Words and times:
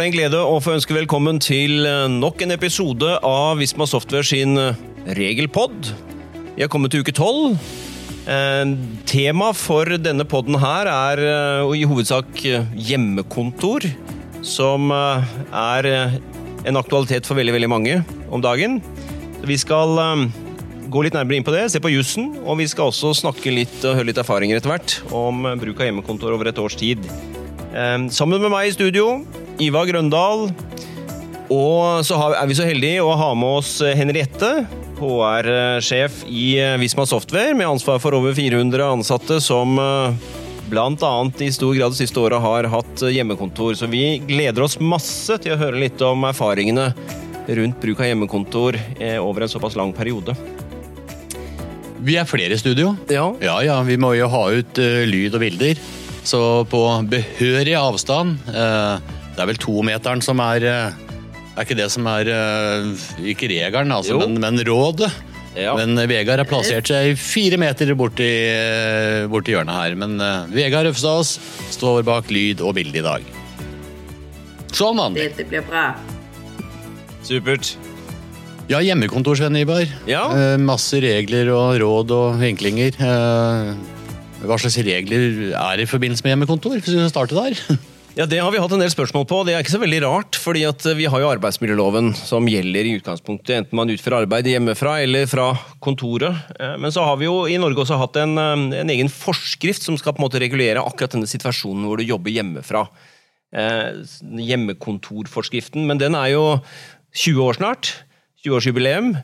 er 0.00 0.06
det 0.06 0.14
en 0.14 0.14
glede 0.16 0.38
å 0.48 0.60
få 0.64 0.72
ønske 0.78 0.94
velkommen 0.96 1.36
til 1.44 1.84
eh, 1.84 2.06
nok 2.08 2.40
en 2.40 2.54
episode 2.54 3.08
av 3.26 3.58
Visma 3.60 3.84
Software 3.84 4.24
sin 4.24 4.56
eh, 4.56 4.78
regelpod. 5.18 5.90
Vi 6.54 6.64
er 6.64 6.70
kommet 6.72 6.94
til 6.94 7.02
uke 7.04 7.12
tolv. 7.12 7.58
Eh, 8.24 8.72
tema 9.10 9.50
for 9.52 9.90
denne 10.00 10.24
podden 10.24 10.56
her 10.62 10.88
er 10.88 11.20
i 11.76 11.82
hovedsak 11.84 12.40
hjemmekontor, 12.40 13.84
som 14.40 14.88
er 14.88 15.90
en 15.90 16.80
aktualitet 16.80 17.28
for 17.28 17.36
veldig, 17.36 17.58
veldig 17.58 17.68
mange 17.68 17.98
om 18.32 18.40
dagen. 18.40 18.78
Vi 19.44 19.58
skal 19.60 20.00
gå 20.88 21.04
litt 21.04 21.18
nærmere 21.18 21.42
inn 21.42 21.44
på 21.44 21.52
det, 21.52 21.66
se 21.74 21.82
på 21.82 21.92
jussen, 21.92 22.38
og 22.46 22.62
vi 22.62 22.70
skal 22.72 22.88
også 22.88 23.12
snakke 23.20 23.52
litt 23.52 23.84
og 23.84 23.98
høre 23.98 24.14
litt 24.14 24.22
erfaringer 24.22 24.62
etter 24.62 24.72
hvert 24.72 24.96
om 25.12 25.44
bruk 25.60 25.84
av 25.84 25.90
hjemmekontor 25.90 26.38
over 26.38 26.48
et 26.48 26.62
års 26.62 26.78
tid. 26.80 27.04
Sammen 28.10 28.40
med 28.40 28.48
meg 28.50 28.70
i 28.70 28.74
studio, 28.78 29.20
Ivar 29.60 29.88
Grøndal. 29.90 30.48
Og 31.50 32.04
så 32.06 32.18
er 32.30 32.46
vi 32.46 32.56
så 32.58 32.66
heldige 32.68 33.02
å 33.02 33.14
ha 33.18 33.32
med 33.38 33.60
oss 33.60 33.76
eh, 33.82 33.96
Henriette, 33.98 34.52
HR-sjef 35.00 36.24
i 36.28 36.52
eh, 36.60 36.76
Visma 36.80 37.06
Software, 37.08 37.56
med 37.58 37.68
ansvar 37.68 37.98
for 38.02 38.14
over 38.18 38.36
400 38.36 38.86
ansatte 38.86 39.40
som 39.42 39.78
bl.a. 40.70 41.30
i 41.38 41.52
stor 41.52 41.74
grad 41.74 41.92
det 41.92 41.98
siste 41.98 42.20
året 42.22 42.40
har 42.42 42.68
hatt 42.70 43.02
eh, 43.02 43.14
hjemmekontor. 43.16 43.74
Så 43.74 43.88
vi 43.90 44.20
gleder 44.26 44.64
oss 44.64 44.78
masse 44.80 45.38
til 45.42 45.56
å 45.56 45.60
høre 45.60 45.82
litt 45.82 46.00
om 46.06 46.24
erfaringene 46.28 46.92
rundt 47.50 47.80
bruk 47.82 48.00
av 48.00 48.10
hjemmekontor 48.10 48.78
eh, 48.98 49.18
over 49.18 49.44
en 49.44 49.50
såpass 49.50 49.76
lang 49.78 49.92
periode. 49.96 50.36
Vi 52.00 52.16
er 52.16 52.28
flere 52.28 52.56
i 52.56 52.60
studio. 52.60 52.94
Ja, 53.12 53.26
Ja, 53.42 53.58
ja, 53.66 53.80
vi 53.84 53.98
må 54.00 54.14
jo 54.16 54.30
ha 54.32 54.44
ut 54.54 54.78
eh, 54.80 55.02
lyd 55.10 55.34
og 55.36 55.42
bilder. 55.42 55.80
Så 56.24 56.40
på 56.70 56.84
behørig 57.10 57.74
avstand 57.80 58.52
eh, 58.54 59.16
Det 59.40 59.46
er 59.46 59.48
vel 59.54 59.60
tometeren 59.62 60.20
som 60.20 60.36
er 60.44 60.64
eh, 60.68 60.96
Er 61.56 61.64
ikke 61.64 61.78
det 61.78 61.86
som 61.88 62.04
er 62.12 62.28
eh, 62.28 62.90
Ikke 63.32 63.48
regelen, 63.48 63.88
altså, 63.96 64.18
men, 64.20 64.36
men 64.36 64.60
rådet. 64.68 65.08
Ja. 65.56 65.72
Men 65.78 65.96
Vegard 66.10 66.42
har 66.42 66.46
plassert 66.46 66.90
seg 66.92 67.16
fire 67.18 67.56
meter 67.58 67.88
borti, 67.96 68.28
eh, 68.28 69.24
borti 69.32 69.54
hjørnet 69.54 69.78
her. 69.80 69.96
Men 69.98 70.20
eh, 70.20 70.52
Vegard 70.52 70.90
Øfsås 70.92 71.38
står 71.72 72.04
bak 72.06 72.28
lyd 72.28 72.60
og 72.60 72.76
bilde 72.76 73.00
i 73.00 73.06
dag. 73.06 73.24
Sånn, 74.76 75.00
vanlig. 75.00 75.30
Dette 75.30 75.48
blir 75.48 75.64
bra. 75.66 75.88
supert. 77.24 77.72
Ja, 78.70 78.78
hjemmekontor, 78.84 79.40
Svein 79.40 79.56
Ibar. 79.58 79.88
Ja. 80.06 80.26
Eh, 80.36 80.56
masse 80.60 81.00
regler 81.02 81.48
og 81.56 81.80
råd 81.80 82.12
og 82.14 82.36
vinklinger. 82.44 83.00
Eh, 83.00 83.72
hva 84.44 84.60
slags 84.60 84.76
regler 84.84 85.54
er 85.56 85.80
i 85.80 85.88
forbindelse 85.88 86.28
med 86.28 86.36
hjemmekontor? 86.36 86.76
Hvis 86.76 86.92
vi 86.92 87.08
starter 87.08 87.40
der. 87.40 87.80
Ja, 88.20 88.26
Det 88.26 88.36
har 88.36 88.52
vi 88.52 88.58
hatt 88.60 88.72
en 88.76 88.82
del 88.82 88.90
spørsmål 88.92 89.22
på, 89.24 89.36
det 89.48 89.54
er 89.56 89.62
ikke 89.64 89.72
så 89.72 89.78
veldig 89.80 89.98
rart. 90.04 90.36
fordi 90.36 90.66
at 90.68 90.82
vi 90.92 91.06
har 91.08 91.22
jo 91.22 91.30
arbeidsmiljøloven 91.30 92.10
som 92.18 92.44
gjelder 92.44 92.84
i 92.84 92.98
utgangspunktet, 92.98 93.54
enten 93.56 93.78
man 93.78 93.88
utfører 93.88 94.26
arbeid 94.26 94.44
hjemmefra 94.44 94.98
eller 95.00 95.24
fra 95.24 95.54
kontoret. 95.80 96.36
Eh, 96.60 96.76
Men 96.76 96.92
så 96.92 97.00
har 97.02 97.16
vi 97.16 97.24
jo 97.24 97.46
i 97.48 97.56
Norge 97.56 97.80
også 97.80 97.96
hatt 97.96 98.16
en, 98.20 98.36
eh, 98.36 98.80
en 98.80 98.90
egen 98.90 99.08
forskrift 99.08 99.80
som 99.80 99.96
skal 99.96 100.12
på 100.12 100.20
en 100.20 100.28
måte 100.28 100.38
regulere 100.38 100.84
akkurat 100.84 101.12
denne 101.16 101.24
situasjonen 101.24 101.86
hvor 101.86 101.96
du 101.96 102.04
jobber 102.04 102.30
hjemmefra. 102.30 102.88
Eh, 103.54 104.04
Hjemmekontorforskriften. 104.20 105.86
Men 105.86 105.96
den 105.96 106.14
er 106.14 106.28
jo 106.36 106.60
20 107.14 107.40
år 107.40 107.56
snart. 107.56 108.02
20-årsjubileum. 108.44 109.16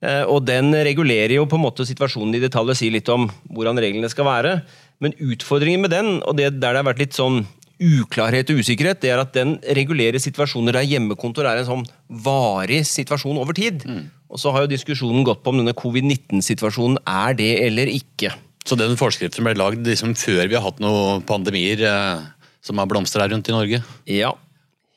Eh, 0.00 0.22
Og 0.30 0.44
den 0.46 0.70
regulerer 0.72 1.34
jo 1.34 1.46
på 1.46 1.56
en 1.56 1.66
måte 1.66 1.82
situasjonen 1.84 2.36
i 2.36 2.46
detalj 2.46 2.76
sier 2.76 2.92
litt 2.92 3.08
om 3.08 3.28
hvordan 3.50 3.76
reglene 3.82 4.08
skal 4.08 4.24
være. 4.26 4.62
Men 5.00 5.12
utfordringen 5.14 5.80
med 5.80 5.90
den, 5.90 6.22
og 6.22 6.36
det 6.36 6.60
der 6.60 6.72
det 6.74 6.84
har 6.84 6.94
vært 6.94 7.00
litt 7.00 7.14
sånn 7.14 7.44
uklarhet 7.82 8.50
og 8.52 8.60
usikkerhet, 8.62 9.00
det 9.02 9.10
er 9.10 9.20
at 9.22 9.32
den 9.34 9.56
regulerer 9.76 10.20
situasjoner 10.22 10.76
der 10.76 10.86
hjemmekontor 10.86 11.48
er 11.50 11.60
en 11.62 11.68
sånn 11.68 11.84
varig 12.24 12.82
situasjon 12.86 13.40
over 13.40 13.56
tid. 13.56 13.82
Og 14.30 14.38
så 14.40 14.52
har 14.54 14.64
jo 14.64 14.70
diskusjonen 14.72 15.24
gått 15.26 15.42
på 15.44 15.52
om 15.52 15.60
denne 15.60 15.74
covid-19-situasjonen 15.78 17.00
er 17.06 17.36
det 17.38 17.50
eller 17.66 17.90
ikke. 17.92 18.32
Så 18.64 18.78
den 18.80 18.96
forskriften 18.96 19.44
ble 19.44 19.56
lagd 19.58 19.84
liksom 19.86 20.14
før 20.16 20.46
vi 20.48 20.56
har 20.56 20.64
hatt 20.64 20.80
noen 20.80 21.22
pandemier 21.28 21.82
eh, 21.84 22.24
som 22.64 22.80
har 22.80 22.88
blomstra 22.88 23.26
rundt 23.28 23.50
i 23.50 23.54
Norge? 23.54 23.82
Ja, 24.08 24.32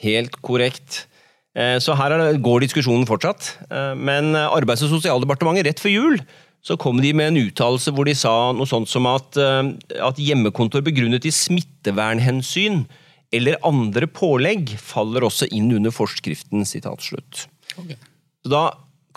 helt 0.06 0.38
korrekt. 0.42 1.06
Eh, 1.58 1.76
Så 1.84 1.98
her 2.00 2.14
er 2.16 2.24
det, 2.24 2.42
går 2.46 2.64
diskusjonen 2.64 3.06
fortsatt. 3.10 3.58
Eh, 3.68 3.94
Men 3.96 4.32
Arbeids- 4.38 4.86
og 4.88 4.94
sosialdepartementet 4.96 5.68
rett 5.68 5.84
før 5.84 5.92
jul 5.98 6.22
så 6.68 6.76
kom 6.80 7.00
de 7.00 7.14
med 7.16 7.32
en 7.32 7.42
uttalelse 7.48 7.94
hvor 7.96 8.08
de 8.08 8.16
sa 8.18 8.52
noe 8.56 8.68
sånt 8.68 8.90
som 8.92 9.08
at, 9.08 9.38
eh, 9.40 9.70
at 10.04 10.20
hjemmekontor 10.20 10.84
begrunnet 10.84 11.28
i 11.28 11.32
smittevernhensyn 11.32 12.84
eller 13.36 13.60
andre 13.68 14.08
pålegg 14.12 14.74
faller 14.80 15.26
også 15.28 15.48
inn 15.56 15.72
under 15.76 15.94
forskriften. 15.96 16.64
Slutt. 16.68 17.48
Så 17.76 18.52
da 18.52 18.66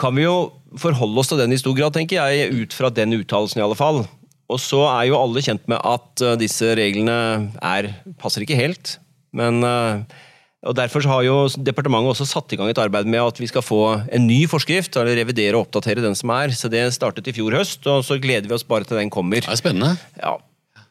kan 0.01 0.17
vi 0.17 0.25
jo 0.25 0.51
forholde 0.81 1.23
oss 1.23 1.31
til 1.31 1.39
den 1.43 1.55
i 1.55 1.61
stor 1.61 1.77
grad, 1.79 1.95
tenker 1.95 2.19
jeg, 2.23 2.55
ut 2.55 2.75
fra 2.75 2.91
den 2.95 3.15
uttalelsen 3.19 3.61
i 3.61 3.67
alle 3.67 3.79
fall. 3.79 4.03
Og 4.51 4.59
så 4.63 4.81
er 4.89 5.11
jo 5.11 5.19
alle 5.19 5.43
kjent 5.45 5.67
med 5.71 5.79
at 5.87 6.25
eh, 6.27 6.39
disse 6.41 6.75
reglene 6.79 7.51
er, 7.63 7.93
passer 8.23 8.47
ikke 8.47 8.59
helt. 8.59 8.97
Men, 9.37 9.63
eh, 9.67 10.21
og 10.61 10.75
Derfor 10.77 11.01
så 11.01 11.09
har 11.09 11.23
jo 11.25 11.37
departementet 11.65 12.13
også 12.13 12.27
satt 12.29 12.53
i 12.53 12.59
gang 12.61 12.69
et 12.69 12.81
arbeid 12.83 13.09
med 13.09 13.23
at 13.23 13.39
vi 13.41 13.49
skal 13.49 13.65
få 13.65 13.79
en 14.13 14.27
ny 14.29 14.43
forskrift, 14.51 14.93
eller 15.01 15.17
revidere 15.17 15.57
og 15.57 15.65
oppdatere 15.67 16.05
den 16.05 16.15
som 16.19 16.33
er. 16.37 16.53
Så 16.53 16.69
Det 16.69 16.83
startet 16.93 17.31
i 17.31 17.33
fjor 17.33 17.57
høst, 17.57 17.87
og 17.89 18.05
så 18.05 18.19
gleder 18.21 18.49
vi 18.49 18.55
oss 18.59 18.67
bare 18.69 18.85
til 18.85 19.01
den 19.01 19.09
kommer. 19.13 19.41
Det 19.41 19.49
er 19.49 19.57
spennende. 19.57 19.97
Ja, 20.21 20.37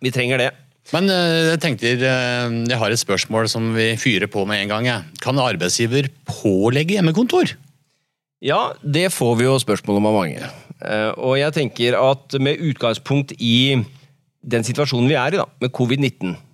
Vi 0.02 0.10
trenger 0.16 0.42
det. 0.42 0.50
Men 0.90 1.06
eh, 1.14 1.52
jeg 1.52 1.60
tenkte 1.62 1.92
eh, 2.02 2.50
jeg 2.66 2.78
har 2.82 2.90
et 2.90 2.98
spørsmål 3.02 3.46
som 3.52 3.76
vi 3.76 3.92
fyrer 4.00 4.26
på 4.32 4.42
med 4.50 4.64
en 4.64 4.72
gang. 4.74 5.06
Kan 5.22 5.38
arbeidsgiver 5.38 6.10
pålegge 6.26 6.96
hjemmekontor? 6.98 7.54
Ja, 8.42 8.72
det 8.82 9.12
får 9.14 9.36
vi 9.38 9.46
jo 9.46 9.58
spørsmål 9.62 10.00
om 10.00 10.10
av 10.10 10.18
mange. 10.18 10.50
Eh, 10.82 11.12
Og 11.14 11.38
jeg 11.38 11.54
tenker 11.54 11.98
at 12.00 12.34
med 12.42 12.58
utgangspunkt 12.58 13.36
i 13.38 13.84
den 14.42 14.64
situasjonen 14.66 15.12
vi 15.12 15.18
er 15.20 15.36
i, 15.36 15.42
da, 15.42 15.46
med 15.62 15.74
covid-19, 15.76 16.34
ikke 16.34 16.34
sant? 16.34 16.49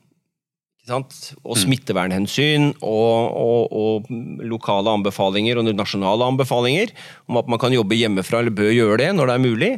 Og 1.44 1.57
smittevernhensyn 1.57 2.68
og, 2.85 3.38
og, 3.41 3.72
og 3.73 4.09
lokale 4.46 4.94
anbefalinger 4.94 5.57
og 5.57 5.72
nasjonale 5.73 6.28
anbefalinger 6.29 6.94
om 7.28 7.40
at 7.41 7.50
man 7.50 7.62
kan 7.62 7.73
jobbe 7.73 7.97
hjemmefra 7.97 8.40
eller 8.44 8.53
bør 8.53 8.69
gjøre 8.75 8.97
det 9.01 9.12
når 9.18 9.31
det 9.31 9.35
er 9.35 9.46
mulig, 9.46 9.72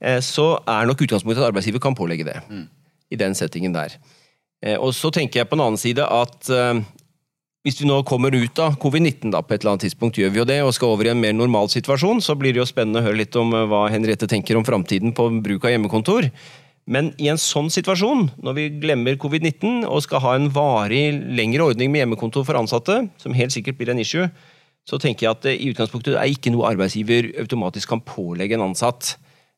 eh, 0.00 0.20
så 0.24 0.54
er 0.64 0.88
nok 0.88 1.04
utgangspunktet 1.04 1.42
at 1.44 1.50
arbeidsgiver 1.50 1.82
kan 1.82 1.94
pålegge 1.98 2.24
det. 2.24 2.38
I 3.12 3.16
den 3.20 3.36
settingen 3.38 3.74
der. 3.76 3.98
Eh, 4.64 4.78
Og 4.80 4.94
så 4.96 5.12
tenker 5.12 5.40
jeg 5.42 5.48
på 5.50 5.58
en 5.58 5.66
annen 5.66 5.78
side 5.78 6.02
at 6.02 6.48
eh, 6.50 6.80
hvis 7.66 7.80
vi 7.82 7.88
nå 7.90 8.00
kommer 8.06 8.30
ut 8.34 8.58
av 8.62 8.76
covid-19 8.78 9.32
da, 9.34 9.42
på 9.42 9.54
et 9.54 9.60
eller 9.60 9.74
annet 9.74 9.88
tidspunkt, 9.88 10.16
gjør 10.16 10.30
vi 10.30 10.38
jo 10.38 10.44
det, 10.46 10.60
og 10.62 10.72
skal 10.72 10.92
over 10.94 11.08
i 11.08 11.10
en 11.10 11.20
mer 11.20 11.32
normal 11.34 11.66
situasjon, 11.68 12.20
så 12.22 12.36
blir 12.38 12.54
det 12.54 12.60
jo 12.62 12.68
spennende 12.68 13.02
å 13.02 13.06
høre 13.08 13.18
litt 13.18 13.34
om 13.36 13.50
hva 13.50 13.88
Henriette 13.90 14.28
tenker 14.30 14.54
om 14.56 14.64
framtiden 14.64 15.10
på 15.16 15.26
bruk 15.42 15.66
av 15.66 15.74
hjemmekontor. 15.74 16.28
Men 16.86 17.08
i 17.18 17.26
en 17.32 17.40
sånn 17.40 17.66
situasjon, 17.72 18.28
når 18.46 18.54
vi 18.54 18.64
glemmer 18.82 19.16
covid-19 19.18 19.80
og 19.90 20.04
skal 20.04 20.20
ha 20.22 20.34
en 20.38 20.46
varig 20.54 21.08
lengre 21.34 21.64
ordning 21.72 21.90
med 21.90 22.04
hjemmekontor 22.04 22.44
for 22.46 22.58
ansatte, 22.60 23.00
som 23.18 23.34
helt 23.34 23.50
sikkert 23.54 23.78
blir 23.80 23.90
en 23.90 23.98
issue, 24.02 24.28
så 24.86 25.00
tenker 25.02 25.26
jeg 25.26 25.32
at 25.34 25.42
det 25.48 25.54
i 25.58 25.72
utgangspunktet 25.72 26.14
er 26.14 26.30
ikke 26.30 26.52
noe 26.54 26.68
arbeidsgiver 26.70 27.32
automatisk 27.42 27.90
kan 27.90 28.04
pålegge 28.06 28.54
en 28.54 28.68
ansatt. 28.68 29.16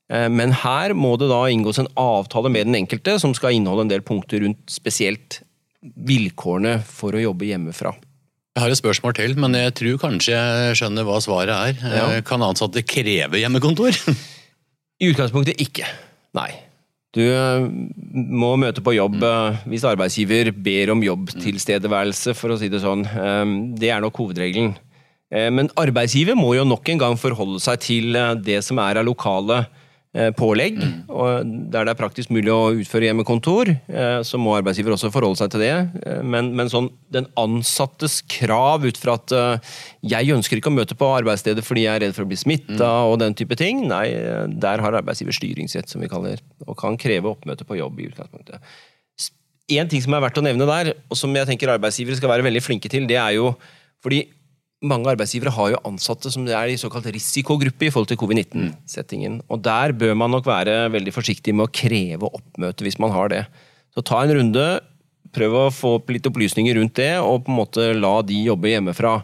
Eh, 0.08 0.28
Men 0.32 0.54
her 0.64 0.94
må 0.96 1.18
det 1.20 1.28
da 1.28 1.42
inngås 1.52 1.82
en 1.82 1.90
avtale 2.00 2.48
med 2.48 2.64
den 2.70 2.78
enkelte 2.80 3.18
som 3.20 3.34
skal 3.36 3.52
inneholde 3.58 3.84
en 3.84 3.92
del 3.92 4.00
punkter 4.00 4.40
rundt 4.40 4.64
spesielt 4.72 5.42
vilkårene 5.84 6.78
for 6.88 7.12
å 7.12 7.20
jobbe 7.20 7.44
hjemmefra. 7.50 7.92
Jeg 8.56 8.64
har 8.64 8.72
et 8.72 8.80
spørsmål 8.80 9.14
til, 9.14 9.36
men 9.38 9.52
jeg 9.54 9.74
tror 9.78 10.00
kanskje 10.02 10.32
jeg 10.34 10.78
skjønner 10.80 11.04
hva 11.06 11.20
svaret 11.22 11.52
er. 11.52 11.76
Ja. 11.92 12.06
Eh, 12.16 12.22
Kan 12.26 12.40
ansatte 12.42 12.80
kreve 12.88 13.38
hjemmekontor? 13.38 13.92
I 14.98 15.12
utgangspunktet 15.12 15.60
ikke. 15.62 15.84
Nei. 16.34 16.48
Du 17.18 17.24
eh, 17.26 17.64
må 18.14 18.52
møte 18.60 18.82
på 18.84 18.94
jobb 18.94 19.18
eh, 19.26 19.62
hvis 19.72 19.86
arbeidsgiver 19.88 20.52
ber 20.54 20.92
om 20.94 21.02
jobbtilstedeværelse, 21.02 22.34
for 22.38 22.54
å 22.54 22.58
si 22.60 22.70
det 22.70 22.82
sånn. 22.84 23.02
Eh, 23.08 23.56
Det 23.80 23.90
er 23.90 24.04
nok 24.04 24.22
hovedregelen. 24.22 24.76
Men 25.28 25.66
arbeidsgiver 25.76 26.32
må 26.40 26.54
jo 26.56 26.62
nok 26.64 26.88
en 26.88 27.00
gang 27.02 27.14
forholde 27.20 27.58
seg 27.60 27.82
til 27.84 28.16
det 28.40 28.62
som 28.64 28.78
er 28.80 28.96
av 28.96 29.04
lokale 29.04 29.58
pålegg. 30.34 30.78
Og 31.12 31.44
der 31.70 31.84
det 31.84 31.92
er 31.92 31.98
praktisk 31.98 32.30
mulig 32.32 32.48
å 32.50 32.72
utføre 32.80 33.10
hjemmekontor, 33.10 33.68
eh, 33.70 34.20
så 34.24 34.40
må 34.40 34.54
arbeidsgiver 34.56 34.94
også 34.94 35.10
forholde 35.12 35.36
seg 35.38 35.52
til 35.52 35.60
det. 35.60 35.74
Eh, 36.06 36.22
Men, 36.24 36.54
men 36.56 36.70
sånn, 36.72 36.88
den 37.12 37.28
ansattes 37.36 38.22
krav 38.26 38.86
ut 38.88 38.96
fra 38.98 39.18
at 39.20 39.34
eh, 39.36 39.74
jeg 40.14 40.32
ønsker 40.34 40.58
ikke 40.58 40.72
å 40.72 40.76
møte 40.78 40.96
på 40.98 41.10
arbeidsstedet 41.20 41.64
fordi 41.64 41.84
jeg 41.84 41.94
er 41.94 42.06
redd 42.06 42.16
for 42.16 42.24
å 42.24 42.30
bli 42.30 42.40
smitta 42.40 42.90
og 43.10 43.18
den 43.20 43.36
type 43.38 43.56
ting, 43.60 43.84
nei, 43.88 44.06
eh, 44.16 44.46
der 44.48 44.80
har 44.84 44.96
arbeidsgiver 45.02 45.36
styringsrett, 45.36 45.88
som 45.92 46.00
vi 46.00 46.08
kaller 46.08 46.40
og 46.66 46.76
kan 46.80 46.96
kreve 47.00 47.28
oppmøte 47.30 47.68
på 47.68 47.78
jobb 47.78 48.00
i 48.00 48.08
utgangspunktet. 48.08 48.60
En 49.68 49.88
ting 49.92 50.00
som 50.00 50.14
er 50.16 50.22
verdt 50.24 50.38
å 50.40 50.46
nevne 50.46 50.64
der, 50.64 50.94
og 51.12 51.16
som 51.20 51.34
jeg 51.36 51.44
tenker 51.50 51.74
arbeidsgivere 51.74 52.16
skal 52.16 52.30
være 52.32 52.46
veldig 52.48 52.64
flinke 52.64 52.88
til, 52.88 53.04
det 53.06 53.18
er 53.20 53.36
jo 53.36 53.52
fordi 54.00 54.22
mange 54.84 55.10
arbeidsgivere 55.10 55.54
har 55.56 55.72
jo 55.72 55.80
ansatte 55.88 56.30
som 56.30 56.44
er 56.46 56.70
i 56.70 56.78
såkalt 56.78 57.08
risikogruppe 57.10 57.88
i 57.88 57.90
forhold 57.90 58.10
til 58.12 58.20
covid-19-settingen. 58.20 59.40
Og 59.50 59.64
der 59.64 59.94
bør 59.96 60.14
man 60.18 60.30
nok 60.34 60.46
være 60.46 60.84
veldig 60.94 61.14
forsiktig 61.14 61.54
med 61.56 61.66
å 61.66 61.72
kreve 61.74 62.30
oppmøte 62.30 62.86
hvis 62.86 63.00
man 63.02 63.14
har 63.14 63.32
det. 63.32 63.42
Så 63.96 64.06
ta 64.06 64.22
en 64.22 64.36
runde, 64.38 64.68
Prøv 65.34 65.54
å 65.58 65.64
få 65.74 65.90
litt 66.08 66.26
opplysninger 66.28 66.78
rundt 66.78 66.96
det, 66.96 67.18
og 67.20 67.42
på 67.44 67.52
en 67.52 67.58
måte 67.58 67.90
la 67.96 68.14
de 68.24 68.38
jobbe 68.46 68.70
hjemmefra. 68.72 69.18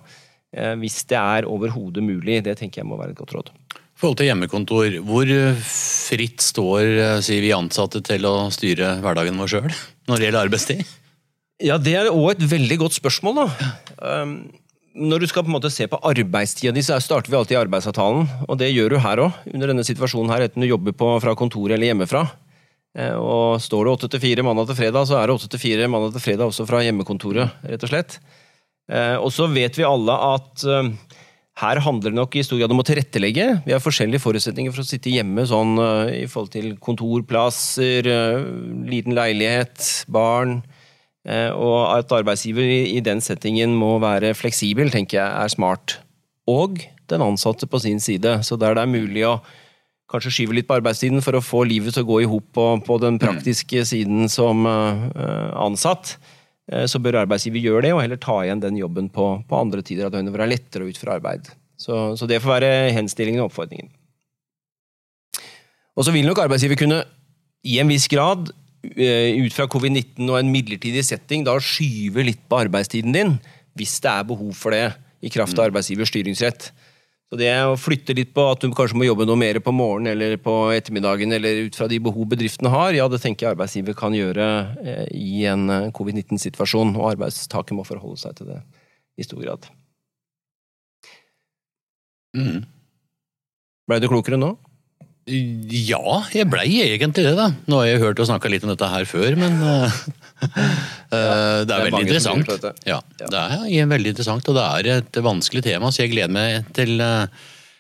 Eh, 0.55 0.75
hvis 0.81 1.01
det 1.11 1.19
er 1.19 1.49
overhodet 1.51 2.05
mulig. 2.05 2.43
Det 2.47 2.57
tenker 2.61 2.83
jeg 2.83 2.89
må 2.89 2.99
være 3.01 3.15
et 3.15 3.21
godt 3.21 3.35
råd. 3.35 3.53
I 3.75 4.03
forhold 4.03 4.19
til 4.21 4.29
hjemmekontor, 4.29 4.99
hvor 5.07 5.31
fritt 5.65 6.45
står 6.45 6.83
eh, 6.83 7.23
sier 7.25 7.43
vi 7.45 7.55
ansatte 7.57 8.03
til 8.05 8.27
å 8.29 8.51
styre 8.55 8.99
hverdagen 9.05 9.41
vår 9.41 9.55
sjøl 9.55 9.71
når 9.73 10.21
det 10.21 10.29
gjelder 10.29 10.43
arbeidstid? 10.43 10.85
Ja, 11.63 11.79
Det 11.79 11.95
er 11.97 12.13
òg 12.13 12.35
et 12.35 12.45
veldig 12.51 12.79
godt 12.83 12.99
spørsmål. 12.99 13.41
da. 13.41 13.71
Um, 14.03 14.37
når 14.95 15.25
du 15.25 15.27
skal 15.27 15.43
på 15.43 15.51
en 15.51 15.57
måte 15.57 15.73
se 15.75 15.87
på 15.91 15.99
arbeidstida 16.07 16.73
di, 16.75 16.83
så 16.85 17.01
starter 17.03 17.33
vi 17.33 17.39
alltid 17.39 17.57
i 17.57 17.61
arbeidsavtalen. 17.65 18.29
Og 18.47 18.59
det 18.61 18.71
gjør 18.71 18.95
du 18.95 19.01
her 19.03 19.23
òg, 19.27 19.41
under 19.51 19.73
denne 19.73 19.87
situasjonen 19.87 20.31
her, 20.31 20.47
enten 20.47 20.63
du 20.63 20.69
jobber 20.69 20.95
på, 20.95 21.09
fra 21.25 21.35
kontoret 21.39 21.75
eller 21.77 21.91
hjemmefra. 21.91 22.23
Eh, 22.95 23.17
og 23.19 23.59
står 23.63 23.85
det 23.85 23.95
åtte 23.97 24.13
til 24.13 24.23
fire 24.23 24.45
mandag 24.47 24.71
til 24.71 24.79
fredag, 24.79 25.09
så 25.11 25.19
er 25.19 25.27
det 25.27 25.35
åtte 25.35 25.51
til 25.51 25.63
fire 25.63 25.91
mandag 25.91 26.15
til 26.15 26.23
fredag 26.23 26.53
også 26.53 26.67
fra 26.69 26.85
hjemmekontoret, 26.87 27.59
rett 27.67 27.87
og 27.87 27.91
slett. 27.91 28.19
Eh, 28.87 29.17
og 29.19 29.33
så 29.35 29.49
vet 29.51 29.81
vi 29.81 29.89
alle 29.89 30.15
at 30.29 30.63
eh, 30.63 30.93
her 31.65 31.83
handler 31.83 32.15
det 32.15 32.21
nok 32.21 32.39
i 32.39 32.45
stor 32.47 32.61
grad 32.63 32.75
om 32.75 32.83
å 32.83 32.87
tilrettelegge. 32.87 33.49
Vi 33.67 33.75
har 33.75 33.83
forskjellige 33.83 34.23
forutsetninger 34.23 34.75
for 34.75 34.85
å 34.85 34.87
sitte 34.87 35.11
hjemme 35.11 35.43
sånn 35.47 35.77
i 36.11 36.25
forhold 36.27 36.51
til 36.51 36.73
kontorplasser, 36.83 38.09
liten 38.91 39.15
leilighet, 39.15 39.79
barn. 40.11 40.57
Eh, 41.25 41.51
og 41.57 41.89
at 41.97 42.13
arbeidsgiver 42.13 42.67
i 42.85 43.01
den 43.05 43.23
settingen 43.25 43.73
må 43.79 43.97
være 44.03 44.35
fleksibel, 44.37 44.93
tenker 44.93 45.23
jeg 45.23 45.45
er 45.45 45.53
smart. 45.53 45.99
Og 46.51 46.83
den 47.09 47.25
ansatte 47.25 47.69
på 47.69 47.81
sin 47.81 48.01
side. 48.01 48.39
Så 48.45 48.59
der 48.61 48.77
det 48.77 48.85
er 48.85 48.93
mulig 48.93 49.25
å 49.29 49.39
kanskje 50.13 50.35
skyve 50.37 50.59
litt 50.59 50.69
på 50.69 50.77
arbeidstiden 50.77 51.25
for 51.25 51.37
å 51.37 51.45
få 51.45 51.65
livet 51.69 51.97
til 51.97 52.05
å 52.05 52.11
gå 52.11 52.21
i 52.23 52.29
hop 52.29 52.51
på, 52.55 52.67
på, 52.85 52.99
den 53.03 53.17
praktiske 53.19 53.83
siden 53.89 54.29
som 54.31 54.67
uh, 54.69 55.09
ansatt, 55.65 56.15
uh, 56.71 56.85
så 56.87 57.01
bør 57.03 57.23
arbeidsgiver 57.25 57.65
gjøre 57.65 57.87
det, 57.87 57.93
og 57.97 58.03
heller 58.05 58.21
ta 58.21 58.37
igjen 58.45 58.63
den 58.63 58.79
jobben 58.79 59.09
på, 59.13 59.27
på 59.49 59.59
andre 59.59 59.83
tider 59.83 60.07
av 60.07 60.15
døgnet 60.15 60.31
hvor 60.31 60.45
det 60.45 60.47
er 60.47 60.53
lettere 60.53 60.87
å 60.87 60.93
utføre 60.93 61.17
arbeid. 61.19 61.49
Så, 61.81 61.97
så, 62.21 62.29
det 62.31 62.43
får 62.45 62.53
være 62.53 62.73
henstillingen 62.95 63.43
og 63.43 63.49
oppfordringen. 63.49 63.89
Og 65.97 66.07
så 66.07 66.15
vil 66.15 66.29
nok 66.29 66.45
arbeidsgiver 66.45 66.79
kunne 66.79 67.01
i 67.65 67.81
en 67.81 67.91
viss 67.91 68.07
grad 68.13 68.53
Eh, 68.53 68.64
ut 68.93 69.55
fra 69.57 69.67
covid-19 69.71 70.29
og 70.29 70.39
en 70.39 70.51
midlertidig 70.53 71.05
setting 71.07 71.45
da 71.47 71.57
skyve 71.63 72.25
litt 72.27 72.43
på 72.51 72.61
arbeidstiden 72.67 73.15
din, 73.17 73.37
hvis 73.79 73.97
det 74.05 74.11
er 74.13 74.27
behov 74.29 74.53
for 74.59 74.75
det, 74.75 74.93
i 75.25 75.31
kraft 75.33 75.57
av 75.57 75.65
mm. 75.65 75.69
arbeidsgivers 75.71 76.13
styringsrett. 76.13 76.69
Så 77.31 77.39
det 77.41 77.51
å 77.67 77.77
flytte 77.81 78.15
litt 78.15 78.35
på 78.37 78.45
at 78.47 78.63
du 78.63 78.69
kanskje 78.77 78.99
må 79.01 79.07
jobbe 79.09 79.25
noe 79.27 79.41
mer 79.41 79.59
på 79.65 79.73
morgenen 79.75 80.13
eller 80.13 80.37
på 80.43 80.53
ettermiddagen, 80.77 81.33
eller 81.35 81.65
ut 81.67 81.79
fra 81.79 81.89
de 81.91 81.99
behov 82.05 82.29
bedriftene 82.31 82.71
har, 82.71 82.93
ja, 82.95 83.09
det 83.11 83.19
tenker 83.23 83.47
jeg 83.47 83.57
arbeidsgiver 83.57 83.97
kan 83.99 84.15
gjøre 84.15 84.47
eh, 84.85 85.09
i 85.17 85.47
en 85.51 85.65
eh, 85.73 85.89
covid-19-situasjon, 85.97 86.95
og 87.01 87.09
arbeidstaker 87.15 87.75
må 87.75 87.87
forholde 87.89 88.21
seg 88.23 88.37
til 88.39 88.53
det 88.53 88.61
i 89.19 89.27
stor 89.27 89.41
grad. 89.43 89.67
Mm. 92.39 92.63
Blei 93.89 94.01
du 94.03 94.09
klokere 94.11 94.39
nå? 94.39 94.55
Ja, 95.25 96.19
jeg 96.37 96.51
blei 96.53 96.67
egentlig 96.85 97.25
det, 97.25 97.33
da. 97.39 97.47
Nå 97.71 97.79
har 97.81 97.89
jeg 97.89 98.03
hørt 98.03 98.21
og 98.21 98.29
snakka 98.29 98.51
litt 98.53 98.65
om 98.67 98.73
dette 98.75 98.91
her 98.93 99.07
før, 99.09 99.39
men 99.41 99.57
uh, 99.65 99.97
uh, 100.45 101.63
det 101.65 101.73
er 101.73 101.87
veldig 101.87 102.03
interessant. 102.05 102.51
Ja, 102.85 102.99
det 103.23 103.41
er 103.41 103.89
veldig 103.89 104.13
interessant, 104.13 104.51
og 104.53 104.59
det 104.59 104.65
er 104.67 104.91
et 104.99 105.21
vanskelig 105.25 105.65
tema, 105.65 105.89
så 105.89 106.05
jeg 106.05 106.13
gleder 106.13 106.35
meg 106.35 106.69
til 106.77 107.01
uh, 107.01 107.25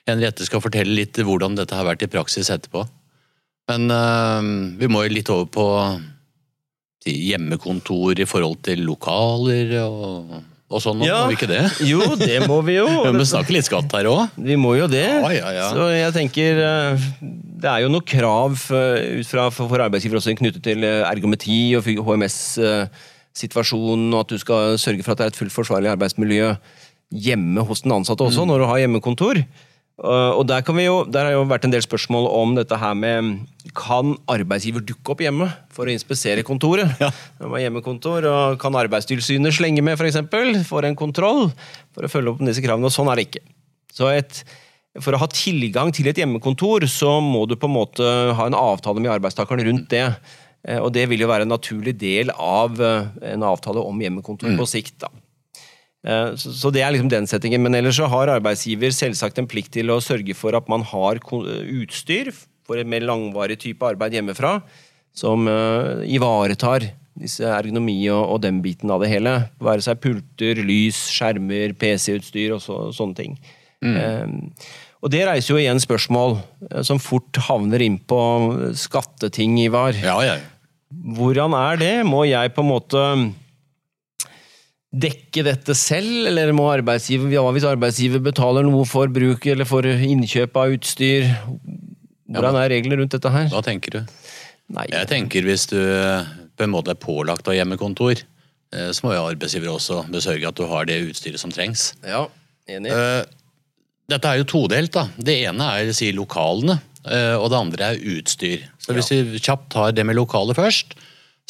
Henriette 0.08 0.48
skal 0.48 0.64
fortelle 0.64 0.96
litt 0.96 1.20
hvordan 1.20 1.58
dette 1.58 1.76
har 1.76 1.84
vært 1.88 2.06
i 2.06 2.10
praksis 2.12 2.52
etterpå. 2.52 2.86
Men 3.68 3.88
vi 4.76 4.90
må 4.92 5.06
jo 5.06 5.12
litt 5.14 5.30
over 5.32 5.46
på 5.48 5.64
hjemmekontor 7.08 8.20
i 8.20 8.26
forhold 8.28 8.58
til 8.66 8.82
lokaler 8.84 9.72
og 9.80 10.34
og 10.72 10.80
sånn, 10.80 11.02
ja, 11.04 11.18
må 11.22 11.28
vi 11.32 11.36
ikke 11.36 11.50
det? 11.50 11.64
Jo, 11.92 12.00
det 12.18 12.46
må 12.48 12.56
vi 12.66 12.74
jo. 12.78 12.86
vi 13.06 13.12
må 13.18 13.24
snakke 13.28 13.52
litt 13.54 13.66
skatt 13.68 13.92
her 13.94 14.06
òg. 14.10 14.20
Vi 14.40 14.56
må 14.60 14.70
jo 14.78 14.86
det. 14.90 15.04
Ja, 15.04 15.30
ja, 15.34 15.48
ja. 15.52 15.68
Så 15.76 15.82
jeg 15.92 16.12
tenker 16.16 16.50
eh, 16.64 16.94
Det 17.60 17.68
er 17.70 17.80
jo 17.84 17.88
noen 17.92 18.08
krav 18.08 18.52
ut 18.56 19.28
fra 19.28 19.50
for 19.54 19.78
arbeidsgiver 19.84 20.16
også 20.20 20.38
knyttet 20.40 20.62
til 20.64 20.80
ergometi 20.84 21.76
og 21.78 21.82
HMS-situasjonen, 21.84 24.08
og 24.14 24.20
at 24.24 24.30
du 24.32 24.38
skal 24.40 24.60
sørge 24.80 25.02
for 25.04 25.12
at 25.12 25.18
det 25.20 25.26
er 25.28 25.32
et 25.34 25.42
fullt 25.42 25.54
forsvarlig 25.54 25.92
arbeidsmiljø 25.92 26.48
hjemme 27.14 27.62
hos 27.68 27.84
den 27.84 27.94
ansatte 27.94 28.26
også, 28.26 28.42
mm. 28.42 28.48
når 28.50 28.58
du 28.58 28.66
har 28.70 28.78
hjemmekontor. 28.82 29.34
Og 29.94 30.42
der, 30.50 30.64
jo, 30.82 31.04
der, 31.06 31.28
har 31.28 31.36
jo 31.36 31.44
vært 31.46 31.68
en 31.68 31.70
del 31.70 31.84
spørsmål 31.84 32.26
om 32.34 32.56
dette 32.56 32.74
her 32.80 32.96
med 32.98 33.44
Kan 33.78 34.16
arbeidsgiver 34.26 34.82
dukke 34.82 35.14
opp 35.14 35.22
hjemme 35.22 35.46
for 35.70 35.86
å 35.86 35.94
inspisere 35.94 36.42
kontoret? 36.42 36.90
Ja. 36.98 37.12
hjemmekontor, 37.38 38.26
og 38.26 38.58
Kan 38.62 38.74
Arbeidstilsynet 38.74 39.54
slenge 39.54 39.84
med, 39.86 39.94
f.eks., 39.94 40.18
for, 40.32 40.58
for 40.66 40.88
en 40.88 40.98
kontroll? 40.98 41.46
For 41.94 42.06
å 42.06 42.10
følge 42.10 42.34
opp 42.34 42.42
disse 42.42 42.64
kravene. 42.64 42.90
Og 42.90 42.94
sånn 42.94 43.10
er 43.12 43.20
det 43.20 43.28
ikke. 43.28 43.44
Så 43.94 44.10
et, 44.10 44.42
For 44.98 45.14
å 45.14 45.22
ha 45.22 45.30
tilgang 45.30 45.94
til 45.94 46.10
et 46.10 46.18
hjemmekontor, 46.18 46.88
så 46.90 47.20
må 47.22 47.46
du 47.46 47.54
på 47.54 47.70
en 47.70 47.78
måte 47.78 48.14
ha 48.34 48.48
en 48.50 48.58
avtale 48.58 49.02
med 49.02 49.14
arbeidstakeren 49.14 49.62
rundt 49.68 49.92
det. 49.94 50.08
Eh, 50.66 50.80
og 50.80 50.90
det 50.96 51.06
vil 51.10 51.22
jo 51.22 51.30
være 51.30 51.46
en 51.46 51.54
naturlig 51.54 51.94
del 52.00 52.34
av 52.34 52.80
eh, 52.82 53.12
en 53.34 53.46
avtale 53.46 53.82
om 53.84 54.02
hjemmekontor 54.02 54.54
mm. 54.54 54.58
på 54.58 54.68
sikt. 54.74 54.98
da. 55.06 55.12
Eh, 56.04 56.34
så 56.36 56.72
det 56.74 56.82
er 56.84 56.92
liksom 56.94 57.10
den 57.12 57.28
settingen. 57.30 57.62
Men 57.64 57.76
ellers 57.78 57.98
så 57.98 58.08
har 58.12 58.32
arbeidsgiver 58.36 58.94
selvsagt 58.94 59.40
en 59.40 59.48
plikt 59.50 59.74
til 59.76 59.92
å 59.92 60.02
sørge 60.04 60.36
for 60.36 60.56
at 60.56 60.68
man 60.72 60.84
har 60.92 61.20
utstyr 61.22 62.32
for 62.64 62.80
en 62.80 62.90
mer 62.90 63.04
langvarig 63.04 63.58
type 63.60 63.84
arbeid 63.84 64.16
hjemmefra, 64.16 64.58
som 65.16 65.48
eh, 65.48 66.04
ivaretar 66.16 66.90
disse 67.14 67.46
ergonomi 67.46 68.00
og, 68.10 68.40
den 68.42 68.58
biten 68.64 68.90
av 68.90 69.04
det 69.04 69.12
hele. 69.12 69.36
Være 69.62 69.84
seg 69.84 70.00
pulter, 70.02 70.58
lys, 70.66 71.04
skjermer, 71.14 71.76
PC-utstyr 71.78 72.56
og 72.56 72.64
så, 72.64 72.80
sånne 72.96 73.20
ting. 73.20 73.36
Mm. 73.84 74.50
Og 75.04 75.12
det 75.12 75.20
reiser 75.28 75.52
jo 75.52 75.60
igjen 75.60 75.78
spørsmål 75.78 76.38
som 76.88 76.98
fort 76.98 77.38
havner 77.46 77.84
inn 77.84 78.00
på 78.00 78.18
skatteting, 78.80 79.60
Ivar. 79.62 79.94
Ja, 80.00 80.16
ja. 80.26 80.38
Hvordan 81.14 81.54
er 81.54 81.78
det? 81.78 81.94
Må 82.08 82.24
jeg 82.26 82.50
på 82.56 82.64
en 82.64 82.72
måte 82.72 83.04
dekke 84.94 85.42
dette 85.46 85.74
selv, 85.76 86.28
eller 86.30 86.52
må 86.56 86.68
arbeidsgiver, 86.70 87.30
ja, 87.34 87.42
hvis 87.54 87.66
arbeidsgiver 87.66 88.22
betaler 88.22 88.66
noe 88.66 88.86
for 88.88 89.10
bruk 89.12 89.46
eller 89.50 89.68
for 89.68 89.86
innkjøp 89.86 90.56
av 90.60 90.74
utstyr? 90.76 91.26
Hvordan 92.30 92.58
er 92.60 92.70
reglene 92.72 93.00
rundt 93.00 93.14
dette 93.16 93.32
her? 93.32 93.50
Hva 93.52 93.62
tenker 93.64 93.98
du? 93.98 94.14
Nei. 94.74 94.86
Jeg 94.92 95.10
tenker 95.10 95.44
hvis 95.44 95.66
du 95.70 95.78
på 96.54 96.66
en 96.66 96.72
måte 96.72 96.94
er 96.94 97.00
pålagt 97.00 97.48
av 97.50 97.56
hjemmekontor, 97.56 98.22
eh, 98.72 98.90
så 98.94 99.06
må 99.06 99.14
jo 99.16 99.26
arbeidsgiver 99.26 99.72
også 99.74 100.04
besørge 100.12 100.48
at 100.48 100.58
du 100.58 100.64
har 100.70 100.86
det 100.88 101.00
utstyret 101.08 101.42
som 101.42 101.52
trengs. 101.54 101.92
Ja, 102.06 102.24
enig. 102.70 102.94
Eh, 102.94 103.24
dette 104.10 104.30
er 104.30 104.40
jo 104.40 104.48
todelt. 104.48 104.92
da. 104.94 105.08
Det 105.16 105.40
ene 105.48 105.70
er 105.80 105.92
si, 105.96 106.12
lokalene, 106.16 106.78
eh, 107.04 107.34
og 107.34 107.50
det 107.50 107.60
andre 107.60 107.90
er 107.92 108.04
utstyr. 108.16 108.64
Så 108.78 108.94
Hvis 108.96 109.10
vi 109.10 109.40
kjapt 109.40 109.70
tar 109.74 109.92
det 109.92 110.06
med 110.06 110.16
lokalet 110.16 110.56
først, 110.56 110.94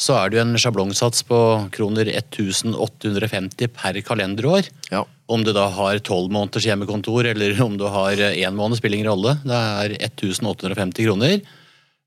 så 0.01 0.15
er 0.19 0.31
det 0.31 0.37
jo 0.37 0.43
en 0.43 0.59
sjablongsats 0.59 1.23
på 1.27 1.37
kroner 1.75 2.09
1850 2.11 3.69
per 3.77 3.99
kalenderår. 4.03 4.67
Ja. 4.91 5.05
Om 5.31 5.45
du 5.47 5.53
da 5.55 5.69
har 5.71 6.01
tolv 6.03 6.33
måneders 6.35 6.67
hjemmekontor 6.67 7.29
eller 7.31 7.55
om 7.63 7.77
du 7.79 7.85
har 7.89 8.19
én 8.27 8.57
måned, 8.57 8.77
spiller 8.79 8.99
ingen 8.99 9.13
rolle. 9.13 9.37
Det 9.45 9.55
er 9.55 9.95
1850 10.09 11.07
kroner. 11.07 11.39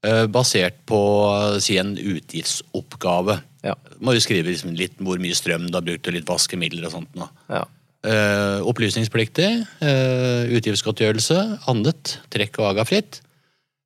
Eh, 0.06 0.26
basert 0.30 0.76
på 0.86 1.00
si 1.64 1.78
en 1.80 1.96
utgiftsoppgave. 1.96 3.40
Ja. 3.64 3.74
Må 4.04 4.14
jo 4.14 4.22
skrive 4.22 4.52
liksom 4.52 4.76
litt 4.78 5.00
hvor 5.02 5.18
mye 5.22 5.34
strøm 5.34 5.66
du 5.70 5.80
har 5.80 5.86
brukt, 5.86 6.06
og 6.06 6.14
litt 6.14 6.28
vaskemidler 6.28 6.86
og 6.86 6.94
sånt. 6.94 7.16
Nå. 7.18 7.26
Ja. 7.50 7.64
Opplysningspliktig, 8.68 9.48
uh, 9.82 10.44
utgiftsgodtgjørelse, 10.54 11.40
annet, 11.68 12.12
trekk 12.30 12.60
og 12.62 12.68
agafritt. 12.70 13.18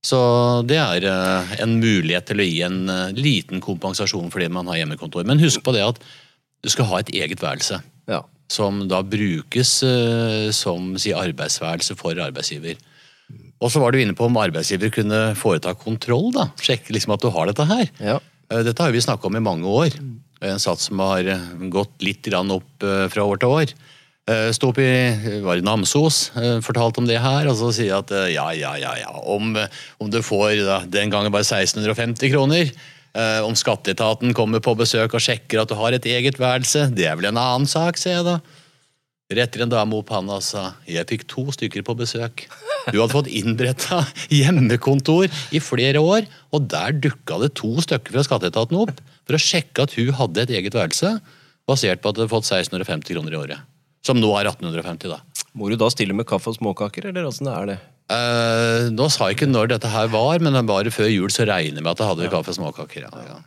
Så 0.02 0.18
det 0.66 0.80
er 0.82 1.04
eh, 1.06 1.54
en 1.62 1.76
mulighet 1.78 2.26
til 2.26 2.42
å 2.42 2.46
gi 2.46 2.62
en 2.66 2.80
eh, 2.90 3.14
liten 3.14 3.62
kompensasjon 3.62 4.32
fordi 4.34 4.48
man 4.50 4.66
har 4.70 4.80
hjemmekontor. 4.80 5.26
Men 5.28 5.42
husk 5.42 5.62
på 5.62 5.74
det 5.76 5.84
at 5.86 6.00
du 6.62 6.70
skal 6.72 6.88
ha 6.90 6.98
et 7.02 7.12
eget 7.14 7.42
værelse. 7.42 7.78
Ja. 8.10 8.24
Som 8.50 8.82
da 8.90 9.00
brukes 9.06 9.76
eh, 9.86 10.48
som 10.54 10.96
si, 10.98 11.14
arbeidsværelse 11.14 11.94
for 12.00 12.18
arbeidsgiver. 12.18 12.80
Og 13.62 13.70
så 13.70 13.78
var 13.78 13.94
du 13.94 14.00
inne 14.02 14.16
på 14.18 14.26
om 14.26 14.40
arbeidsgiver 14.42 14.90
kunne 14.90 15.22
foreta 15.38 15.76
kontroll. 15.78 16.32
da, 16.34 16.48
Sjekke 16.58 16.96
liksom 16.96 17.14
at 17.14 17.22
du 17.22 17.30
har 17.30 17.46
dette 17.48 17.68
her. 17.70 17.86
Ja. 18.02 18.18
Dette 18.66 18.82
har 18.84 18.92
vi 18.92 19.00
snakka 19.00 19.30
om 19.30 19.38
i 19.38 19.44
mange 19.44 19.70
år. 19.70 19.94
En 20.42 20.58
sats 20.60 20.90
som 20.90 20.98
har 21.00 21.30
gått 21.70 22.02
litt 22.02 22.26
opp 22.34 22.84
fra 23.14 23.24
år 23.24 23.38
til 23.38 23.54
år. 23.54 23.72
Uh, 24.30 24.52
Sto 24.54 24.68
opp 24.70 24.78
i, 24.78 24.86
var 25.42 25.58
i 25.58 25.64
Namsos, 25.66 26.28
uh, 26.36 26.60
fortalte 26.62 27.02
om 27.02 27.08
det 27.08 27.18
her, 27.18 27.48
og 27.50 27.56
så 27.58 27.72
sier 27.74 27.88
jeg 27.88 28.04
at 28.04 28.12
uh, 28.14 28.26
ja, 28.30 28.44
ja, 28.54 28.76
ja, 28.78 28.92
ja. 29.00 29.10
Om, 29.18 29.56
om 29.98 30.10
du 30.12 30.20
får 30.22 30.60
da, 30.62 30.76
den 30.86 31.10
gangen 31.10 31.34
bare 31.34 31.46
1650 31.46 32.30
kroner, 32.34 32.74
om 33.44 33.52
skatteetaten 33.52 34.30
kommer 34.32 34.62
på 34.64 34.72
besøk 34.72 35.12
og 35.12 35.20
sjekker 35.20 35.60
at 35.60 35.68
du 35.68 35.74
har 35.76 35.92
et 35.92 36.06
eget 36.08 36.38
værelse, 36.40 36.86
det 36.96 37.04
er 37.04 37.18
vel 37.18 37.26
en 37.28 37.36
annen 37.36 37.68
sak, 37.68 37.98
sier 38.00 38.14
jeg 38.14 38.24
da. 38.24 38.38
Retter 39.36 39.66
en 39.66 39.72
dame 39.74 39.98
opp 39.98 40.08
handa 40.14 40.38
og 40.38 40.46
sa 40.46 40.62
jeg 40.88 41.04
fikk 41.10 41.26
to 41.28 41.44
stykker 41.52 41.84
på 41.84 41.92
besøk. 41.98 42.46
Du 42.86 42.96
hadde 42.96 43.12
fått 43.12 43.28
innbretta 43.28 43.98
hjemmekontor 44.32 45.28
i 45.28 45.60
flere 45.60 46.00
år, 46.00 46.24
og 46.56 46.70
der 46.72 46.96
dukka 47.04 47.36
det 47.42 47.52
to 47.60 47.74
stykker 47.84 48.16
fra 48.16 48.24
skatteetaten 48.24 48.80
opp. 48.80 49.04
for 49.28 49.36
å 49.36 49.44
sjekke 49.44 49.84
at 49.84 49.98
hun 49.98 50.16
hadde 50.16 50.46
et 50.46 50.56
eget 50.62 50.78
værelse, 50.80 51.12
basert 51.68 52.00
på 52.00 52.08
at 52.08 52.16
hun 52.16 52.24
hadde 52.24 52.32
fått 52.32 52.48
1650 52.48 53.12
kroner 53.12 53.36
i 53.36 53.42
året. 53.42 53.71
Som 54.02 54.18
nå 54.18 54.30
er 54.38 54.50
1850, 54.50 55.12
da. 55.12 55.20
Må 55.58 55.68
du 55.70 55.76
da 55.78 55.88
stille 55.92 56.14
med 56.16 56.26
kaffe 56.26 56.50
og 56.50 56.58
småkaker, 56.58 57.10
eller 57.10 57.28
åssen 57.28 57.50
er 57.52 57.68
det? 57.70 57.78
Eh, 58.12 58.90
nå 58.92 59.06
sa 59.12 59.28
jeg 59.30 59.38
ikke 59.38 59.50
når 59.50 59.70
dette 59.76 59.90
her 59.92 60.08
var, 60.12 60.42
men 60.42 60.58
bare 60.68 60.92
før 60.92 61.08
jul 61.10 61.30
så 61.32 61.46
regner 61.48 61.78
jeg 61.80 61.84
med 61.84 61.92
at 61.94 62.02
jeg 62.02 62.10
hadde 62.10 62.30
kaffe 62.32 62.52
og 62.54 62.58
småkaker. 62.58 63.06
Ja, 63.06 63.24
ja. 63.28 63.40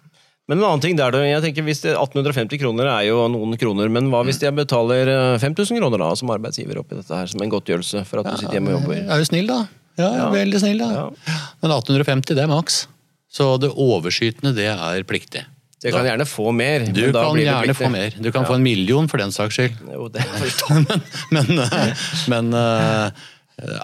Men 0.45 0.59
en 0.59 0.67
annen 0.67 0.81
ting 0.83 0.97
der, 0.97 1.15
jeg 1.25 1.41
tenker 1.41 1.65
hvis 1.65 1.81
det, 1.81 1.95
1850 1.97 2.59
kroner 2.61 2.85
er 2.91 3.07
jo 3.07 3.23
noen 3.33 3.57
kroner, 3.57 3.89
men 3.89 4.11
hva 4.13 4.21
hvis 4.27 4.37
jeg 4.43 4.53
betaler 4.55 5.09
eh, 5.09 5.37
5000 5.41 5.81
kroner 5.81 6.03
da, 6.03 6.11
som 6.19 6.29
arbeidsgiver 6.35 6.79
oppi 6.83 6.99
dette 6.99 7.17
her, 7.17 7.31
som 7.31 7.41
en 7.41 7.53
godtgjørelse 7.53 8.03
for 8.05 8.21
at 8.21 8.29
du 8.29 8.37
sitter 8.37 8.59
hjemme 8.59 8.75
og 8.75 8.79
jobber? 8.79 8.99
Jeg 9.01 9.09
er 9.15 9.23
jo 9.23 9.29
snill, 9.31 9.49
da. 9.49 9.59
Ja, 9.97 10.09
Ja. 10.19 10.27
Veldig 10.33 10.59
snill, 10.61 10.81
da. 10.83 10.91
Ja. 10.93 11.39
Men 11.63 11.73
1850, 11.73 12.35
det 12.37 12.43
er 12.45 12.51
maks. 12.51 12.85
Så 13.31 13.49
det 13.59 13.71
overskytende, 13.73 14.53
det 14.55 14.69
er 14.71 15.07
pliktig. 15.07 15.43
Jeg 15.85 15.93
kan 15.93 16.07
gjerne 16.07 16.25
få 16.25 16.49
mer. 16.55 16.87
Du 16.89 17.01
men 17.03 17.13
kan 17.13 17.37
gjerne 17.37 17.61
pliktig. 17.61 17.77
få 17.77 17.91
mer. 17.93 18.17
Du 18.17 18.29
kan 18.33 18.47
få 18.47 18.57
en 18.57 18.65
million 18.65 19.09
for 19.11 19.21
den 19.21 19.33
saks 19.35 19.59
skyld. 19.59 19.75
Jo, 19.93 20.07
det 20.09 20.25
jo 20.25 20.79
Men, 21.35 21.51
eh, 21.61 22.07
men 22.31 22.49
uh, 22.57 23.25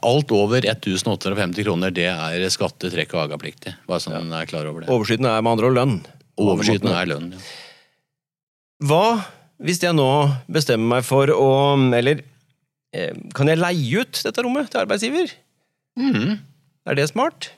alt 0.01 0.34
over 0.34 0.65
1850 0.65 1.67
kroner, 1.67 1.93
det 1.93 2.08
er 2.10 2.48
skatte-, 2.53 2.89
trekk- 2.93 3.13
og 3.17 3.27
agapliktig. 3.27 3.75
Bare 3.89 4.01
så 4.01 4.13
man 4.15 4.34
er 4.34 4.50
klar 4.50 4.65
over 4.70 4.84
det. 4.84 4.89
Overskytende 4.89 5.36
er 5.36 5.46
med 5.46 5.53
andre 5.53 5.70
ord 5.70 5.77
lønn. 5.77 6.00
Overskytende 6.41 6.98
er 6.98 7.13
lønn. 7.13 7.29
Ja. 7.38 7.46
Hva 8.89 9.05
hvis 9.62 9.81
jeg 9.84 9.93
nå 9.93 10.10
bestemmer 10.50 10.98
meg 10.98 11.05
for 11.05 11.29
å 11.29 11.50
Eller 11.93 12.24
eh, 12.98 13.13
kan 13.38 13.50
jeg 13.51 13.62
leie 13.62 14.01
ut 14.01 14.22
dette 14.25 14.41
rommet 14.46 14.72
til 14.74 14.81
arbeidsgiver? 14.81 15.34
Mm. 16.00 16.39
Er 16.89 16.98
det 16.98 17.12
smart? 17.12 17.51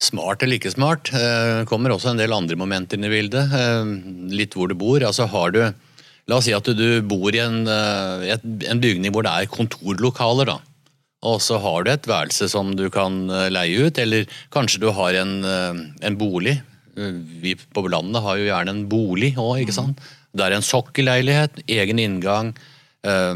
Smart 0.00 0.42
eller 0.42 0.56
ikke 0.56 0.72
smart. 0.72 1.10
Det 1.12 1.66
kommer 1.68 1.92
også 1.92 2.14
en 2.14 2.20
del 2.20 2.32
andre 2.32 2.56
momenter 2.56 2.96
inn 2.96 3.04
i 3.04 3.12
bildet. 3.12 3.52
eh, 3.52 3.90
litt 4.32 4.54
hvor 4.56 4.68
du 4.68 4.74
bor. 4.74 5.00
Altså 5.04 5.28
har 5.28 5.52
du 5.52 5.62
La 6.28 6.36
oss 6.36 6.44
si 6.46 6.52
at 6.54 6.68
du 6.78 7.02
bor 7.02 7.34
i 7.34 7.40
en, 7.42 7.64
eh, 7.66 8.36
en 8.70 8.80
bygning 8.80 9.10
hvor 9.10 9.24
det 9.26 9.32
er 9.32 9.48
kontorlokaler. 9.50 10.46
da. 10.46 10.58
Og 11.26 11.40
så 11.42 11.58
har 11.60 11.82
du 11.84 11.90
et 11.90 12.06
værelse 12.06 12.48
som 12.48 12.70
du 12.76 12.88
kan 12.88 13.28
eh, 13.28 13.48
leie 13.50 13.88
ut, 13.88 13.98
eller 13.98 14.28
kanskje 14.54 14.80
du 14.80 14.90
har 14.94 15.16
en, 15.20 15.44
eh, 15.44 15.80
en 16.06 16.16
bolig. 16.16 16.60
Eh, 16.96 17.18
Vi 17.42 17.56
på 17.56 17.82
landet 17.90 18.22
har 18.22 18.36
jo 18.38 18.46
gjerne 18.46 18.68
en 18.76 18.86
bolig 18.88 19.34
òg, 19.36 19.64
ikke 19.64 19.74
sant. 19.74 19.98
Det 20.32 20.44
er 20.46 20.52
en 20.54 20.62
sokkelleilighet, 20.62 21.64
egen 21.66 21.98
inngang, 21.98 22.54
eh, 23.02 23.34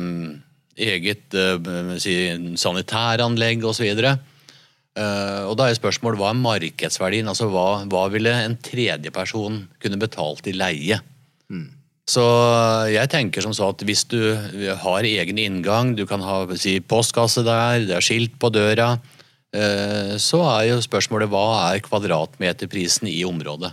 eget 0.78 1.34
eh, 1.34 1.98
si, 1.98 2.14
sanitæranlegg 2.56 3.64
osv. 3.64 3.90
Uh, 4.94 5.50
og 5.50 5.56
da 5.58 5.66
er 5.66 5.78
spørsmålet 5.78 6.20
hva 6.20 6.30
er 6.30 6.38
markedsverdien? 6.38 7.26
Altså 7.30 7.48
hva, 7.50 7.82
hva 7.90 8.04
ville 8.12 8.30
en 8.44 8.54
tredjeperson 8.62 9.64
kunne 9.82 9.98
betalt 9.98 10.46
i 10.46 10.54
leie? 10.54 11.00
Så 12.04 12.22
jeg 12.92 13.08
tenker 13.08 13.40
som 13.40 13.54
så 13.56 13.70
at 13.72 13.82
hvis 13.86 14.04
du 14.10 14.20
har 14.84 15.06
egen 15.08 15.40
inngang, 15.40 15.94
du 15.96 16.04
kan 16.06 16.22
ha 16.24 16.42
si, 16.60 16.76
postkasse 16.84 17.42
der, 17.46 17.86
det 17.88 17.96
er 17.96 18.04
skilt 18.04 18.36
på 18.38 18.52
døra, 18.54 18.92
uh, 19.56 20.14
så 20.20 20.42
er 20.52 20.68
jo 20.74 20.84
spørsmålet 20.84 21.32
hva 21.32 21.46
er 21.72 21.82
kvadratmeterprisen 21.86 23.10
i 23.10 23.22
området? 23.26 23.72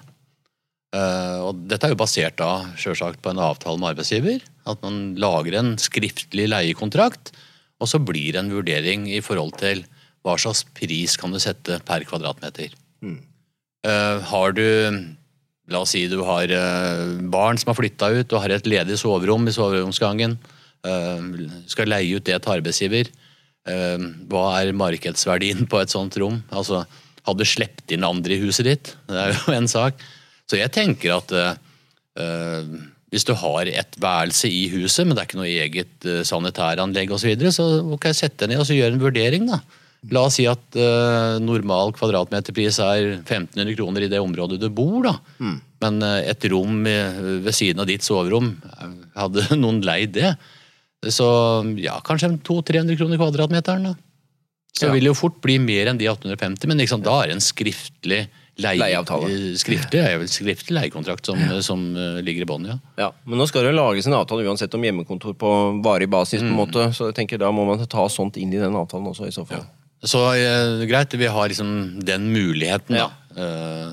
Uh, 0.92 1.48
og 1.48 1.62
dette 1.72 1.88
er 1.88 1.94
jo 1.94 2.01
basert 2.01 2.36
da 2.40 2.66
selvsagt 2.80 3.22
på 3.24 3.32
en 3.32 3.40
avtale 3.44 3.80
med 3.80 3.94
arbeidsgiver. 3.94 4.42
At 4.68 4.82
man 4.84 5.13
lager 5.20 5.60
en 5.60 5.75
skriftlig 5.80 6.50
leiekontrakt, 6.51 7.32
og 7.82 7.90
så 7.90 8.00
blir 8.01 8.34
det 8.34 8.42
en 8.42 8.51
vurdering 8.54 9.08
i 9.12 9.22
forhold 9.24 9.56
til 9.62 9.86
hva 10.25 10.38
slags 10.40 10.63
pris 10.78 11.18
kan 11.20 11.34
du 11.34 11.40
sette 11.42 11.80
per 11.88 12.06
kvadratmeter. 12.08 12.75
Eh, 13.82 14.18
har 14.32 14.56
du 14.58 14.68
La 15.72 15.86
oss 15.86 15.94
si 15.94 16.01
du 16.12 16.18
har 16.28 16.51
uh, 16.51 17.22
barn 17.32 17.56
som 17.56 17.70
har 17.72 17.78
flytta 17.78 18.10
ut 18.12 18.34
og 18.34 18.42
har 18.44 18.51
et 18.58 18.66
ledig 18.68 18.98
soverom 19.00 19.46
i 19.48 19.54
soveromsgangen. 19.56 20.34
Uh, 20.84 21.46
skal 21.70 21.88
leie 21.88 22.18
ut 22.18 22.25
det 22.28 22.42
til 22.42 22.58
arbeidsgiver. 22.58 23.12
Hva 23.62 24.44
er 24.58 24.74
markedsverdien 24.74 25.68
på 25.70 25.80
et 25.80 25.94
sånt 25.94 26.18
rom? 26.20 26.40
Altså, 26.50 26.82
Hadde 27.22 27.46
du 27.46 27.48
sluppet 27.48 27.94
inn 27.94 28.04
andre 28.04 28.34
i 28.34 28.42
huset 28.42 28.66
ditt? 28.66 28.92
Det 29.06 29.20
er 29.22 29.36
jo 29.38 29.54
en 29.54 29.70
sak. 29.70 30.01
Så 30.50 30.58
jeg 30.58 30.74
tenker 30.74 31.13
at 31.20 31.32
hvis 33.12 33.28
du 33.28 33.34
har 33.38 33.68
et 33.68 33.98
værelse 34.00 34.50
i 34.50 34.63
huset, 34.72 35.06
men 35.06 35.13
det 35.13 35.22
er 35.22 35.30
ikke 35.30 35.40
noe 35.42 35.51
eget 35.51 36.08
uh, 36.08 36.22
sanitæranlegg 36.28 37.12
osv., 37.12 37.22
så, 37.22 37.30
videre, 37.30 37.54
så 37.54 37.68
ok, 37.94 38.10
sett 38.16 38.38
deg 38.40 38.54
ned 38.54 38.63
og 38.63 38.68
så 38.70 38.78
gjør 38.78 38.96
en 38.96 39.06
vurdering. 39.06 39.48
da. 39.51 39.60
La 40.10 40.24
oss 40.25 40.39
si 40.39 40.48
at 40.50 40.63
uh, 40.81 41.38
normal 41.38 41.91
kvadratmeterpris 41.93 42.79
er 42.81 43.03
1500 43.22 43.75
kroner 43.77 44.01
i 44.01 44.10
det 44.10 44.17
området 44.17 44.58
du 44.60 44.65
bor. 44.74 45.03
da. 45.05 45.13
Men 45.84 46.01
uh, 46.01 46.17
et 46.25 46.41
rom 46.50 46.79
ved 46.88 47.51
siden 47.53 47.84
av 47.84 47.86
ditt 47.89 48.01
soverom, 48.01 48.55
eh, 48.65 48.96
hadde 49.20 49.46
noen 49.62 49.84
leid 49.86 50.15
det? 50.17 50.31
Så 51.05 51.27
ja, 51.81 52.00
kanskje 52.05 52.31
200-300 52.46 52.98
kroner 52.98 53.17
kvadratmeteren. 53.22 53.84
da. 53.91 53.96
Så 54.74 54.88
Ja. 54.88 54.91
vil 54.93 55.03
det 55.05 55.12
jo 55.12 55.17
fort 55.22 55.38
bli 55.43 55.60
mer 55.62 55.91
enn 55.91 55.98
de 56.00 56.08
1850, 56.10 56.65
men 56.72 56.77
liksom, 56.81 57.01
da 57.05 57.20
er 57.22 57.27
det 57.29 57.36
en 57.38 57.43
skriftlig 57.46 58.22
leie, 58.62 58.77
Leieavtale. 58.81 59.29
Skriftlig, 59.58 60.00
er 60.01 60.17
vel 60.22 60.29
skriftlig 60.31 60.75
leiekontrakt 60.77 61.25
som, 61.29 61.38
som 61.62 61.84
eh, 61.98 62.22
ligger 62.25 62.46
i 62.46 62.50
bånn, 62.50 62.65
ja. 62.72 62.77
Ja, 62.98 63.12
Men 63.25 63.38
nå 63.41 63.46
skal 63.50 63.67
det 63.70 63.75
lages 63.77 64.08
en 64.10 64.17
avtale 64.17 64.46
uansett 64.50 64.74
om 64.77 64.81
hjemmekontor 64.86 65.34
på 65.38 65.51
varig 65.86 66.10
basis. 66.10 66.41
på 66.41 66.50
en 66.50 66.58
måte, 66.58 66.88
Så 66.98 67.10
jeg 67.12 67.17
tenker 67.22 67.38
da 67.41 67.51
må 67.53 67.65
man 67.70 67.86
ta 67.86 68.08
sånt 68.10 68.38
inn 68.41 68.53
i 68.53 68.58
den 68.62 68.74
avtalen 68.74 69.12
også, 69.13 69.27
i 69.29 69.36
så 69.36 69.46
fall. 69.46 69.65
Så 70.03 70.22
eh, 70.34 70.86
greit, 70.89 71.13
vi 71.13 71.27
har 71.29 71.50
liksom 71.51 72.00
den 72.05 72.29
muligheten, 72.34 72.98
da. 72.98 73.10
Eh, 73.38 73.91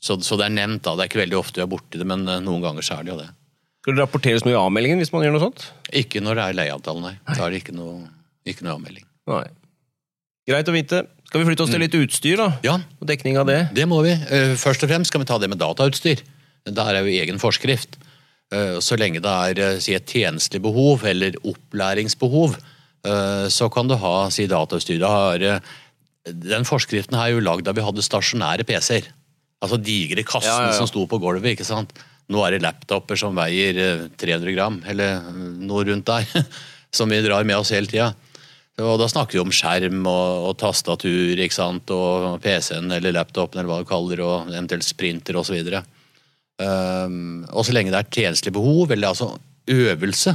så, 0.00 0.16
så 0.24 0.36
det 0.40 0.46
er 0.50 0.56
nevnt, 0.56 0.82
da. 0.84 0.94
Det 0.96 1.04
er 1.06 1.10
ikke 1.12 1.22
veldig 1.22 1.38
ofte 1.38 1.60
vi 1.60 1.64
er 1.64 1.70
borti 1.72 2.00
det, 2.00 2.06
men 2.08 2.26
eh, 2.28 2.42
noen 2.44 2.60
ganger 2.64 2.84
så 2.84 2.98
er 2.98 3.06
det 3.06 3.14
jo 3.14 3.20
det. 3.22 3.28
Skal 3.80 3.96
det 3.96 4.02
rapporteres 4.02 4.44
noe 4.44 4.52
i 4.52 4.58
avmeldingen 4.60 5.00
hvis 5.00 5.12
man 5.14 5.24
gjør 5.24 5.32
noe 5.38 5.44
sånt? 5.46 5.64
Ikke 5.96 6.20
når 6.20 6.36
det 6.36 6.44
er 6.50 6.58
leieavtale, 6.58 7.00
nei. 7.06 7.14
Da 7.30 7.46
er 7.46 7.54
det 7.54 7.62
ikke 7.62 7.72
noe, 7.78 8.02
ikke 8.48 8.66
noe 8.66 8.74
avmelding. 8.76 9.06
Nei. 9.32 9.46
Greit 10.50 10.68
å 10.68 10.74
vite. 10.74 11.00
Skal 11.30 11.40
vi 11.44 11.46
flytte 11.48 11.64
oss 11.64 11.70
til 11.72 11.80
litt 11.84 11.94
utstyr, 11.96 12.36
da? 12.40 12.48
Ja, 12.66 12.74
Og 13.00 13.06
dekning 13.08 13.36
av 13.40 13.46
det? 13.48 13.60
det 13.76 13.86
må 13.88 14.00
vi. 14.04 14.12
Eh, 14.12 14.52
Først 14.60 14.82
og 14.84 14.90
fremst 14.92 15.12
skal 15.12 15.22
vi 15.22 15.28
ta 15.30 15.38
det 15.40 15.48
med 15.52 15.60
datautstyr. 15.62 16.20
Der 16.68 16.90
er 16.98 17.06
jo 17.06 17.12
egen 17.22 17.38
forskrift. 17.40 17.96
Eh, 18.52 18.76
Så 18.82 18.98
lenge 19.00 19.22
det 19.24 19.30
er 19.30 19.60
eh, 19.62 19.78
si 19.80 19.94
et 19.96 20.04
tjenestelig 20.10 20.60
behov 20.64 21.04
eller 21.08 21.38
opplæringsbehov, 21.46 22.56
eh, 22.58 22.76
så 23.02 23.70
kan 23.72 23.88
du 23.88 23.96
ha 23.96 24.14
si 24.32 24.44
datautstyr. 24.50 24.98
Da 25.00 25.08
har, 25.08 25.42
eh, 25.42 25.60
den 26.28 26.66
forskriften 26.68 27.16
her 27.16 27.30
er 27.30 27.36
jo 27.38 27.44
lagd 27.44 27.64
da 27.64 27.72
vi 27.76 27.84
hadde 27.84 28.04
stasjonære 28.04 28.66
PC-er. 28.68 29.08
Altså 29.60 29.76
digre 29.80 30.24
kassen 30.24 30.48
Ja, 30.48 30.62
ja, 30.66 30.72
ja. 30.72 30.78
som 30.78 30.88
sto 30.88 31.06
på 31.08 31.20
gulvet. 31.20 31.54
ikke 31.54 31.68
sant? 31.68 31.92
Nå 32.30 32.42
er 32.46 32.54
det 32.54 32.64
laptoper 32.64 33.18
som 33.18 33.36
veier 33.36 33.76
eh, 33.76 34.08
300 34.20 34.54
gram, 34.54 34.82
eller 34.86 35.18
eh, 35.18 35.38
noe 35.64 35.84
rundt 35.88 36.06
der, 36.06 36.26
som 36.96 37.08
vi 37.10 37.22
drar 37.24 37.44
med 37.44 37.58
oss 37.58 37.72
hele 37.74 37.90
tida. 37.90 38.12
Og 38.80 38.96
da 39.00 39.08
snakker 39.10 39.36
vi 39.36 39.42
om 39.42 39.52
skjerm 39.52 40.06
og, 40.08 40.46
og 40.48 40.54
tastatur 40.60 41.36
ikke 41.36 41.56
sant? 41.56 41.90
og 41.92 42.38
PC-en 42.40 42.92
eller 42.96 43.12
laptopen 43.12 43.60
eller 43.60 43.68
hva 43.68 43.80
du 43.82 43.88
kaller 43.88 44.20
det, 44.20 44.24
og 44.24 44.52
eventuelt 44.54 44.86
sprinter 44.86 45.36
osv. 45.36 45.58
Um, 46.60 47.44
og 47.50 47.66
så 47.66 47.74
lenge 47.76 47.92
det 47.92 48.00
er 48.00 48.08
tjenestelig 48.14 48.54
behov, 48.56 48.94
eller 48.94 49.12
altså 49.12 49.34
øvelse. 49.68 50.32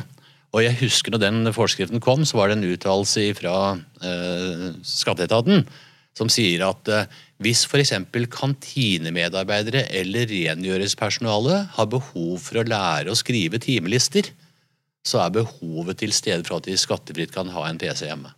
Og 0.56 0.64
jeg 0.64 0.78
husker 0.80 1.12
når 1.12 1.24
den 1.26 1.52
forskriften 1.56 2.00
kom, 2.04 2.24
så 2.24 2.40
var 2.40 2.50
det 2.50 2.58
en 2.58 2.70
uttalelse 2.70 3.28
fra 3.36 3.56
eh, 3.76 4.70
skatteetaten 4.88 5.66
som 6.16 6.32
sier 6.32 6.64
at 6.64 6.92
eh, 6.92 7.10
hvis 7.44 7.66
f.eks. 7.68 7.92
kantinemedarbeidere 8.32 9.84
eller 10.00 10.30
rengjøringspersonale 10.32 11.58
har 11.76 11.90
behov 11.92 12.38
for 12.40 12.62
å 12.62 12.68
lære 12.68 13.12
å 13.12 13.20
skrive 13.20 13.60
timelister, 13.60 14.32
så 15.06 15.26
er 15.26 15.36
behovet 15.36 16.00
til 16.00 16.16
stede 16.16 16.48
for 16.48 16.62
at 16.62 16.70
de 16.70 16.78
skattefritt 16.80 17.36
kan 17.36 17.52
ha 17.52 17.68
en 17.68 17.82
PC 17.82 18.08
hjemme. 18.08 18.32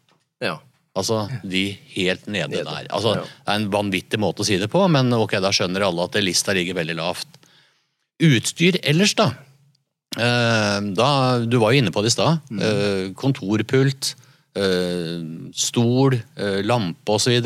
Ja. 0.44 0.58
Altså 0.98 1.28
de 1.46 1.68
helt 1.94 2.26
nede 2.26 2.56
Nede, 2.56 2.66
der. 2.66 2.88
Altså, 2.90 3.14
ja. 3.20 3.26
Det 3.28 3.54
er 3.54 3.62
en 3.62 3.70
vanvittig 3.74 4.20
måte 4.20 4.42
å 4.42 4.48
si 4.48 4.58
det 4.58 4.72
på, 4.74 4.82
men 4.90 5.14
ok, 5.14 5.38
da 5.44 5.54
skjønner 5.54 5.86
alle 5.86 6.08
at 6.10 6.18
lista 6.24 6.58
ligger 6.58 6.80
veldig 6.80 6.98
lavt. 6.98 7.38
Utstyr 8.26 8.80
ellers, 8.82 9.14
da. 9.14 9.36
Eh, 10.18 10.78
da 10.98 11.10
du 11.46 11.60
var 11.62 11.74
jo 11.74 11.82
inne 11.82 11.94
på 11.94 12.02
det 12.02 12.12
i 12.12 12.16
stad. 12.16 12.42
Mm. 12.50 12.62
Eh, 12.66 13.04
kontorpult, 13.18 14.16
eh, 14.58 15.22
stol, 15.54 16.18
lampe 16.66 17.18
osv. 17.18 17.38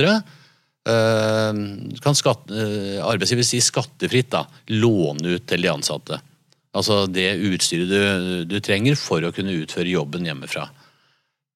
Kan 2.01 2.17
skatte, 2.17 2.67
arbeidsgiver 3.05 3.45
si 3.45 3.61
skattefritt 3.61 4.31
da, 4.33 4.45
låne 4.73 5.35
ut 5.37 5.47
til 5.49 5.61
de 5.61 5.69
ansatte. 5.69 6.21
Altså 6.71 7.03
det 7.11 7.35
utstyret 7.51 7.91
du, 7.91 8.45
du 8.47 8.59
trenger 8.63 8.95
for 8.95 9.21
å 9.21 9.33
kunne 9.35 9.57
utføre 9.59 9.91
jobben 9.91 10.25
hjemmefra. 10.25 10.69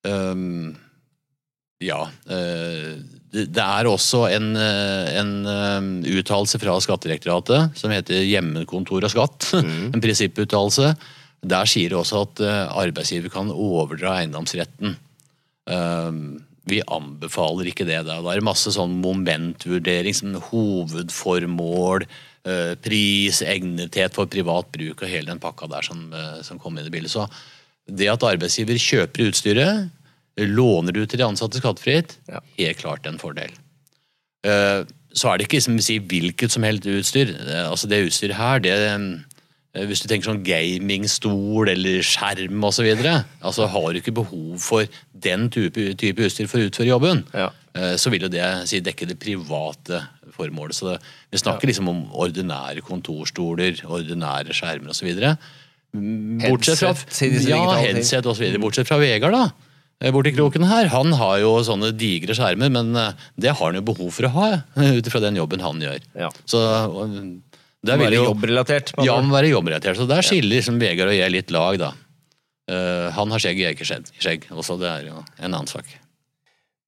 Um, 0.05 0.75
ja. 1.81 2.01
Det, 3.36 3.62
er 3.62 3.89
også 3.89 4.25
en, 4.32 4.54
eh, 4.60 5.12
en 5.20 5.32
eh, 5.50 6.18
uttalelse 6.20 6.60
fra 6.62 6.77
Skattedirektoratet 6.84 7.75
som 7.80 7.94
heter 7.94 8.24
Hjemmekontor 8.24 9.06
og 9.06 9.12
skatt. 9.12 9.51
en 9.94 10.04
prinsipputtalelse. 10.04 10.94
Der 11.46 11.70
sier 11.70 11.92
det 11.92 12.00
også 12.00 12.24
at 12.25 12.44
eh, 12.46 12.62
arbeidsgiver 12.86 13.34
kan 13.34 13.51
overdra 13.51 14.20
eiendomsretten. 14.22 14.96
Um, 15.65 16.20
vi 16.70 16.80
anbefaler 16.82 17.68
ikke 17.70 17.86
det. 17.86 18.00
Da. 18.08 18.22
Det 18.25 18.32
er 18.34 18.46
masse 18.46 18.72
sånn 18.74 18.96
momentvurdering, 19.01 20.15
som 20.18 20.39
hovedformål, 20.51 22.08
pris, 22.86 23.39
egnethet 23.42 24.13
for 24.13 24.30
privat 24.30 24.68
bruk 24.74 25.00
og 25.01 25.10
hele 25.10 25.32
den 25.32 25.39
pakka 25.42 25.65
der 25.70 25.86
som, 25.86 26.04
som 26.46 26.60
kom 26.62 26.75
inn 26.77 26.86
i 26.86 26.92
bildet. 26.94 27.10
Så 27.10 27.24
det 27.89 28.10
at 28.12 28.25
arbeidsgiver 28.25 28.77
kjøper 28.82 29.32
utstyret, 29.32 29.89
låner 30.38 30.92
du 30.94 31.06
til 31.06 31.20
de 31.22 31.24
ansatte 31.27 31.62
skattefritt, 31.62 32.18
Ja. 32.27 32.39
helt 32.58 32.77
klart 32.77 33.06
en 33.08 33.18
fordel. 33.18 33.51
Eh, 34.44 34.84
Så 35.15 35.30
er 35.32 35.38
det 35.38 35.48
ikke 35.48 35.62
som 35.63 35.77
vi 35.77 35.82
sier, 35.82 36.01
hvilket 36.01 36.51
som 36.51 36.63
helst 36.63 36.84
utstyr. 36.84 37.30
Eh, 37.39 37.70
Altså 37.72 37.88
Det 37.88 38.06
utstyret 38.06 38.36
her, 38.36 38.60
det 38.60 38.72
eh, 38.74 39.86
hvis 39.88 40.01
du 40.01 40.08
tenker 40.10 40.27
sånn 40.32 40.44
gamingstol 40.44 41.70
eller 41.70 42.01
skjerm 42.04 42.62
osv., 42.63 42.86
altså 43.42 43.68
har 43.68 43.94
du 43.94 44.00
ikke 44.01 44.13
behov 44.13 44.60
for 44.60 44.86
den 45.18 45.50
type, 45.50 45.96
type 45.96 46.20
utstyr 46.20 46.48
for 46.48 46.60
å 46.60 46.68
utføre 46.70 46.88
jobben, 46.88 47.24
Ja. 47.34 47.50
så 47.96 48.10
vil 48.12 48.22
jo 48.24 48.27
det 48.30 48.68
si, 48.70 48.80
dekke 48.82 49.08
det 49.08 49.20
private 49.20 50.01
formålet. 50.32 50.74
Så 50.75 50.92
det, 50.94 51.01
vi 51.32 51.38
snakker 51.38 51.68
liksom 51.68 51.88
om 51.89 52.06
ordinære 52.12 52.82
kontorstoler, 52.84 53.82
ordinære 53.84 54.51
skjermer 54.56 54.89
osv. 54.92 55.12
Bortsett 55.94 56.80
fra, 56.80 56.94
Headset, 56.94 57.48
ja, 57.48 57.75
headset 57.80 58.25
videre. 58.39 58.60
Bortsett 58.60 58.88
fra 58.88 58.98
Vegard, 59.00 59.32
da. 59.32 59.50
Eh, 60.04 60.12
Borti 60.16 60.34
kroken 60.36 60.66
her. 60.70 60.90
Han 60.94 61.14
har 61.20 61.40
jo 61.44 61.56
sånne 61.66 61.92
digre 61.98 62.36
skjermer, 62.38 62.72
men 62.74 62.96
eh, 63.00 63.28
det 63.42 63.54
har 63.56 63.66
han 63.72 63.80
jo 63.80 63.86
behov 63.94 64.14
for 64.16 64.28
å 64.30 64.34
ha, 64.38 64.48
eh, 64.78 64.96
ut 65.00 65.08
ifra 65.12 65.24
den 65.24 65.40
jobben 65.40 65.64
han 65.66 65.82
gjør. 65.84 66.00
Ja. 66.18 66.32
Så 66.46 66.62
det 67.86 67.94
Være 67.94 68.06
vil 68.06 68.18
jo 68.20 68.24
jobbrelatert. 68.32 68.96
ja, 69.06 69.20
må 69.22 69.36
være 69.36 69.54
jobbrelatert. 69.54 70.00
Så 70.00 70.08
der 70.10 70.25
skiller 70.25 70.58
liksom 70.58 70.80
Vegard 70.82 71.14
og 71.14 71.20
jeg 71.20 71.34
litt 71.34 71.54
lag, 71.54 71.78
da. 71.82 71.94
Han 73.14 73.30
har 73.30 73.38
skjegg, 73.38 73.60
jeg 73.62 73.68
har 73.70 73.75
ikke 73.75 73.86
skjegg. 73.86 74.08
skjegg. 74.18 74.48
Også 74.58 74.80
det 74.82 74.90
er 74.90 75.04
jo 75.12 75.20
en 75.38 75.52
annen 75.54 75.70
sak. 75.70 75.86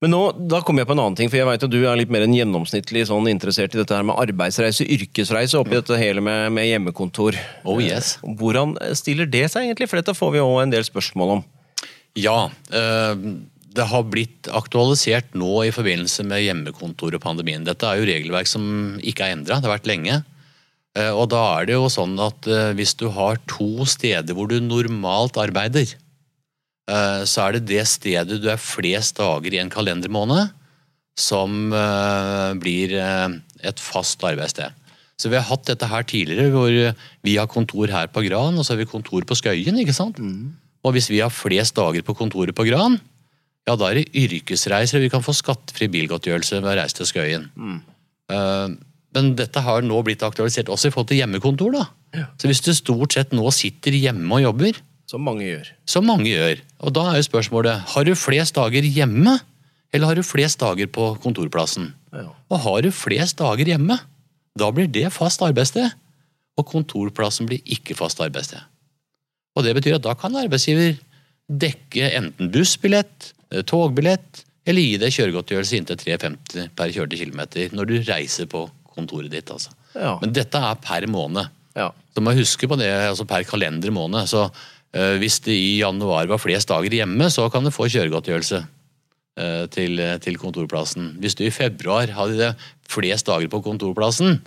Men 0.02 0.12
nå, 0.14 0.20
da 0.50 0.60
kommer 0.62 0.84
jeg 0.84 0.90
på 0.92 0.94
en 0.94 1.00
annen 1.02 1.16
ting, 1.18 1.30
for 1.30 1.40
jeg 1.40 1.48
vet 1.50 1.64
at 1.66 1.74
du 1.74 1.80
er 1.90 1.98
litt 1.98 2.12
mer 2.14 2.22
enn 2.22 2.34
gjennomsnittlig 2.36 3.08
sånn 3.10 3.30
interessert 3.32 3.74
i 3.74 3.80
dette 3.80 3.96
her 3.98 4.06
med 4.06 4.18
arbeidsreise, 4.22 4.86
yrkesreise, 4.94 5.58
oppi 5.58 5.74
dette 5.74 5.98
hele 5.98 6.22
med, 6.22 6.52
med 6.54 6.68
hjemmekontor. 6.70 7.38
Oh, 7.66 7.80
yes. 7.82 8.20
Hvordan 8.22 8.76
stiller 8.98 9.26
det 9.26 9.48
seg 9.54 9.66
egentlig? 9.66 9.90
For 9.90 9.98
dette 9.98 10.14
får 10.18 10.36
vi 10.36 10.44
òg 10.44 10.60
en 10.68 10.74
del 10.76 10.86
spørsmål 10.86 11.34
om. 11.40 11.42
Ja, 12.18 12.50
eh, 12.74 13.14
det 13.78 13.86
har 13.92 14.08
blitt 14.10 14.50
aktualisert 14.58 15.36
nå 15.38 15.52
i 15.68 15.74
forbindelse 15.76 16.26
med 16.26 16.42
hjemmekontor 16.42 17.14
og 17.14 17.22
pandemien. 17.22 17.66
Dette 17.68 17.86
er 17.86 18.00
jo 18.00 18.08
regelverk 18.10 18.50
som 18.50 18.98
ikke 19.06 19.28
er 19.28 19.36
endra, 19.36 19.60
det 19.62 19.70
har 19.70 19.76
vært 19.76 19.90
lenge. 19.90 20.24
Eh, 20.98 21.12
Og 21.14 21.30
da 21.30 21.44
er 21.60 21.70
det 21.70 21.78
jo 21.78 21.92
sånn 21.94 22.18
at 22.24 22.50
eh, 22.50 22.74
hvis 22.74 22.96
du 22.98 23.10
har 23.14 23.38
to 23.46 23.86
steder 23.86 24.34
hvor 24.34 24.50
du 24.50 24.60
normalt 24.64 25.38
arbeider, 25.38 25.94
så 26.88 27.42
er 27.44 27.58
det 27.58 27.68
det 27.68 27.82
stedet 27.84 28.38
du 28.40 28.46
er 28.48 28.56
flest 28.56 29.18
dager 29.18 29.52
i 29.52 29.58
en 29.60 29.68
kalendermåned, 29.68 30.54
som 31.20 31.74
blir 32.64 32.94
et 32.96 33.82
fast 33.84 34.24
arbeidssted. 34.24 34.72
Så 35.20 35.28
vi 35.28 35.36
har 35.36 35.44
hatt 35.50 35.68
dette 35.68 35.90
her 35.92 36.08
tidligere, 36.08 36.48
hvor 36.54 36.72
vi 37.28 37.34
har 37.36 37.52
kontor 37.52 37.92
her 37.92 38.08
på 38.08 38.24
Gran, 38.30 38.56
og 38.56 38.64
så 38.64 38.72
har 38.72 38.80
vi 38.80 38.88
kontor 38.88 39.28
på 39.28 39.36
Skøyen, 39.36 39.82
ikke 39.84 39.98
sant? 39.98 40.16
Og 40.88 40.96
hvis 40.96 41.10
vi 41.12 41.20
har 41.20 41.34
flest 41.34 41.76
dager 41.78 42.06
på 42.08 42.16
kontoret 42.16 42.56
på 42.56 42.64
Gran, 42.68 42.96
ja, 43.68 43.76
da 43.76 43.90
er 43.92 44.00
det 44.00 44.14
yrkesreiser. 44.16 45.02
og 45.02 45.04
Vi 45.04 45.12
kan 45.12 45.26
få 45.26 45.36
skattefri 45.36 45.90
bilgodtgjørelse 45.92 46.62
ved 46.62 46.70
å 46.72 46.76
reise 46.80 46.96
til 47.02 47.10
Skøyen. 47.10 47.50
Eh, 48.32 48.68
men 49.18 49.32
dette 49.40 49.64
har 49.64 49.84
nå 49.84 49.98
blitt 50.08 50.24
aktualisert 50.24 50.70
også 50.72 50.88
i 50.88 50.94
forhold 50.94 51.10
til 51.12 51.20
hjemmekontor. 51.20 51.76
da. 51.76 51.86
Så 52.40 52.48
hvis 52.48 52.64
du 52.64 52.72
stort 52.78 53.18
sett 53.18 53.36
nå 53.36 53.52
sitter 53.52 53.92
hjemme 53.98 54.40
og 54.40 54.46
jobber, 54.46 54.80
Som 55.08 55.24
mange 55.24 55.44
gjør. 55.48 55.68
som 55.86 56.06
mange 56.06 56.28
gjør, 56.32 56.60
og 56.84 56.94
da 56.94 57.04
er 57.12 57.16
jo 57.22 57.28
spørsmålet 57.30 57.84
har 57.94 58.04
du 58.04 58.14
flest 58.16 58.56
dager 58.56 58.84
hjemme, 58.84 59.40
eller 59.94 60.08
har 60.08 60.16
du 60.16 60.24
flest 60.24 60.60
dager 60.60 60.88
på 60.88 61.18
kontorplassen? 61.24 61.94
Ja. 62.14 62.32
Og 62.52 62.60
har 62.60 62.82
du 62.82 62.92
flest 62.92 63.38
dager 63.40 63.66
hjemme, 63.66 64.00
da 64.58 64.72
blir 64.72 64.88
det 64.88 65.12
fast 65.14 65.42
arbeidssted. 65.42 65.92
Og 66.58 66.66
kontorplassen 66.66 67.46
blir 67.48 67.62
ikke 67.64 67.96
fast 67.96 68.20
arbeidssted. 68.20 68.60
Og 69.58 69.66
det 69.66 69.74
betyr 69.78 69.98
at 69.98 70.06
da 70.06 70.14
kan 70.18 70.36
arbeidsgiver 70.38 70.98
dekke 71.48 72.12
enten 72.20 72.52
bussbillett, 72.54 73.34
eh, 73.52 73.64
togbillett, 73.66 74.44
eller 74.68 74.84
gi 74.84 74.98
deg 75.02 75.14
kjøregodtgjørelse 75.16 75.80
inntil 75.80 76.00
3,50 76.02 76.74
per 76.76 76.92
kjørte 76.92 77.20
kilometer 77.20 77.76
når 77.76 77.90
du 77.90 77.96
reiser 78.04 78.50
på 78.52 78.66
kontoret 78.92 79.32
ditt. 79.32 79.50
altså. 79.50 79.72
Ja. 79.96 80.18
Men 80.22 80.34
dette 80.36 80.60
er 80.60 80.82
per 80.84 81.08
måned. 81.08 81.50
ja. 81.76 81.92
Så 82.14 82.24
må 82.26 82.34
huske 82.34 82.68
på 82.68 82.76
det, 82.80 82.90
altså 82.90 83.28
per 83.30 83.44
kalendermåned. 83.46 84.26
Så 84.26 84.48
uh, 84.50 85.16
hvis 85.22 85.38
det 85.46 85.54
i 85.54 85.78
januar 85.84 86.26
var 86.26 86.42
flest 86.42 86.68
dager 86.68 86.90
hjemme, 86.90 87.30
så 87.30 87.46
kan 87.54 87.64
du 87.64 87.70
få 87.70 87.86
kjøregodtgjørelse 87.94 88.64
eh, 89.38 89.66
til, 89.70 90.02
til 90.26 90.40
kontorplassen. 90.42 91.12
Hvis 91.22 91.38
du 91.38 91.46
i 91.46 91.54
februar 91.54 92.10
hadde 92.10 92.40
det 92.40 92.52
flest 92.90 93.30
dager 93.30 93.48
på 93.54 93.62
kontorplassen, 93.62 94.42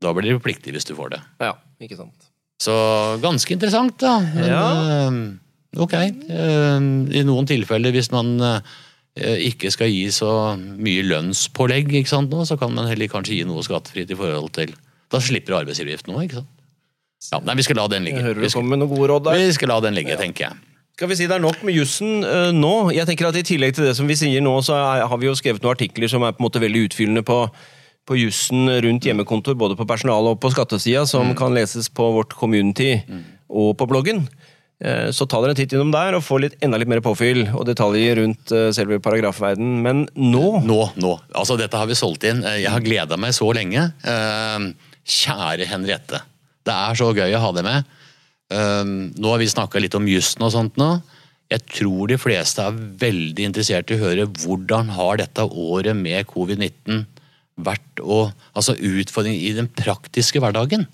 da 0.00 0.14
blir 0.16 0.32
det 0.32 0.42
pliktig 0.42 0.72
hvis 0.72 0.88
du 0.88 0.96
får 0.96 1.18
det. 1.18 1.22
ja. 1.44 1.52
Ikke 1.78 1.94
sant. 2.00 2.27
Så 2.58 2.74
ganske 3.22 3.54
interessant, 3.54 3.96
da. 4.02 4.18
Men, 4.34 4.48
Ja. 4.50 4.66
eh, 5.08 5.80
ok. 5.82 5.94
Eh, 5.94 6.76
I 7.20 7.22
noen 7.24 7.46
tilfeller, 7.46 7.92
hvis 7.94 8.10
man 8.10 8.34
eh, 8.42 9.38
ikke 9.46 9.70
skal 9.70 9.88
gi 9.90 10.06
så 10.14 10.56
mye 10.58 11.02
lønnspålegg, 11.06 11.94
sant, 12.06 12.30
nå, 12.30 12.44
så 12.46 12.58
kan 12.58 12.74
man 12.74 12.86
heller 12.90 13.10
kanskje 13.10 13.38
gi 13.38 13.44
noe 13.46 13.62
skattefritt 13.62 14.10
i 14.10 14.18
forhold 14.18 14.52
til 14.58 14.74
Da 15.10 15.18
slipper 15.24 15.54
arbeidsgiveravgiften 15.62 16.12
noe, 16.12 16.26
ikke 16.26 16.42
sant. 16.42 16.54
Ja, 17.32 17.38
nei, 17.40 17.54
vi 17.58 17.64
skal 17.64 17.76
la 17.80 17.86
den 17.88 18.04
ligge. 18.04 18.18
Jeg 18.20 18.26
hører 18.28 18.42
du 18.42 18.48
skal, 18.48 18.60
kommer 18.60 18.76
med 18.76 18.82
noen 18.84 18.92
gode 18.92 19.08
råd 19.10 19.24
der. 19.24 19.38
vi 19.40 19.54
skal 19.56 19.68
la 19.72 19.80
den 19.80 19.94
ligge, 19.96 20.16
tenker 20.20 20.44
jeg. 20.44 20.58
Skal 20.98 21.08
vi 21.08 21.16
si 21.16 21.26
det 21.30 21.34
er 21.38 21.40
nok 21.42 21.62
med 21.64 21.74
jussen 21.74 22.24
uh, 22.26 22.50
nå? 22.52 22.90
Jeg 22.92 23.06
tenker 23.06 23.28
at 23.30 23.36
I 23.38 23.42
tillegg 23.46 23.74
til 23.74 23.86
det 23.86 23.94
som 23.96 24.06
vi 24.06 24.14
sier 24.18 24.42
nå, 24.42 24.52
så 24.66 24.74
er, 24.76 25.06
har 25.08 25.18
vi 25.18 25.26
jo 25.30 25.34
skrevet 25.38 25.62
noen 25.62 25.74
artikler 25.78 26.10
som 26.10 26.22
er 26.26 26.34
på 26.34 26.42
en 26.42 26.46
måte 26.48 26.60
veldig 26.62 26.84
utfyllende 26.88 27.22
på, 27.26 27.38
på 28.08 28.16
jussen 28.16 28.66
rundt 28.84 29.04
hjemmekontor, 29.04 29.54
både 29.60 29.76
på 29.76 29.84
personal- 29.88 30.30
og 30.32 30.38
på 30.40 30.50
skattesida, 30.54 31.04
som 31.06 31.34
kan 31.36 31.52
leses 31.56 31.90
på 31.92 32.06
vårt 32.16 32.32
community 32.40 32.94
og 33.48 33.74
på 33.78 33.86
bloggen. 33.90 34.24
Eh, 34.80 35.10
Så 35.12 35.26
ta 35.28 35.40
dere 35.42 35.50
en 35.52 35.58
titt 35.58 35.72
innom 35.74 35.90
der 35.92 36.14
og 36.16 36.22
få 36.22 36.38
litt, 36.40 36.54
enda 36.62 36.78
litt 36.78 36.88
mer 36.88 37.00
påfyll 37.04 37.48
og 37.52 37.66
detaljer 37.66 38.20
rundt 38.22 38.52
eh, 38.54 38.68
selve 38.72 39.00
paragrafverden. 39.02 39.82
Men 39.82 40.04
nå 40.16 40.62
Nå, 40.64 40.80
nå. 40.96 41.12
Altså, 41.34 41.56
dette 41.58 41.76
har 41.76 41.86
vi 41.90 41.96
solgt 41.98 42.24
inn. 42.24 42.44
Eh, 42.46 42.60
Jeg 42.62 42.70
har 42.72 42.80
gleda 42.86 43.18
meg 43.18 43.34
så 43.36 43.50
lenge. 43.52 43.88
Kjære 45.08 45.66
Henriette. 45.70 46.20
Det 46.68 46.74
er 46.74 46.98
så 47.00 47.12
gøy 47.16 47.32
å 47.34 47.40
ha 47.42 47.52
deg 47.56 47.64
med. 47.64 47.94
Nå 49.18 49.28
har 49.32 49.38
vi 49.40 49.48
snakka 49.50 49.80
litt 49.80 49.94
om 49.98 50.06
jussen 50.08 50.44
og 50.46 50.52
sånt 50.54 50.76
nå. 50.80 50.90
Jeg 51.48 51.64
tror 51.72 52.08
de 52.10 52.16
fleste 52.20 52.60
er 52.64 52.76
veldig 53.00 53.44
interessert 53.48 53.90
i 53.92 53.96
å 53.96 54.02
høre 54.02 54.26
hvordan 54.28 54.90
har 54.92 55.16
dette 55.20 55.44
året 55.48 55.96
med 55.96 56.26
covid-19 56.28 57.06
vært 57.58 58.02
å 58.02 58.28
altså 58.54 58.76
utfordring 58.76 59.36
i 59.38 59.52
den 59.56 59.68
praktiske 59.70 60.42
hverdagen. 60.42 60.86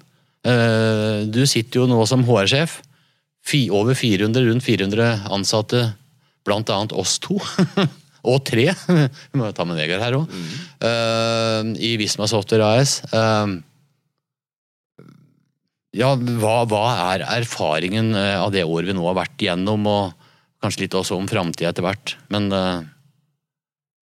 Eh, 0.44 1.24
Du 1.28 1.44
sitter 1.46 1.82
jo 1.82 1.90
nå 1.90 2.00
som 2.08 2.24
HR-sjef. 2.24 2.80
Over 3.70 3.92
400, 3.92 4.46
rundt 4.48 4.64
400 4.64 5.28
ansatte, 5.28 5.92
blant 6.44 6.70
annet 6.72 6.94
oss 6.96 7.18
to. 7.20 7.36
og 8.24 8.40
tre. 8.48 8.70
Vi 9.30 9.36
må 9.40 9.52
ta 9.52 9.66
med 9.68 9.76
Vegard 9.76 10.00
her 10.00 10.16
òg. 10.16 10.32
I 11.76 11.90
Visma 12.00 12.28
Software 12.30 12.72
AS. 12.80 13.02
Eh, 13.12 13.54
ja, 15.94 16.10
hva, 16.18 16.56
hva 16.66 16.84
er 17.14 17.24
erfaringen 17.36 18.14
eh, 18.18 18.34
av 18.40 18.50
det 18.54 18.64
året 18.66 18.90
vi 18.90 18.96
nå 18.96 19.04
har 19.06 19.18
vært 19.20 19.44
igjennom, 19.44 19.86
og 19.86 20.26
kanskje 20.64 20.86
litt 20.86 20.96
også 20.98 21.18
om 21.18 21.28
framtida 21.30 21.70
etter 21.70 21.86
hvert. 21.86 22.16
Men 22.34 22.50
eh, 22.50 22.82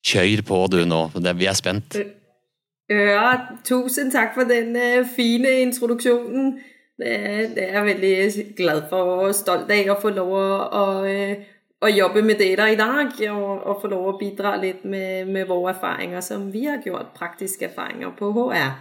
kjør 0.09 0.45
på 0.49 0.63
du 0.73 0.83
nå, 0.89 1.05
vi 1.21 1.51
er 1.51 1.59
spent. 1.59 1.99
Ja, 2.93 3.37
tusen 3.65 4.11
takk 4.11 4.35
for 4.35 4.43
den 4.43 4.77
øh, 4.77 5.07
fine 5.17 5.61
introduksjonen. 5.61 6.59
Det 6.99 7.09
er, 7.09 7.73
jeg 7.73 7.85
veldig 7.85 8.55
glad 8.57 8.83
for 8.91 8.97
og 8.97 9.35
stolt 9.35 9.71
av 9.73 9.95
å 9.95 10.01
få 10.01 10.13
lov 10.13 10.33
å, 10.37 10.49
å, 10.77 10.83
øh, 11.09 11.95
jobbe 11.97 12.23
med 12.23 12.39
dere 12.43 12.69
i 12.73 12.77
dag. 12.77 13.15
Og, 13.33 13.65
og 13.67 13.81
få 13.81 13.91
lov 13.93 14.11
å 14.11 14.19
bidra 14.19 14.57
litt 14.61 14.85
med, 14.85 15.31
med 15.33 15.49
våre 15.49 15.73
erfaringer 15.73 16.21
som 16.21 16.51
vi 16.53 16.67
har 16.69 16.85
gjort, 16.85 17.15
praktiske 17.17 17.71
erfaringer 17.71 18.13
på 18.19 18.33
HR 18.37 18.75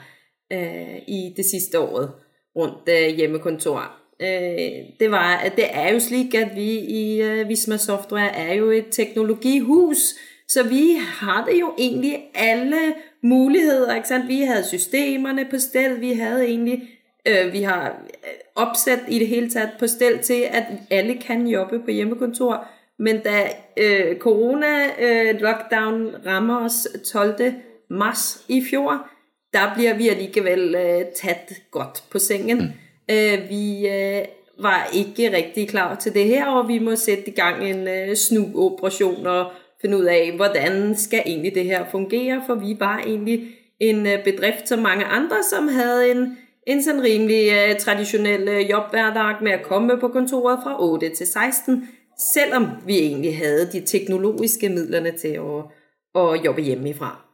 øh, 0.51 0.97
i 1.07 1.21
det 1.37 1.45
siste 1.47 1.79
året 1.79 2.11
rundt 2.57 2.89
øh, 2.91 3.07
hjemmekontor. 3.17 3.87
Øh, 4.19 4.91
det, 4.99 5.11
var, 5.11 5.47
det 5.55 5.69
er 5.71 5.93
jo 5.93 6.03
slik 6.03 6.35
at 6.35 6.51
vi 6.55 6.71
i 6.97 7.05
Visma 7.47 7.77
Software 7.77 8.35
er 8.35 8.53
jo 8.59 8.71
et 8.75 8.91
teknologihus, 8.91 10.11
så 10.51 10.67
vi 10.67 10.99
har 10.99 11.45
det 11.47 11.55
jo 11.61 11.71
egentlig 11.77 12.17
alle 12.35 12.81
muligheder. 13.23 13.95
Ikke 13.95 14.07
sant? 14.07 14.27
Vi 14.27 14.41
havde 14.41 14.67
systemerne 14.67 15.47
på 15.49 15.59
stel, 15.59 16.01
vi 16.01 16.13
havde 16.13 16.45
egentlig, 16.45 16.89
øh, 17.25 17.53
vi 17.53 17.61
har 17.61 17.87
øh, 17.87 18.29
opsat 18.55 18.99
i 19.07 19.19
det 19.19 19.27
hele 19.27 19.49
taget 19.49 19.69
på 19.79 19.87
stel 19.87 20.19
til, 20.19 20.43
at 20.51 20.63
alle 20.89 21.15
kan 21.15 21.47
jobbe 21.47 21.79
på 21.79 21.91
hjemmekontor. 21.91 22.67
Men 22.99 23.19
da 23.19 23.49
øh, 23.77 24.17
corona-lockdown 24.17 26.01
øh, 26.07 26.25
rammer 26.25 26.65
os 26.65 26.87
12. 27.11 27.53
mars 27.89 28.45
i 28.47 28.63
fjor, 28.69 29.07
der 29.53 29.73
bliver 29.75 29.93
vi 29.93 30.09
allikevel 30.09 30.75
øh, 30.75 31.05
tæt 31.15 31.53
godt 31.71 32.03
på 32.11 32.19
sengen. 32.19 32.57
Mm. 32.57 33.15
Øh, 33.15 33.49
vi 33.49 33.87
øh, 33.87 34.25
var 34.59 34.89
ikke 34.93 35.35
rigtig 35.35 35.69
klar 35.69 35.95
til 35.95 36.13
det 36.13 36.25
her, 36.25 36.45
og 36.45 36.67
vi 36.67 36.79
må 36.79 36.95
sætte 36.95 37.27
i 37.27 37.31
gang 37.31 37.69
en 37.69 37.87
øh, 37.87 38.15
snuoperation 38.15 39.27
og 39.27 39.51
finde 39.81 39.97
ud 39.97 40.05
af, 40.05 40.33
hvordan 40.35 40.95
skal 40.95 41.23
egentlig 41.25 41.55
det 41.55 41.65
her 41.65 41.85
fungere, 41.91 42.43
for 42.47 42.55
vi 42.55 42.75
var 42.79 42.99
egentlig 42.99 43.47
en 43.79 44.07
øh, 44.07 44.23
bedrift 44.23 44.67
som 44.67 44.79
mange 44.79 45.05
andre, 45.05 45.43
som 45.49 45.67
havde 45.67 46.11
en, 46.11 46.37
en 46.67 46.83
sådan 46.83 47.03
rimelig 47.03 47.51
uh, 47.51 47.77
traditionel 47.77 48.49
uh, 48.49 48.69
jobhverdag 48.69 49.35
med 49.41 49.51
at 49.51 49.63
komme 49.63 49.99
på 49.99 50.07
kontoret 50.07 50.59
fra 50.63 50.83
8 50.83 51.09
til 51.09 51.27
16, 51.27 51.87
selvom 52.19 52.67
vi 52.85 52.97
egentlig 52.97 53.37
havde 53.37 53.69
de 53.73 53.81
teknologiske 53.85 54.69
midlerne 54.69 55.11
til 55.11 55.27
at, 55.27 56.21
at 56.21 56.45
jobbe 56.45 56.61
hjemmefra. 56.61 57.25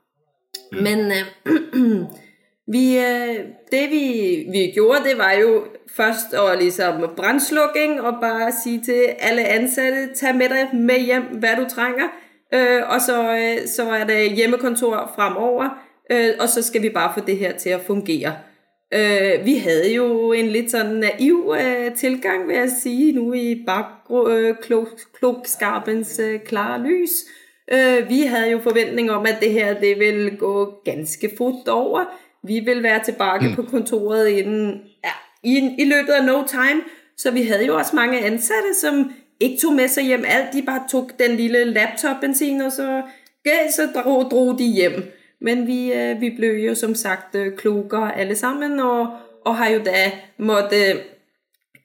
Mm. 0.72 0.84
Men 0.84 1.00
uh, 1.00 2.08
vi, 2.74 2.98
uh, 2.98 3.36
det 3.72 3.90
vi, 3.92 4.04
vi 4.52 4.72
gjorde, 4.74 5.04
det 5.10 5.18
var 5.18 5.32
jo 5.32 5.64
først 5.98 6.34
å 6.38 6.54
ligesom 6.60 7.04
brandslukking 7.16 8.02
og 8.02 8.22
bare 8.22 8.52
sige 8.64 8.82
til 8.86 9.04
alle 9.20 9.46
ansatte, 9.46 10.14
tag 10.16 10.36
med 10.36 10.50
dig 10.50 10.76
med 10.76 11.00
hjem, 11.00 11.24
hvad 11.24 11.56
du 11.58 11.66
trænger, 11.70 12.08
uh, 12.56 12.90
og 12.90 13.02
så, 13.02 13.38
øh, 13.38 13.68
så 13.68 13.92
er 13.92 14.04
det 14.04 14.32
hjemmekontor 14.32 15.12
fremover, 15.16 15.70
øh, 16.12 16.30
og 16.40 16.50
så 16.50 16.64
skal 16.64 16.82
vi 16.82 16.90
bare 16.90 17.14
få 17.18 17.26
det 17.26 17.38
her 17.38 17.58
til 17.58 17.70
at 17.70 17.82
fungere. 17.88 18.36
Øh, 18.94 19.46
vi 19.46 19.56
havde 19.56 19.94
jo 19.94 20.32
en 20.32 20.48
lidt 20.48 20.72
sådan 20.72 20.96
naiv 20.96 21.56
øh, 21.62 21.96
tilgang, 21.96 22.48
vil 22.48 22.56
jeg 22.56 22.70
sige, 22.70 23.14
nu 23.14 23.34
i 23.34 23.64
bagklokskabens 23.66 26.20
øh, 26.20 26.40
klare 26.40 26.82
lys. 26.82 27.10
Øh, 27.74 28.10
vi 28.10 28.22
havde 28.22 28.52
jo 28.52 28.60
forventning 28.60 29.12
om, 29.12 29.26
at 29.26 29.38
det 29.42 29.52
her 29.52 29.80
det 29.80 30.00
ville 30.00 30.38
gå 30.38 30.82
ganske 30.86 31.32
fort 31.38 31.68
over. 31.68 32.06
Vi 32.44 32.60
ville 32.60 32.84
være 32.84 33.04
tilbage 33.04 33.50
mm. 33.50 33.56
på 33.56 33.62
kontoret 33.62 34.28
inden, 34.28 34.82
ja, 35.04 35.12
i, 35.44 35.76
i 35.80 35.86
løbet 35.86 36.14
af 36.14 36.26
no 36.26 36.44
time. 36.48 36.82
Så 37.18 37.32
vi 37.32 37.44
havde 37.44 37.66
jo 37.66 37.78
også 37.78 37.96
mange 37.96 38.20
ansatte, 38.20 38.74
som 38.74 39.12
ikke 39.40 39.58
tog 39.62 39.74
med 39.74 39.88
sig 39.88 40.04
hjem 40.04 40.26
alt. 40.28 40.54
De 40.54 40.62
bare 40.62 40.84
tog 40.92 41.10
den 41.20 41.36
lille 41.36 41.64
laptop-benzin, 41.64 42.62
og 42.62 42.72
så, 42.72 43.02
ja, 43.46 43.72
så 43.72 43.90
drog, 43.96 44.32
drog 44.32 44.60
de 44.60 44.66
hjem. 44.66 45.04
Men 45.42 45.68
vi, 45.68 45.94
øh, 45.94 46.22
vi 46.22 46.30
blev 46.30 46.54
jo 46.54 46.76
som 46.76 46.96
sagt 46.96 47.36
øh, 47.36 47.58
klogere 47.58 48.20
alle 48.20 48.36
sammen, 48.36 48.80
og, 48.80 49.08
og 49.46 49.56
har 49.56 49.70
jo 49.70 49.82
da 49.86 50.12
måtte 50.38 50.76
øh, 50.76 50.96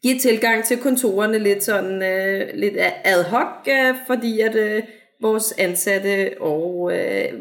give 0.03 0.19
tilgang 0.19 0.65
til 0.65 0.79
kontorerne 0.79 1.39
lidt 1.39 1.65
sådan 1.65 2.03
øh, 2.03 2.49
lidt 2.55 2.75
ad 3.05 3.25
hoc, 3.25 3.69
fordi 4.07 4.41
at 4.41 4.85
vores 5.21 5.55
ansatte 5.59 6.41
og 6.41 6.93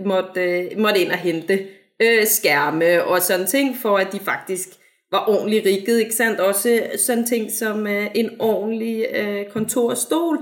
måtte, 0.06 0.70
måtte 0.78 1.00
ind 1.00 1.12
og 1.12 1.18
hente 1.18 1.60
skærme 2.26 3.04
og 3.04 3.22
sådan 3.22 3.48
ting, 3.48 3.78
for 3.78 3.98
at 3.98 4.12
de 4.12 4.20
faktisk 4.20 4.70
var 5.12 5.30
ordentligt 5.30 5.66
rigget, 5.66 6.00
ikke 6.00 6.16
sandt? 6.16 6.40
Også 6.40 6.82
sådan 6.98 7.26
ting 7.26 7.52
som 7.52 7.88
øh, 7.88 8.08
en 8.16 8.30
ordentlig 8.40 9.06
øh, 9.14 9.46
kontorstol 9.46 10.38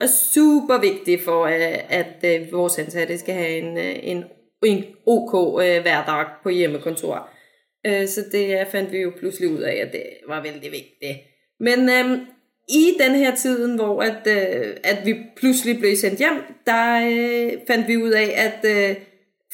er 0.00 0.06
super 0.06 0.80
vigtigt 0.80 1.22
for, 1.22 1.44
øh, 1.44 1.92
at 1.92 2.24
øh, 2.24 2.52
vores 2.52 2.78
ansatte 2.78 3.18
skal 3.18 3.34
have 3.34 3.58
en, 3.58 3.78
øh, 3.78 3.94
en 4.02 4.24
en 4.66 4.84
ok 5.06 5.62
øh, 5.62 5.82
hverdag 5.82 6.26
på 6.42 6.48
hjemmekontor. 6.48 7.28
Øh, 7.86 8.08
så 8.08 8.24
det 8.32 8.66
fandt 8.70 8.92
vi 8.92 8.98
jo 8.98 9.12
pludselig 9.18 9.48
ud 9.48 9.60
af, 9.60 9.74
at 9.74 9.92
det 9.92 10.02
var 10.28 10.42
vældig 10.42 10.72
vigtigt. 10.72 11.18
Men 11.60 11.88
øh, 11.88 12.18
i 12.68 12.96
den 13.00 13.14
her 13.14 13.34
tiden, 13.34 13.74
hvor 13.74 14.02
at, 14.02 14.26
øh, 14.26 14.76
at 14.84 15.06
vi 15.06 15.14
pludselig 15.36 15.78
blev 15.78 15.96
sendt 15.96 16.18
hjem, 16.18 16.42
der 16.66 17.10
øh, 17.10 17.52
fandt 17.66 17.88
vi 17.88 17.96
ud 17.96 18.10
af, 18.10 18.34
at 18.36 18.90
øh, 18.90 18.96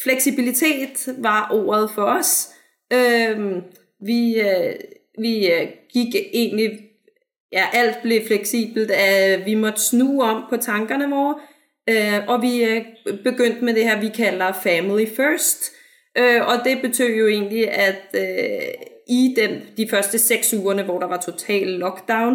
fleksibilitet 0.03 1.15
var 1.19 1.49
ordet 1.53 1.91
for 1.95 2.03
os. 2.03 2.49
Øh, 2.93 3.63
vi 4.01 4.41
øh, 4.41 4.75
vi 5.19 5.53
øh, 5.53 5.69
gik 5.93 6.15
egentlig, 6.33 6.81
ja, 7.53 7.65
alt 7.73 7.97
blev 8.03 8.27
fleksibelt, 8.27 8.91
at 8.91 9.47
vi 9.47 9.55
måtte 9.55 9.81
snue 9.81 10.25
om 10.25 10.45
på 10.51 10.57
tankerne, 10.57 11.35
Øh, 11.91 12.29
og 12.29 12.43
vi 12.43 12.85
begynte 13.25 13.65
med 13.65 13.75
det 13.75 13.85
her, 13.85 14.01
vi 14.01 14.09
kalder 14.09 14.53
Family 14.63 15.07
First. 15.17 15.73
Øh, 16.19 16.47
og 16.47 16.55
det 16.65 16.83
betød 16.83 17.09
jo 17.09 17.27
egentlig, 17.27 17.71
at 17.71 18.03
øh, 18.15 18.75
i 19.09 19.35
den, 19.39 19.51
de 19.77 19.89
første 19.91 20.19
seks 20.19 20.55
ugerne, 20.55 20.83
hvor 20.83 20.99
der 20.99 21.07
var 21.07 21.21
total 21.21 21.67
lockdown, 21.67 22.35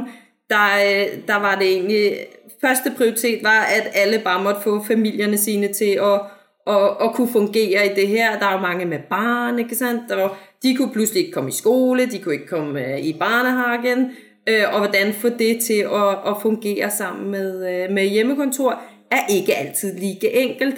der, 0.49 0.65
øh, 0.86 1.28
der 1.28 1.36
var 1.36 1.60
det 1.60 1.67
egentlig, 1.67 2.17
første 2.62 2.93
prioritet 2.97 3.43
var, 3.43 3.62
at 3.63 3.91
alle 3.93 4.21
bare 4.23 4.43
måtte 4.43 4.62
få 4.62 4.84
familierne 4.84 5.38
sine 5.38 5.73
til 5.73 5.99
at, 6.02 6.21
at, 6.67 6.97
og 6.97 7.15
kunne 7.15 7.28
fungere 7.28 7.86
i 7.86 7.95
det 7.95 8.08
her. 8.08 8.39
Der 8.39 8.45
er 8.45 8.54
jo 8.54 8.60
mange 8.60 8.86
med 8.86 8.99
barn, 9.10 9.60
ikke 9.60 9.76
sant? 9.76 10.12
Og 10.12 10.36
de 10.63 10.76
kunne 10.76 10.91
pludselig 10.93 11.21
ikke 11.21 11.34
komme 11.34 11.49
i 11.49 11.54
skole, 11.54 12.06
de 12.06 12.19
kunne 12.19 12.34
ikke 12.34 12.47
komme 12.47 12.86
øh, 12.86 12.99
i 12.99 13.13
barnehagen, 13.19 14.12
øh, 14.49 14.63
og 14.73 14.80
hvordan 14.80 15.13
få 15.13 15.30
det 15.30 15.62
til 15.62 15.82
at, 15.93 16.10
at 16.28 16.41
fungere 16.41 16.91
sammen 16.91 17.32
med, 17.32 17.84
øh, 17.84 17.91
med 17.91 18.06
hjemmekontor 18.06 18.82
er 19.12 19.21
ikke 19.30 19.56
altid 19.56 19.99
like 19.99 20.32
enkelt. 20.32 20.76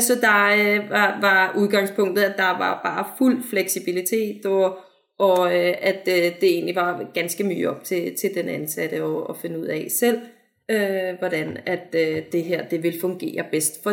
Så 0.00 0.14
der 0.20 0.88
var, 0.88 1.18
var 1.20 1.54
udgangspunktet, 1.58 2.22
at 2.22 2.36
der 2.36 2.58
var 2.58 2.80
bare 2.84 3.04
fuld 3.18 3.42
fleksibilitet, 3.50 4.46
og, 4.46 4.78
og 5.18 5.52
at 5.54 6.06
det 6.06 6.42
egentlig 6.42 6.76
var 6.76 7.04
ganske 7.14 7.44
mye 7.44 7.68
opp 7.68 7.84
til, 7.84 8.16
til 8.16 8.30
den 8.34 8.48
ansatte 8.48 9.02
å, 9.04 9.36
finne 9.42 9.58
ut 9.58 9.68
av 9.68 9.84
selv, 9.88 10.18
hvordan 11.18 11.58
at 11.66 11.92
det 12.32 12.42
her 12.44 12.64
det 12.70 12.82
vil 12.82 13.00
fungere 13.00 13.44
bedst 13.50 13.82
for 13.82 13.92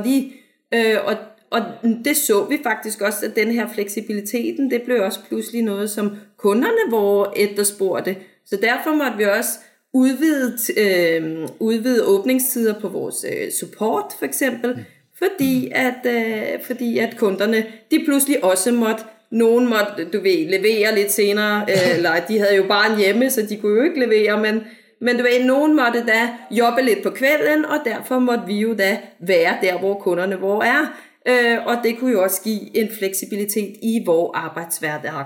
de. 0.73 1.01
Og, 1.03 1.15
og 1.51 1.61
det 2.05 2.17
så 2.17 2.45
vi 2.45 2.59
faktisk 2.63 3.01
også, 3.01 3.25
at 3.25 3.35
den 3.35 3.51
her 3.51 3.67
fleksibiliteten, 3.73 4.71
det 4.71 4.81
blev 4.81 5.03
også 5.03 5.19
pludselig 5.27 5.61
noget, 5.61 5.89
som 5.89 6.15
kunderne 6.37 6.91
var 6.91 7.33
efterspurgte. 7.35 8.15
Så 8.45 8.57
derfor 8.61 8.95
måtte 8.95 9.17
vi 9.17 9.23
også 9.23 9.49
udvide, 9.93 10.57
øh, 10.77 11.47
udvide 11.59 12.05
åbningstider 12.05 12.79
på 12.79 12.87
vores 12.87 13.25
øh, 13.31 13.51
support 13.51 14.05
for 14.19 14.25
eksempel, 14.25 14.85
fordi 15.17 15.71
at, 15.75 16.05
øh, 16.05 16.63
fordi 16.65 16.97
at 16.97 17.17
kunderne, 17.17 17.65
de 17.91 18.01
pludselig 18.05 18.43
også 18.43 18.71
måtte, 18.71 19.03
nogen 19.31 19.69
måtte, 19.69 20.05
du 20.13 20.21
ved, 20.21 20.49
levere 20.49 20.95
lidt 20.95 21.11
senere, 21.11 21.65
øh, 21.69 21.95
eller 21.95 22.11
de 22.27 22.39
havde 22.39 22.55
jo 22.55 22.63
bare 22.67 22.93
en 22.93 22.99
hjemme, 22.99 23.29
så 23.29 23.41
de 23.41 23.57
kunne 23.57 23.77
jo 23.77 23.83
ikke 23.83 23.99
levere, 23.99 24.41
men, 24.41 24.63
men 25.01 25.17
du 25.17 25.23
vet, 25.23 25.45
noen 25.45 25.73
måtte 25.75 26.03
da 26.05 26.19
jobbe 26.53 26.83
litt 26.85 27.03
på 27.03 27.09
kvelden, 27.15 27.65
og 27.65 27.85
derfor 27.85 28.19
måtte 28.19 28.45
vi 28.47 28.59
jo 28.61 28.73
da 28.77 28.97
være 29.19 29.57
der, 29.61 29.79
hvor 29.79 29.99
kunderne 29.99 30.39
våre 30.39 30.67
er. 30.67 30.91
Øh, 31.27 31.65
og 31.65 31.75
det 31.83 31.99
kunne 31.99 32.11
jo 32.11 32.23
også 32.23 32.41
gi 32.43 32.71
en 32.75 32.89
fleksibilitet 32.99 33.77
i 33.81 34.03
vår 34.05 34.35
arbeidshverdag. 34.35 35.25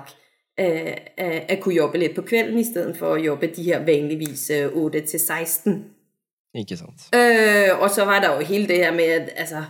øh, 0.60 0.94
at 1.18 1.60
kunne 1.62 1.76
jobbe 1.76 1.98
litt 1.98 2.16
på 2.16 2.22
kvelden, 2.22 2.60
i 2.60 2.64
stedet 2.64 2.98
for 2.98 3.14
at 3.14 3.26
jobbe 3.26 3.48
de 3.48 3.64
her 3.64 3.86
vanligvis 3.86 4.52
8-16. 4.52 5.70
Øh, 5.70 5.76
Ikke 6.56 6.78
sant. 6.78 7.16
Og 7.80 7.90
så 7.90 8.06
var 8.06 8.20
det 8.20 8.28
jo 8.28 8.46
hele 8.46 8.68
det 8.68 8.76
her 8.76 8.92
med, 8.92 9.04
at 9.04 9.30
altså, 9.36 9.64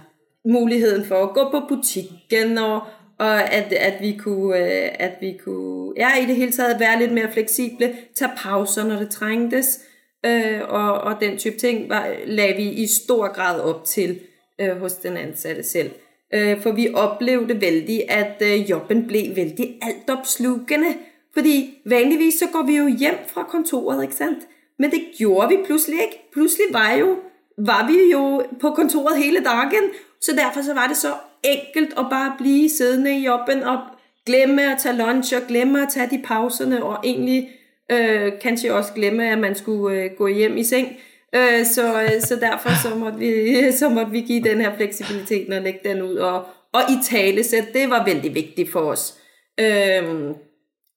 muligheten 0.45 1.05
for 1.05 1.23
at 1.23 1.33
gå 1.33 1.49
på 1.51 1.61
butikken, 1.69 2.57
og, 2.57 2.81
og 3.19 3.53
at, 3.53 3.73
at, 3.73 3.93
vi 4.01 4.17
kunne, 4.17 4.57
at 5.01 5.11
vi 5.21 5.37
kunne, 5.43 5.93
ja, 5.97 6.23
i 6.23 6.25
det 6.25 6.35
hele 6.35 6.51
tatt 6.51 6.79
være 6.79 6.99
litt 6.99 7.13
mer 7.13 7.31
fleksible, 7.31 7.95
tage 8.15 8.31
pauser, 8.37 8.83
når 8.83 8.95
det 8.95 9.09
trængtes, 9.09 9.79
øh, 10.25 10.61
og, 10.69 10.93
og 10.93 11.21
den 11.21 11.37
type 11.37 11.57
ting 11.57 11.89
var, 11.89 12.15
lagde 12.25 12.55
vi 12.55 12.69
i 12.69 12.87
stor 12.87 13.33
grad 13.33 13.59
op 13.59 13.85
til 13.85 14.19
øh, 14.61 14.77
hos 14.77 14.93
den 14.93 15.17
ansatte 15.17 15.63
selv. 15.63 15.91
Øh, 16.33 16.61
for 16.61 16.71
vi 16.71 16.93
oplevede 16.93 17.61
vældig, 17.61 18.11
at 18.11 18.41
øh, 18.41 18.69
jobben 18.69 19.07
blev 19.07 19.35
vældig 19.35 19.79
altopslugende. 19.81 20.95
Fordi 21.33 21.77
vanligvis 21.85 22.33
så 22.33 22.45
går 22.53 22.63
vi 22.63 22.77
jo 22.77 22.87
hjem 22.87 23.17
fra 23.27 23.43
kontoret, 23.43 24.03
ikke 24.03 24.15
sandt? 24.15 24.39
Men 24.79 24.91
det 24.91 25.01
gjorde 25.17 25.49
vi 25.49 25.57
pludselig 25.65 26.01
ikke. 26.01 26.29
Pludselig 26.33 26.65
var, 26.71 26.91
jo, 26.91 27.17
var 27.57 27.87
vi 27.87 28.11
jo 28.11 28.43
på 28.61 28.71
kontoret 28.71 29.17
hele 29.17 29.43
dagen. 29.43 29.83
Så 30.21 30.31
derfor 30.35 30.61
så 30.61 30.73
var 30.73 30.87
det 30.87 30.97
så 30.97 31.13
enkelt 31.43 31.93
at 31.99 32.05
bare 32.09 32.33
blive 32.37 32.69
siddende 32.69 33.19
i 33.19 33.25
jobben 33.25 33.63
og 33.63 33.77
glemme 34.25 34.71
at 34.71 34.77
tage 34.79 34.97
lunch 34.97 35.35
og 35.35 35.41
glemme 35.47 35.81
at 35.81 35.89
tage 35.89 36.09
de 36.09 36.21
pauserne 36.23 36.83
og 36.83 36.97
egentlig 37.03 37.49
øh, 37.91 38.31
kanskje 38.41 38.73
også 38.73 38.93
glemme, 38.93 39.31
at 39.31 39.37
man 39.37 39.55
skulle 39.55 39.97
øh, 39.97 40.11
gå 40.17 40.27
hjem 40.27 40.57
i 40.57 40.63
seng. 40.63 40.97
Øh, 41.35 41.65
så, 41.65 42.01
øh, 42.01 42.21
så 42.21 42.35
derfor 42.35 42.69
så 42.83 42.95
måtte, 42.95 43.19
vi, 43.19 43.61
så 43.79 43.89
måtte 43.89 44.11
vi 44.11 44.21
give 44.21 44.43
den 44.43 44.61
her 44.61 44.75
fleksibiliteten 44.75 45.53
og 45.53 45.61
lægge 45.61 45.79
den 45.83 46.01
ud. 46.01 46.15
Og, 46.15 46.45
og 46.73 46.81
i 46.89 46.95
tale 47.11 47.43
så 47.43 47.55
det 47.73 47.89
var 47.89 48.05
veldig 48.05 48.35
vigtigt 48.35 48.71
for 48.71 48.79
os. 48.79 49.17
Øhm, 49.59 50.33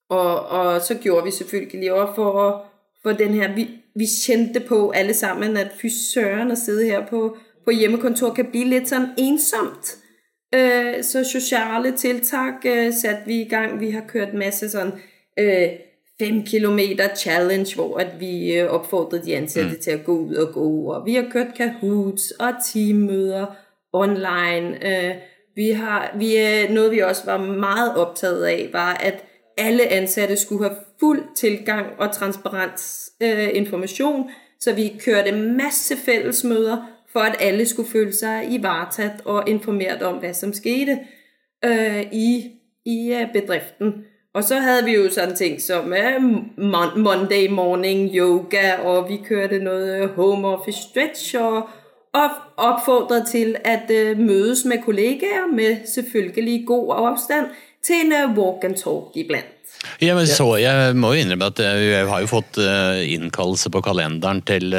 og, 0.09 0.45
og 0.45 0.81
så 0.81 0.95
gjorde 0.95 1.25
vi 1.25 1.31
selvfølgelig 1.31 1.93
også 1.93 2.15
for, 2.15 2.65
for 3.03 3.11
den 3.11 3.33
her, 3.33 3.55
vi, 3.55 3.69
vi 3.95 4.05
kendte 4.27 4.59
på 4.59 4.89
alle 4.89 5.13
sammen, 5.13 5.57
at 5.57 5.71
fysøren 5.81 6.51
at 6.51 6.57
sidde 6.57 6.85
her 6.85 7.07
på, 7.07 7.37
på 7.65 7.71
hjemmekontor 7.71 8.33
kan 8.33 8.45
blive 8.45 8.65
lidt 8.65 8.89
sådan 8.89 9.09
ensomt. 9.17 9.97
Øh, 10.55 11.03
så 11.03 11.23
sociale 11.23 11.91
tiltak 11.97 12.53
øh, 12.65 12.93
satte 12.93 13.21
vi 13.25 13.41
i 13.41 13.49
gang. 13.49 13.79
Vi 13.79 13.89
har 13.89 14.03
kørt 14.07 14.33
masse 14.33 14.69
sådan 14.69 14.93
øh, 15.39 15.69
5 16.19 16.43
kilometer 16.45 17.15
challenge, 17.15 17.75
hvor 17.75 17.97
at 17.97 18.19
vi 18.19 18.61
oppfordret 18.61 19.25
de 19.25 19.35
ansatte 19.35 19.71
mm. 19.71 19.79
til 19.79 19.91
at 19.91 20.03
gå 20.03 20.17
ud 20.17 20.35
og 20.35 20.53
gå, 20.53 20.83
og 20.91 21.05
vi 21.05 21.15
har 21.15 21.25
kørt 21.31 21.47
Kahoots 21.57 22.31
og 22.31 22.53
teammøder 22.65 23.45
online. 23.93 24.87
Øh, 24.87 25.15
vi 25.55 25.69
har, 25.69 26.15
vi, 26.17 26.35
noget 26.73 26.91
vi 26.91 26.99
også 26.99 27.25
var 27.25 27.37
meget 27.37 27.95
optaget 27.95 28.45
af, 28.45 28.69
var 28.73 28.93
at 28.93 29.23
alle 29.57 29.87
ansatte 29.87 30.37
skulle 30.37 30.63
have 30.63 30.77
fuld 30.99 31.23
tilgang 31.35 31.87
og 31.97 32.11
transparent 32.11 33.09
øh, 33.21 33.49
information, 33.53 34.29
så 34.59 34.73
vi 34.73 34.95
kørte 35.05 35.31
masse 35.31 35.97
fællesmøder, 35.97 36.77
for 37.13 37.19
at 37.19 37.35
alle 37.39 37.65
skulle 37.65 37.89
føle 37.89 38.13
sig 38.13 38.47
i 38.51 38.63
varetaget 38.63 39.21
og 39.25 39.49
informeret 39.49 40.01
om, 40.01 40.17
hvad 40.17 40.33
som 40.33 40.53
skete 40.53 40.99
øh, 41.65 42.01
i, 42.11 42.51
i 42.85 43.25
bedriften. 43.33 43.93
Og 44.33 44.43
så 44.43 44.55
havde 44.55 44.85
vi 44.85 44.95
jo 44.95 45.09
sådan 45.09 45.35
ting 45.35 45.61
som 45.61 45.85
uh, 45.85 46.23
Monday 46.97 47.49
morning 47.49 48.15
yoga, 48.15 48.77
og 48.77 49.09
vi 49.09 49.17
kørte 49.25 49.59
noget 49.59 50.09
home 50.09 50.47
office 50.47 50.79
stretch, 50.81 51.35
og, 51.39 51.69
opfordrede 52.57 53.25
til 53.25 53.55
at 53.63 53.89
møtes 53.89 54.17
mødes 54.17 54.65
med 54.65 54.77
kollegaer 54.83 55.47
med 55.53 55.77
selvfølgelig 55.85 56.67
god 56.67 56.93
afstand 56.97 57.45
til 57.81 57.95
en 57.95 58.13
walk 58.37 58.63
and 58.63 58.75
talk 58.75 59.03
iblandt. 59.15 59.58
Ja, 60.03 60.13
men 60.15 60.27
så, 60.27 60.45
Jeg 60.59 60.95
må 60.99 61.13
jo 61.15 61.21
innrømme 61.23 61.47
at 61.51 61.59
jeg 61.63 62.05
har 62.07 62.23
jo 62.23 62.27
fått 62.29 62.57
innkallelse 62.59 63.71
på 63.71 63.81
kalenderen 63.83 64.41
til 64.47 64.73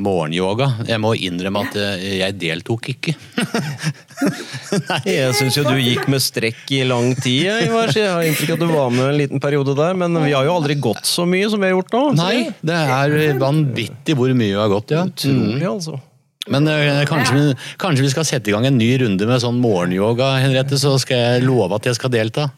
morgenyoga. 0.00 0.70
Jeg 0.88 1.00
må 1.00 1.12
innrømme 1.16 1.62
at 1.68 1.76
jeg 2.00 2.36
deltok 2.40 2.90
ikke. 2.94 3.14
Nei, 4.88 5.00
Jeg 5.08 5.34
syns 5.36 5.58
jo 5.58 5.64
du 5.66 5.76
gikk 5.80 6.08
med 6.12 6.24
strekk 6.24 6.72
i 6.76 6.82
lang 6.88 7.12
tid, 7.18 7.48
Ivar. 7.66 7.92
Jeg 7.96 8.08
har 8.08 8.24
inntrykk 8.28 8.54
at 8.56 8.62
du 8.64 8.68
var 8.72 8.92
med 8.94 9.10
en 9.10 9.18
liten 9.20 9.42
periode 9.42 9.76
der. 9.78 9.96
Men 10.00 10.16
vi 10.20 10.32
har 10.32 10.48
jo 10.48 10.56
aldri 10.56 10.78
gått 10.80 11.04
så 11.08 11.26
mye 11.28 11.50
som 11.52 11.60
vi 11.60 11.68
har 11.68 11.76
gjort 11.76 11.92
nå. 11.96 12.06
Nei, 12.20 12.36
det 12.64 12.78
er 12.78 13.36
vanvittig 13.40 14.16
hvor 14.16 14.32
mye 14.32 14.52
vi 14.54 14.60
har 14.60 14.72
gått, 14.72 14.96
ja. 14.96 15.04
Utrolig, 15.08 15.68
altså. 15.68 16.00
Men 16.50 16.66
øh, 16.66 17.04
kanskje, 17.06 17.34
vi, 17.36 17.54
kanskje, 17.78 18.02
vi 18.02 18.10
skal 18.10 18.26
sette 18.26 18.50
i 18.50 18.54
gang 18.54 18.66
en 18.66 18.78
ny 18.78 18.90
runde 19.04 19.28
med 19.28 19.42
sånn 19.44 19.60
morgenyoga, 19.62 20.32
Henriette, 20.42 20.78
så 20.80 20.96
skal 20.98 21.20
jeg 21.20 21.44
love 21.46 21.78
at 21.78 21.86
jeg 21.86 21.98
skal 22.00 22.10
delta. 22.14 22.48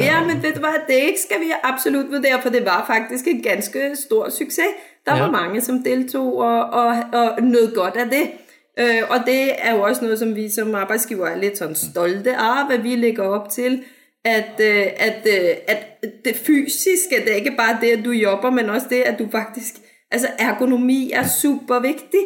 Ja, 0.00 0.24
men 0.26 0.42
vet 0.42 0.56
du 0.56 0.60
hva, 0.60 0.74
det 0.88 1.14
skal 1.18 1.40
vi 1.40 1.52
absolutt 1.62 2.10
vurdere, 2.12 2.42
for 2.42 2.52
det 2.52 2.64
var 2.66 2.84
faktisk 2.86 3.28
en 3.28 3.42
ganske 3.42 3.96
stor 3.96 4.28
suksess. 4.28 4.74
Der 5.06 5.12
var 5.12 5.18
ja. 5.18 5.30
mange 5.30 5.60
som 5.60 5.82
deltok 5.82 6.34
og, 6.34 6.70
og, 6.70 6.96
og 7.12 7.42
nød 7.42 7.74
godt 7.74 7.96
av 7.96 8.10
det. 8.10 8.30
Øh, 8.78 9.02
og 9.10 9.16
det 9.26 9.66
er 9.66 9.74
jo 9.74 9.82
også 9.82 10.04
noe 10.04 10.16
som 10.16 10.36
vi 10.36 10.48
som 10.50 10.74
arbeidsgiver 10.74 11.28
er 11.28 11.38
litt 11.38 11.60
sånn 11.60 11.76
stolte 11.78 12.34
av, 12.34 12.72
at 12.74 12.82
vi 12.82 12.96
legger 12.98 13.36
opp 13.36 13.46
til 13.54 13.84
at, 14.24 14.58
øh, 14.58 14.86
at, 14.96 15.28
øh, 15.30 15.50
at 15.68 16.08
det 16.24 16.34
fysiske, 16.36 17.20
det 17.22 17.32
er 17.32 17.42
ikke 17.42 17.56
bare 17.56 17.78
det 17.80 17.92
at 17.98 18.04
du 18.04 18.10
jobber, 18.10 18.50
men 18.50 18.70
også 18.70 18.86
det 18.90 19.02
at 19.02 19.18
du 19.18 19.28
faktisk 19.32 19.82
Altså 20.14 20.28
ergonomi 20.38 21.10
er 21.10 21.26
superviktig. 21.26 22.20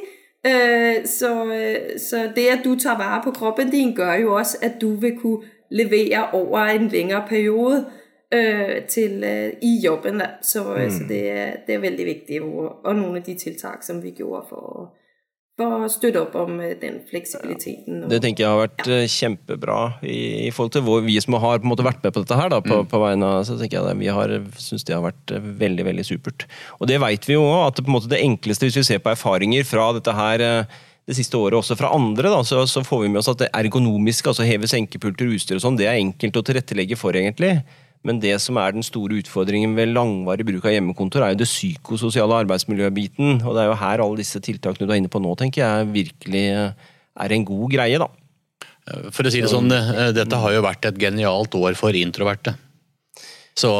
Så, 1.05 1.31
så 2.09 2.31
det 2.37 2.47
at 2.47 2.61
du 2.64 2.75
tar 2.75 2.99
vare 2.99 3.21
på 3.25 3.31
kroppen 3.31 3.71
din, 3.71 3.95
gjør 3.97 4.14
jo 4.14 4.35
også 4.35 4.59
at 4.62 4.73
du 4.81 4.91
vil 5.01 5.17
kunne 5.21 5.38
levere 5.71 6.29
over 6.37 6.75
en 6.75 6.89
lengre 6.93 7.25
periode 7.29 7.85
til, 8.93 9.23
i 9.65 9.71
jobben. 9.81 10.21
Så, 10.45 10.63
mm. 10.65 10.91
så 10.93 11.05
det, 11.09 11.23
det, 11.67 11.75
er 11.75 11.81
veldig 11.81 12.07
viktig. 12.07 12.43
Og, 12.45 12.83
og 12.85 12.97
noen 12.97 13.21
av 13.21 13.25
de 13.25 13.37
tiltak 13.41 13.87
som 13.87 14.03
vi 14.05 14.13
gjorde 14.19 14.43
for 14.51 14.67
å 14.69 14.89
for 15.59 15.85
å 15.85 15.89
støtte 15.91 16.21
opp 16.23 16.37
om 16.39 16.61
eh, 16.63 16.77
den 16.79 17.01
fleksibiliteten. 17.09 18.05
Og, 18.05 18.13
det 18.13 18.21
tenker 18.23 18.45
jeg 18.45 18.53
har 18.53 18.61
vært 18.63 18.85
ja. 18.87 19.01
Eh, 19.03 19.11
kjempebra 19.11 19.79
i, 20.07 20.19
i, 20.47 20.51
forhold 20.55 20.77
til 20.77 20.85
hvor 20.87 21.03
vi 21.07 21.19
som 21.23 21.39
har 21.39 21.59
på 21.59 21.67
en 21.67 21.73
måte 21.73 21.87
vært 21.87 22.05
med 22.05 22.15
på 22.15 22.23
dette 22.23 22.39
her, 22.39 22.53
da, 22.53 22.61
på, 22.65 22.83
mm. 22.85 22.91
på 22.93 23.03
vegne 23.03 23.31
av 23.35 23.47
så 23.49 23.59
tenker 23.59 23.81
jeg 23.81 23.89
det, 23.89 23.97
Vi 24.05 24.13
har 24.15 24.35
syns 24.63 24.87
det 24.87 24.97
har 24.97 25.07
vært 25.09 25.35
veldig 25.63 25.89
veldig 25.91 26.07
supert. 26.07 26.47
Og 26.79 26.91
det 26.91 27.01
vet 27.03 27.27
vi 27.29 27.37
jo 27.37 27.47
òg, 27.47 27.63
at 27.67 27.79
det, 27.79 27.87
på 27.87 27.93
en 27.93 27.99
måte 27.99 28.13
det 28.13 28.23
enkleste, 28.23 28.69
hvis 28.69 28.79
vi 28.81 28.87
ser 28.93 29.03
på 29.03 29.13
erfaringer 29.15 29.67
fra 29.67 29.91
dette 29.99 30.15
her 30.15 30.47
det 31.09 31.16
siste 31.16 31.38
året 31.40 31.57
også 31.57 31.77
fra 31.79 31.88
andre, 31.97 32.29
da, 32.29 32.42
så, 32.44 32.62
så 32.68 32.83
får 32.85 33.07
vi 33.07 33.11
med 33.14 33.23
oss 33.23 33.31
at 33.33 33.40
det 33.40 33.53
ergonomiske, 33.57 34.29
altså 34.29 34.44
heve 34.44 34.68
senkepulter, 34.68 35.31
utstyr 35.33 35.57
og 35.57 35.64
sånn, 35.64 35.79
det 35.81 35.88
er 35.88 36.01
enkelt 36.03 36.37
å 36.37 36.42
tilrettelegge 36.44 36.99
for, 37.01 37.16
egentlig. 37.16 37.55
Men 38.07 38.21
det 38.23 38.35
som 38.44 38.59
er 38.61 38.77
den 38.77 38.85
store 38.87 39.16
utfordringen 39.18 39.73
ved 39.77 39.90
langvarig 39.94 40.47
bruk 40.47 40.68
av 40.68 40.77
hjemmekontor, 40.77 41.25
er 41.25 41.33
jo 41.33 41.40
det 41.40 41.49
psykososiale 41.49 42.44
arbeidsmiljøbiten. 42.44 43.40
Og 43.40 43.57
det 43.57 43.64
er 43.64 43.71
jo 43.73 43.81
her 43.81 44.05
alle 44.05 44.21
disse 44.21 44.40
tiltakene 44.44 44.87
du 44.87 44.92
er 44.92 45.01
inne 45.01 45.11
på 45.12 45.23
nå, 45.23 45.33
tenker 45.40 45.64
jeg 45.64 45.88
virkelig 45.97 46.44
eh, 46.53 46.87
er 47.25 47.35
en 47.35 47.49
god 47.49 47.75
greie, 47.75 47.99
da. 48.05 48.09
For 49.12 49.27
å 49.27 49.33
si 49.33 49.42
det 49.42 49.51
sånn, 49.53 49.73
eh, 49.75 50.12
dette 50.16 50.38
har 50.44 50.55
jo 50.55 50.64
vært 50.64 50.92
et 50.92 51.01
genialt 51.01 51.57
år 51.59 51.77
for 51.81 51.97
introverte. 51.97 52.55
Så. 53.59 53.73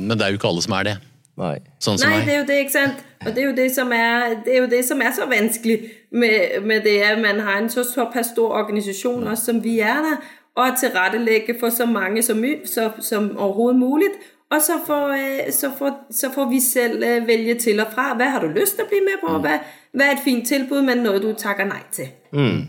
Men 0.00 0.14
det 0.14 0.24
er 0.24 0.32
jo 0.32 0.38
ikke 0.38 0.48
alle 0.48 0.64
som 0.64 0.78
er 0.78 0.86
det. 0.88 0.96
Nei. 1.38 1.58
Sånn 1.82 2.00
Nei, 2.02 2.22
det 2.26 2.34
er 2.34 2.40
jo 2.40 2.46
det, 2.48 2.56
ikke 2.64 2.74
sant. 2.74 3.04
Og 3.26 3.34
det 3.34 3.42
er 3.42 3.46
jo 3.46 3.54
det 3.54 3.68
som 3.74 3.92
er, 3.94 4.34
det 4.46 4.56
er, 4.56 4.66
det 4.70 4.80
som 4.86 5.02
er 5.02 5.12
så 5.14 5.26
vanskelig 5.30 5.76
med, 6.10 6.64
med, 6.66 6.82
det 6.86 6.96
at 7.06 7.20
man 7.22 7.42
har 7.46 7.60
en 7.60 7.70
så 7.70 7.84
såpass 7.86 8.32
stor 8.32 8.56
organisasjon 8.58 9.26
også, 9.26 9.52
som 9.52 9.62
vi 9.64 9.78
er 9.78 10.02
der 10.06 10.18
og 10.58 10.74
tilrettelegge 10.80 11.54
for 11.60 11.70
så 11.70 11.86
mange 11.86 12.22
som, 12.22 12.42
så, 12.66 12.90
som 13.00 13.30
overhodet 13.38 13.78
mulig. 13.78 14.10
Og 14.50 14.62
så 14.64 14.78
får, 14.86 15.08
øh, 15.08 15.52
så, 15.52 15.70
får, 15.78 15.90
så 16.10 16.30
får, 16.34 16.48
vi 16.50 16.60
selv 16.60 17.02
øh, 17.04 17.26
velge 17.26 17.54
til 17.54 17.80
og 17.80 17.86
fra. 17.94 18.14
Hva 18.16 18.24
har 18.24 18.40
du 18.40 18.48
lyst 18.60 18.74
til 18.74 18.86
å 18.86 18.88
bli 18.88 19.00
med 19.04 19.20
på? 19.20 19.36
Mm. 19.36 19.44
Hva, 19.44 19.58
hva 19.92 20.08
er 20.08 20.16
et 20.16 20.24
fint 20.24 20.48
tilbud, 20.48 20.82
men 20.82 21.04
noe 21.04 21.20
du 21.22 21.30
takker 21.38 21.68
nei 21.68 21.82
til? 21.92 22.08
Mm. 22.32 22.64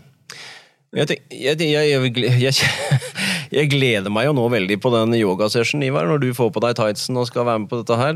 Jeg, 0.97 1.17
jeg, 1.31 1.61
jeg, 1.61 2.41
jeg, 2.41 2.53
gleder 3.49 4.13
meg 4.13 4.27
jo 4.27 4.35
nå 4.37 4.45
veldig 4.53 4.77
på 4.81 4.91
den 4.93 5.17
yogasessionen, 5.19 5.87
Ivar. 5.87 6.07
Når 6.09 6.21
du 6.23 6.29
får 6.37 6.51
på 6.53 6.63
deg 6.63 6.77
tightsen 6.77 7.17
og 7.17 7.27
skal 7.29 7.47
være 7.47 7.63
med 7.63 7.71
på 7.71 7.81
dette 7.81 7.97
her. 7.99 8.13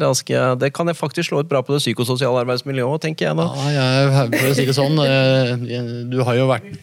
det 0.61 0.73
kan 0.73 0.87
jeg 0.87 0.99
faktisk 0.99 1.29
slå 1.29 1.43
ut 1.43 1.49
bra 1.49 1.63
på 1.65 1.73
det 1.73 1.81
psykososiale 1.81 2.45
arbeidsmiljøet 2.45 3.01
tenker 3.01 3.31
jeg 3.31 3.37
da. 3.37 3.49
Ja, 3.73 3.85
jeg, 3.97 4.39
for 4.39 4.49
å 4.49 4.55
si 4.57 4.65
det 4.69 4.77
sånn, 4.77 4.97
øh, 4.99 6.09
du 6.11 6.23
har 6.23 6.35
jo 6.37 6.49
vært 6.51 6.73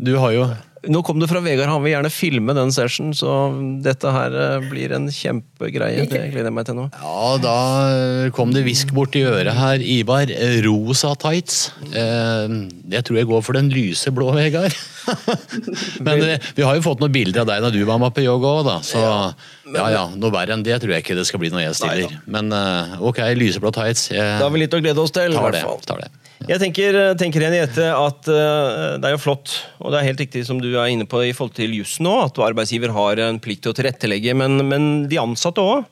Du 0.00 0.16
har 0.16 0.32
jo 0.32 0.46
nå 0.88 1.02
kom 1.04 1.18
det 1.20 1.26
fra 1.28 1.42
Vegard, 1.44 1.68
han 1.68 1.82
vil 1.84 1.92
gjerne 1.92 2.10
filme 2.12 2.54
den 2.56 2.70
session, 2.72 3.10
så 3.16 3.50
dette 3.84 4.08
her 4.14 4.32
eh, 4.32 4.68
blir 4.70 4.94
en 4.96 5.10
kjempegreie. 5.12 6.06
Det 6.08 6.22
gleder 6.32 6.48
jeg 6.48 6.56
meg 6.56 6.68
til 6.70 6.78
nå. 6.78 6.86
Ja, 6.96 7.24
da 7.42 7.56
eh, 7.90 8.30
kom 8.32 8.54
det 8.54 8.62
hvisk 8.64 8.94
borti 8.96 9.20
øret 9.28 9.58
her, 9.58 9.84
Ivar. 9.84 10.32
Rosa 10.64 11.12
tights. 11.20 11.66
Eh, 11.92 12.56
jeg 12.96 13.04
tror 13.04 13.20
jeg 13.20 13.28
går 13.28 13.44
for 13.44 13.60
den 13.60 13.68
lyse 13.74 14.12
blå, 14.14 14.30
Vegard. 14.38 14.76
Men 16.06 16.24
vi 16.56 16.64
har 16.66 16.78
jo 16.78 16.84
fått 16.84 17.02
noen 17.02 17.14
bilder 17.14 17.44
av 17.44 17.50
deg 17.50 17.64
da 17.64 17.72
du 17.74 17.80
var 17.88 18.00
med 18.02 18.14
på 18.16 18.24
yoga 18.24 18.54
òg, 18.60 18.62
da. 18.68 18.78
Så 18.86 19.00
ja 19.00 19.86
ja, 19.94 20.06
noe 20.18 20.32
verre 20.34 20.56
enn 20.56 20.64
det 20.66 20.80
tror 20.82 20.96
jeg 20.96 21.04
ikke 21.04 21.14
det 21.18 21.26
skal 21.28 21.42
bli 21.42 21.52
når 21.52 21.68
jeg 21.68 21.76
stiller. 21.78 22.16
Men 22.30 22.50
ok, 22.98 23.22
lyseblå 23.38 23.70
tights. 23.74 24.08
da 24.10 24.42
har 24.42 24.50
vi 24.54 24.64
litt 24.64 24.74
å 24.74 24.82
glede 24.82 25.02
oss 25.02 25.14
til. 25.14 25.36
Tar 25.36 25.54
det, 25.54 25.62
tar 25.86 26.02
det. 26.02 26.10
Jeg 26.48 26.60
tenker, 26.62 26.96
tenker 27.20 27.44
Henriette, 27.44 27.86
at 27.92 28.28
uh, 28.30 28.96
det 28.96 29.08
er 29.10 29.12
jo 29.12 29.20
flott, 29.20 29.52
og 29.82 29.92
det 29.92 30.00
er 30.00 30.06
helt 30.08 30.22
riktig 30.22 30.46
som 30.48 30.60
du 30.62 30.70
er 30.72 30.88
inne 30.88 31.04
på 31.08 31.20
i 31.26 31.34
forhold 31.36 31.52
til 31.58 31.74
jussen 31.76 32.06
nå, 32.08 32.14
at 32.24 32.40
arbeidsgiver 32.40 32.94
har 32.96 33.20
en 33.26 33.40
plikt 33.42 33.66
til 33.66 33.74
å 33.74 33.76
tilrettelegge, 33.76 34.34
men, 34.40 34.56
men 34.70 34.88
de 35.10 35.20
ansatte 35.20 35.60
òg 35.60 35.84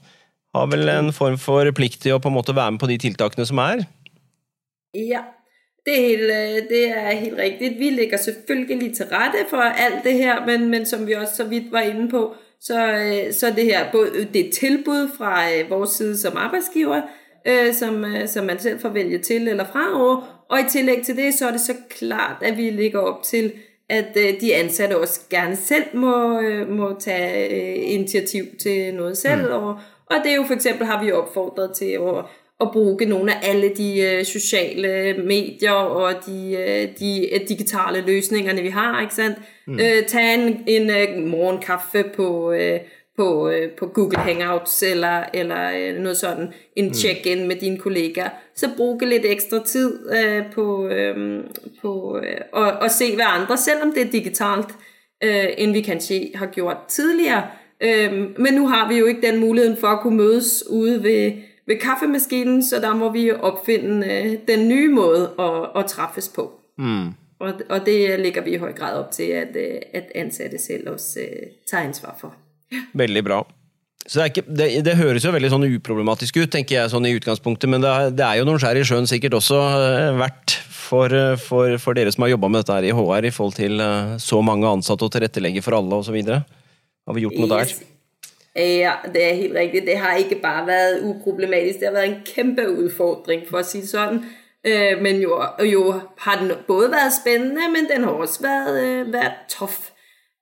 har 0.56 0.70
vel 0.72 0.88
en 0.88 1.12
form 1.12 1.36
for 1.40 1.68
plikt 1.76 2.00
til 2.06 2.16
å 2.16 2.22
på 2.22 2.30
en 2.32 2.38
måte 2.38 2.56
være 2.56 2.74
med 2.74 2.80
på 2.80 2.88
de 2.88 2.96
tiltakene 3.02 3.44
som 3.48 3.60
er? 3.60 3.84
Ja, 4.96 5.26
det 5.88 6.00
er 6.00 6.06
helt, 6.06 6.22
øh, 6.22 6.68
det 6.68 6.88
er 6.88 7.10
helt 7.10 7.38
riktig. 7.38 7.76
Vi 7.78 7.90
lægger 7.90 8.16
selvfølgelig 8.16 8.96
til 8.96 9.06
rette 9.06 9.38
for 9.50 9.56
alt 9.56 10.04
det 10.04 10.12
her, 10.12 10.46
men, 10.46 10.70
men 10.70 10.86
som 10.86 11.06
vi 11.06 11.12
også 11.12 11.36
så 11.36 11.44
vidt 11.44 11.72
var 11.72 11.80
inne 11.80 12.08
på, 12.08 12.34
så, 12.60 12.86
øh, 12.86 13.32
så 13.32 13.52
det 13.56 13.64
her 13.64 13.90
det 14.32 14.52
tilbud 14.52 15.08
fra 15.18 15.42
vår 15.68 15.84
side 15.84 16.18
som 16.18 16.36
arbeidsgiver, 16.36 17.00
som, 17.72 18.04
som 18.26 18.44
man 18.44 18.58
selv 18.58 18.80
får 18.80 18.88
velge 18.88 19.18
til 19.18 19.48
eller 19.48 19.64
fra, 19.64 20.00
og, 20.02 20.22
og 20.50 20.60
i 20.60 20.68
tillegg 20.68 21.04
til 21.04 21.16
det, 21.16 21.34
så 21.34 21.46
er 21.46 21.50
det 21.50 21.60
så 21.60 21.74
klart, 21.90 22.36
at 22.42 22.56
vi 22.56 22.70
ligger 22.70 23.00
opp 23.00 23.22
til, 23.22 23.52
at 23.88 24.16
øh, 24.16 24.40
de 24.40 24.54
ansatte 24.54 25.00
også 25.00 25.20
gerne 25.30 25.56
selv 25.56 25.84
må, 25.94 26.40
øh, 26.40 26.68
må 26.70 26.96
tage 27.00 27.48
øh, 27.50 27.92
initiativ 27.92 28.44
til 28.62 28.94
noe 28.94 29.14
selv. 29.14 29.46
Mm. 29.46 29.52
Og, 29.52 29.68
og 30.06 30.16
det 30.24 30.32
er 30.32 30.36
jo 30.36 30.44
for 30.46 30.54
eksempel 30.54 30.86
har 30.86 31.04
vi 31.04 31.12
opfordret 31.12 31.70
til 31.76 31.98
å, 31.98 32.22
å 32.58 32.66
bruke 32.72 33.06
noen 33.06 33.28
av 33.30 33.44
alle 33.46 33.68
de 33.76 34.24
sociale 34.26 35.14
medier 35.22 35.92
og 35.94 36.24
de, 36.26 36.90
de 36.98 37.12
digitale 37.48 38.00
løsningene 38.06 38.62
vi 38.64 38.72
har. 38.74 39.00
ikke 39.02 39.14
sant? 39.14 39.38
Mm. 39.66 39.78
ta 40.10 40.20
en, 40.20 40.64
en 40.66 41.28
morgenkaffe 41.28 42.02
på 42.16 42.28
på, 43.18 43.50
øh, 43.50 43.70
på 43.70 43.86
Google 43.86 44.18
Hangouts 44.18 44.82
eller, 44.82 45.24
eller 45.34 45.70
øh, 45.78 46.02
noget 46.02 46.16
sådan, 46.16 46.52
en 46.76 46.86
mm. 46.86 46.94
check-in 46.94 47.48
med 47.48 47.56
dine 47.56 47.78
kollegaer, 47.78 48.30
så 48.54 48.68
bruge 48.76 49.08
lidt 49.08 49.24
ekstra 49.24 49.64
tid 49.64 50.10
øh, 50.12 50.42
på, 50.52 50.88
øh, 50.88 51.44
på 51.82 52.20
øh, 52.24 52.40
og, 52.52 52.84
at 52.84 52.92
se 52.92 53.14
hverandre, 53.14 53.56
selvom 53.58 53.92
det 53.92 54.02
er 54.06 54.10
digitalt, 54.10 54.68
øh, 55.24 55.46
end 55.58 55.72
vi 55.72 55.80
kanskje 55.80 56.30
har 56.34 56.46
gjort 56.46 56.76
tidligere. 56.88 57.42
Øh, 57.80 58.12
men 58.38 58.54
nu 58.54 58.66
har 58.66 58.88
vi 58.88 58.98
jo 58.98 59.06
ikke 59.06 59.26
den 59.26 59.40
muligheten 59.40 59.76
for 59.76 59.86
at 59.86 60.00
kunne 60.00 60.16
mødes 60.16 60.64
ude 60.70 61.02
ved, 61.02 61.32
ved 61.68 61.76
kaffemaskinen, 61.82 62.62
så 62.64 62.80
der 62.80 62.94
må 62.96 63.12
vi 63.12 63.30
opfinde 63.32 64.06
øh, 64.06 64.36
den 64.48 64.68
nye 64.68 64.88
måde 64.88 65.28
å, 65.36 65.48
å, 65.76 65.84
træffes 65.88 66.30
på. 66.32 66.48
Mm. 66.80 67.12
Og, 67.38 67.60
og 67.68 67.84
det 67.86 67.98
ligger 68.20 68.46
vi 68.46 68.56
i 68.56 68.62
høy 68.62 68.72
grad 68.76 68.96
opp 68.98 69.12
til, 69.14 69.34
at, 69.36 69.56
øh, 69.56 69.76
at 69.94 70.10
ansatte 70.16 70.58
selv 70.58 70.94
også 70.96 71.26
tar 71.70 71.84
ansvar 71.84 72.16
for. 72.20 72.36
Veldig 72.96 73.24
bra. 73.24 73.42
Så 74.08 74.22
det, 74.22 74.30
ikke, 74.30 74.46
det, 74.48 74.70
det, 74.86 74.96
høres 74.96 75.26
jo 75.26 75.34
veldig 75.34 75.50
sånn 75.52 75.68
uproblematisk 75.68 76.38
ut, 76.40 76.48
tenker 76.54 76.78
jeg, 76.78 76.92
sånn 76.94 77.04
i 77.04 77.12
utgangspunktet, 77.18 77.68
men 77.68 77.84
det 77.84 77.90
er, 77.92 78.14
det 78.16 78.24
er 78.24 78.40
jo 78.40 78.48
noen 78.48 78.62
skjær 78.62 78.80
i 78.80 78.86
sjøen 78.88 79.08
sikkert 79.10 79.36
også 79.36 79.58
verdt 80.16 80.54
for, 80.72 81.12
for, 81.42 81.76
for, 81.82 81.98
dere 81.98 82.14
som 82.14 82.24
har 82.24 82.32
jobba 82.32 82.48
med 82.48 82.62
dette 82.62 82.78
her 82.78 82.88
i 82.88 82.94
HR, 82.96 83.28
i 83.28 83.34
forhold 83.34 83.58
til 83.58 83.84
så 84.24 84.40
mange 84.40 84.70
ansatte 84.70 85.04
og 85.04 85.12
tilrettelegge 85.12 85.60
for 85.66 85.76
alle 85.76 86.00
osv. 86.00 86.16
Har 86.24 87.18
vi 87.18 87.26
gjort 87.26 87.36
noe 87.42 87.52
der? 87.52 87.76
Ja, 88.56 88.92
det 89.14 89.22
er 89.24 89.34
helt 89.34 89.56
riktig. 89.56 89.86
Det 89.86 89.98
har 89.98 90.16
ikke 90.16 90.40
bare 90.42 90.66
vært 90.66 91.02
uproblematisk, 91.06 91.80
det 91.80 91.88
har 91.88 91.96
vært 91.98 92.10
en 92.10 92.22
kjempeutfordring, 92.26 93.44
for 93.48 93.60
å 93.60 93.66
si 93.66 93.82
det 93.84 93.90
sånn. 93.92 94.22
Men 95.00 95.20
jo, 95.22 95.36
jo, 95.64 95.82
har 96.24 96.40
den 96.40 96.50
både 96.66 96.90
vært 96.90 97.14
spennende, 97.20 97.68
men 97.72 97.86
den 97.88 98.04
har 98.04 98.18
også 98.18 98.42
vært, 98.42 99.12
vært 99.14 99.44
tøff. 99.52 99.92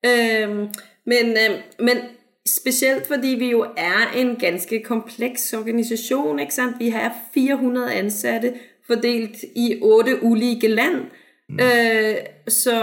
Men, 0.02 1.36
men 1.78 2.00
specielt 2.46 3.06
fordi 3.06 3.34
vi 3.38 3.50
jo 3.50 3.66
er 3.76 4.16
en 4.16 4.36
ganske 4.36 4.82
kompleks 4.82 5.52
organisation, 5.52 6.38
ikke 6.38 6.54
sant? 6.54 6.76
Vi 6.78 6.88
har 6.88 7.12
400 7.34 7.92
ansatte 7.92 8.54
fordelt 8.86 9.44
i 9.54 9.78
otte 9.82 10.18
ulike 10.22 10.68
land. 10.68 11.00
Mm. 11.48 11.58
Øh, 11.60 12.16
så, 12.48 12.76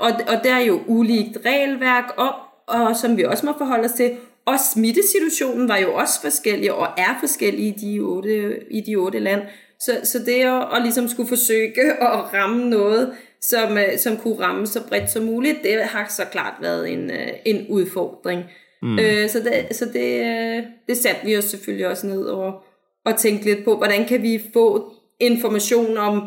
og, 0.00 0.10
og 0.10 0.44
det 0.44 0.50
er 0.50 0.58
jo 0.58 0.80
ulikt 0.86 1.38
regelverk, 1.46 2.04
og, 2.16 2.32
og 2.66 2.96
som 2.96 3.16
vi 3.16 3.24
også 3.24 3.46
må 3.46 3.54
forholde 3.58 3.84
os 3.84 3.92
til. 3.92 4.16
Og 4.48 4.56
smittesituationen 4.72 5.68
var 5.68 5.78
jo 5.82 5.94
også 5.94 6.20
forskjellig, 6.22 6.72
og 6.72 6.86
er 6.98 7.16
forskjellig 7.20 7.66
i 7.66 7.74
de 7.80 7.94
åtte, 8.04 8.36
i 8.70 8.80
de 8.86 8.96
åtte 8.96 9.18
land. 9.18 9.42
Så, 9.80 10.00
så 10.04 10.18
det 10.26 10.40
å, 10.50 10.56
å 10.74 10.80
liksom 10.82 11.08
skulle 11.08 11.30
forsøge 11.30 11.84
å 12.06 12.24
ramme 12.32 12.70
noe 12.72 13.02
som, 13.40 13.76
øh, 13.78 13.98
som 13.98 14.16
kunne 14.18 14.40
ramme 14.40 14.66
så 14.66 14.82
bredt 14.88 15.10
som 15.10 15.28
mulig, 15.28 15.58
det 15.62 15.76
har 15.92 16.08
så 16.10 16.26
klart 16.32 16.62
vært 16.64 16.88
en, 16.90 17.10
øh, 17.10 17.34
en 17.44 17.66
utfordring. 17.68 18.48
Mm. 18.82 18.98
Øh, 18.98 19.28
så 19.30 19.38
det, 19.38 19.76
så 19.76 19.84
det, 19.92 20.08
øh, 20.26 20.62
det 20.88 20.96
satte 20.96 21.26
vi 21.26 21.36
oss 21.36 21.44
selvfølgelig 21.44 21.88
også 21.88 22.06
ned 22.06 22.24
og, 22.24 22.52
og 23.04 23.16
tænkte 23.16 23.50
litt 23.50 23.64
på, 23.64 23.76
hvordan 23.76 24.04
kan 24.06 24.22
vi 24.22 24.40
få 24.52 24.92
informasjon 25.20 25.96
om, 25.96 26.22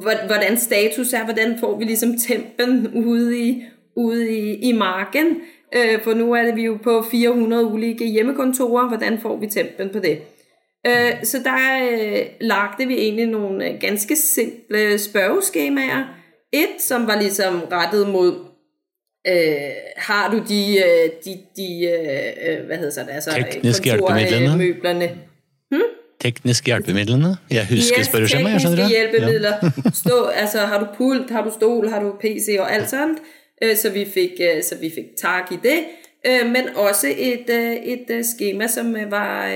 hvordan 0.00 0.58
status 0.58 1.12
er, 1.12 1.24
hvordan 1.24 1.58
får 1.60 1.78
vi 1.78 1.84
liksom 1.84 2.18
tempen 2.18 2.88
ude 3.06 3.38
i, 3.38 3.64
ude 3.96 4.38
i, 4.38 4.54
i 4.54 4.72
marken. 4.72 5.36
Øh, 5.74 6.02
for 6.04 6.14
nu 6.14 6.32
er 6.32 6.42
det 6.42 6.56
vi 6.56 6.64
jo 6.64 6.78
på 6.82 7.04
400 7.10 7.66
ulike 7.66 8.06
hjemmekontorer, 8.06 8.88
hvordan 8.88 9.20
får 9.20 9.36
vi 9.36 9.46
tempen 9.46 9.90
på 9.90 9.98
det? 9.98 10.18
Øh, 10.86 11.24
så 11.24 11.38
der 11.44 11.88
øh, 11.92 12.26
lagde 12.40 12.86
vi 12.86 12.94
egentlig 12.94 13.26
nogle 13.26 13.68
øh, 13.68 13.80
ganske 13.80 14.16
simple 14.16 14.98
spørgeskemaer. 14.98 16.04
Et, 16.52 16.82
som 16.82 17.06
var 17.06 17.20
ligesom 17.20 17.62
rettet 17.70 18.08
mod 18.08 18.52
Øh, 19.28 19.34
har 19.96 20.30
du 20.30 20.42
de, 20.48 20.78
øh, 20.78 21.10
de, 21.24 21.38
de 21.56 21.68
øh, 21.86 22.66
hvad 22.66 22.76
hedder 22.76 22.90
så 22.90 23.00
det, 23.00 23.10
altså 23.10 23.30
Tekniske 23.30 23.84
hjælpemidlerne? 23.84 24.58
Møblerne. 24.58 25.10
Hmm? 25.70 25.82
Tekniske 26.20 26.66
hjælpemidlerne? 26.66 27.36
Jeg 27.50 27.66
husker 27.70 27.98
yes, 27.98 28.06
spørgeskjema, 28.06 28.50
jeg 28.50 28.60
skjønner 28.60 28.82
det. 28.82 28.88
hjælpemidler. 28.88 29.52
Ja. 29.62 29.90
Stå, 29.94 30.24
altså, 30.24 30.58
har 30.58 30.78
du 30.78 30.86
pult, 30.96 31.30
har 31.30 31.44
du 31.44 31.50
stol, 31.50 31.88
har 31.88 32.00
du 32.02 32.16
PC 32.20 32.56
og 32.60 32.72
alt 32.74 32.90
sådan. 32.90 33.18
Så 33.74 33.90
vi 33.90 34.04
fik, 34.04 34.40
så 34.62 34.78
vi 34.80 34.90
fik 34.90 35.16
tak 35.16 35.52
i 35.52 35.58
det. 35.62 35.84
Men 36.46 36.68
også 36.76 37.06
et, 37.16 37.50
et 37.84 38.26
skema, 38.26 38.66
som 38.66 38.94
var, 38.94 39.48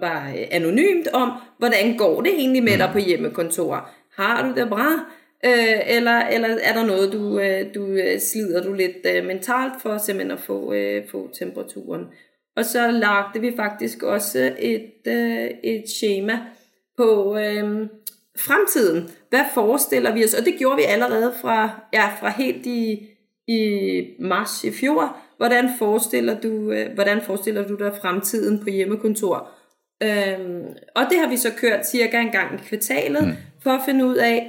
var 0.00 0.32
anonymt 0.50 1.08
om, 1.08 1.30
hvordan 1.58 1.96
går 1.96 2.20
det 2.20 2.34
egentlig 2.34 2.62
med 2.62 2.78
dig 2.78 2.90
på 2.92 2.98
hjemmekontor? 2.98 3.90
Har 4.16 4.48
du 4.48 4.60
det 4.60 4.68
bra? 4.68 5.10
Øh, 5.44 5.96
eller, 5.96 6.20
eller 6.20 6.48
er 6.62 6.72
der 6.72 6.86
noget, 6.86 7.12
du, 7.12 7.40
øh, 7.40 7.74
du 7.74 7.86
øh, 7.86 8.20
slider 8.20 8.62
du 8.62 8.72
lidt 8.72 9.06
øh, 9.16 9.26
mentalt 9.26 9.72
for 9.82 9.98
simpelthen 9.98 10.30
at 10.30 10.40
få, 10.40 10.72
øh, 10.72 11.08
få 11.10 11.30
temperaturen. 11.38 12.04
Og 12.56 12.64
så 12.64 12.90
lagde 12.90 13.40
vi 13.40 13.56
faktisk 13.56 14.02
også 14.02 14.52
et, 14.58 14.92
øh, 15.06 15.50
et 15.64 15.88
schema 15.88 16.38
på 16.96 17.38
øhm, 17.38 17.88
fremtiden. 18.38 19.10
Hvad 19.30 19.44
forestiller 19.54 20.14
vi 20.14 20.24
os? 20.24 20.34
Og 20.34 20.44
det 20.44 20.54
gjorde 20.58 20.76
vi 20.76 20.82
allerede 20.82 21.34
fra, 21.40 21.70
ja, 21.92 22.06
fra 22.20 22.28
helt 22.28 22.66
i, 22.66 23.08
i 23.48 23.60
mars 24.20 24.64
i 24.64 24.70
fjor. 24.70 25.16
Hvordan 25.36 25.68
forestiller 25.78 26.40
du, 26.40 26.72
øh, 26.72 26.94
hvordan 26.94 27.20
forestiller 27.22 27.66
du 27.66 27.74
deg 27.74 27.92
fremtiden 28.00 28.58
på 28.58 28.70
hjemmekontor? 28.70 29.48
Øhm, 30.02 30.64
og 30.96 31.02
det 31.10 31.18
har 31.18 31.28
vi 31.28 31.36
så 31.36 31.50
kørt 31.56 31.86
cirka 31.86 32.20
en 32.20 32.30
gang 32.30 32.54
i 32.54 32.68
kvartalet, 32.68 33.26
mm. 33.26 33.32
for 33.62 33.70
å 33.70 33.84
finne 33.86 34.04
ut 34.04 34.18
av 34.18 34.40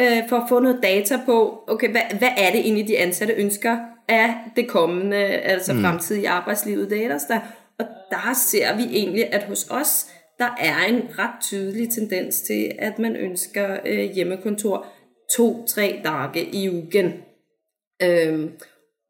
øh, 0.00 0.20
for 0.28 0.36
å 0.36 0.46
få 0.48 0.60
noe 0.62 0.78
data 0.82 1.18
på, 1.26 1.38
okay, 1.68 1.90
hva, 1.90 2.04
hva, 2.20 2.30
er 2.36 2.54
det 2.54 2.62
egentlig, 2.62 2.86
de 2.88 2.98
ansatte 3.02 3.34
ønsker 3.34 3.76
av 4.08 4.30
det 4.56 4.68
kommende, 4.68 5.16
altså 5.54 5.72
mm. 5.72 5.80
fremtidige 5.80 6.30
arbeidslivet 6.30 6.90
det 6.90 7.04
er 7.04 7.18
der. 7.28 7.40
Og 7.78 7.86
der 8.10 8.32
ser 8.34 8.76
vi 8.76 8.82
egentlig, 8.82 9.34
at 9.34 9.44
hos 9.50 9.66
oss 9.70 10.06
der 10.38 10.54
er 10.60 10.86
en 10.88 11.02
ret 11.18 11.42
tydelig 11.42 11.90
tendens 11.90 12.42
til, 12.42 12.72
at 12.78 12.98
man 12.98 13.16
ønsker 13.16 13.76
øh, 13.86 14.10
hjemmekontor 14.14 14.86
to-tre 15.36 16.00
dage 16.04 16.44
i 16.44 16.70
ugen. 16.70 17.12
Øhm, 18.02 18.50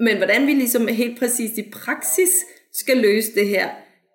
men 0.00 0.16
hvordan 0.16 0.46
vi 0.46 0.54
ligesom 0.54 0.88
helt 0.88 1.18
præcist 1.18 1.58
i 1.58 1.70
praksis 1.72 2.44
skal 2.72 2.96
løse 2.96 3.34
det 3.34 3.48
her, 3.48 3.68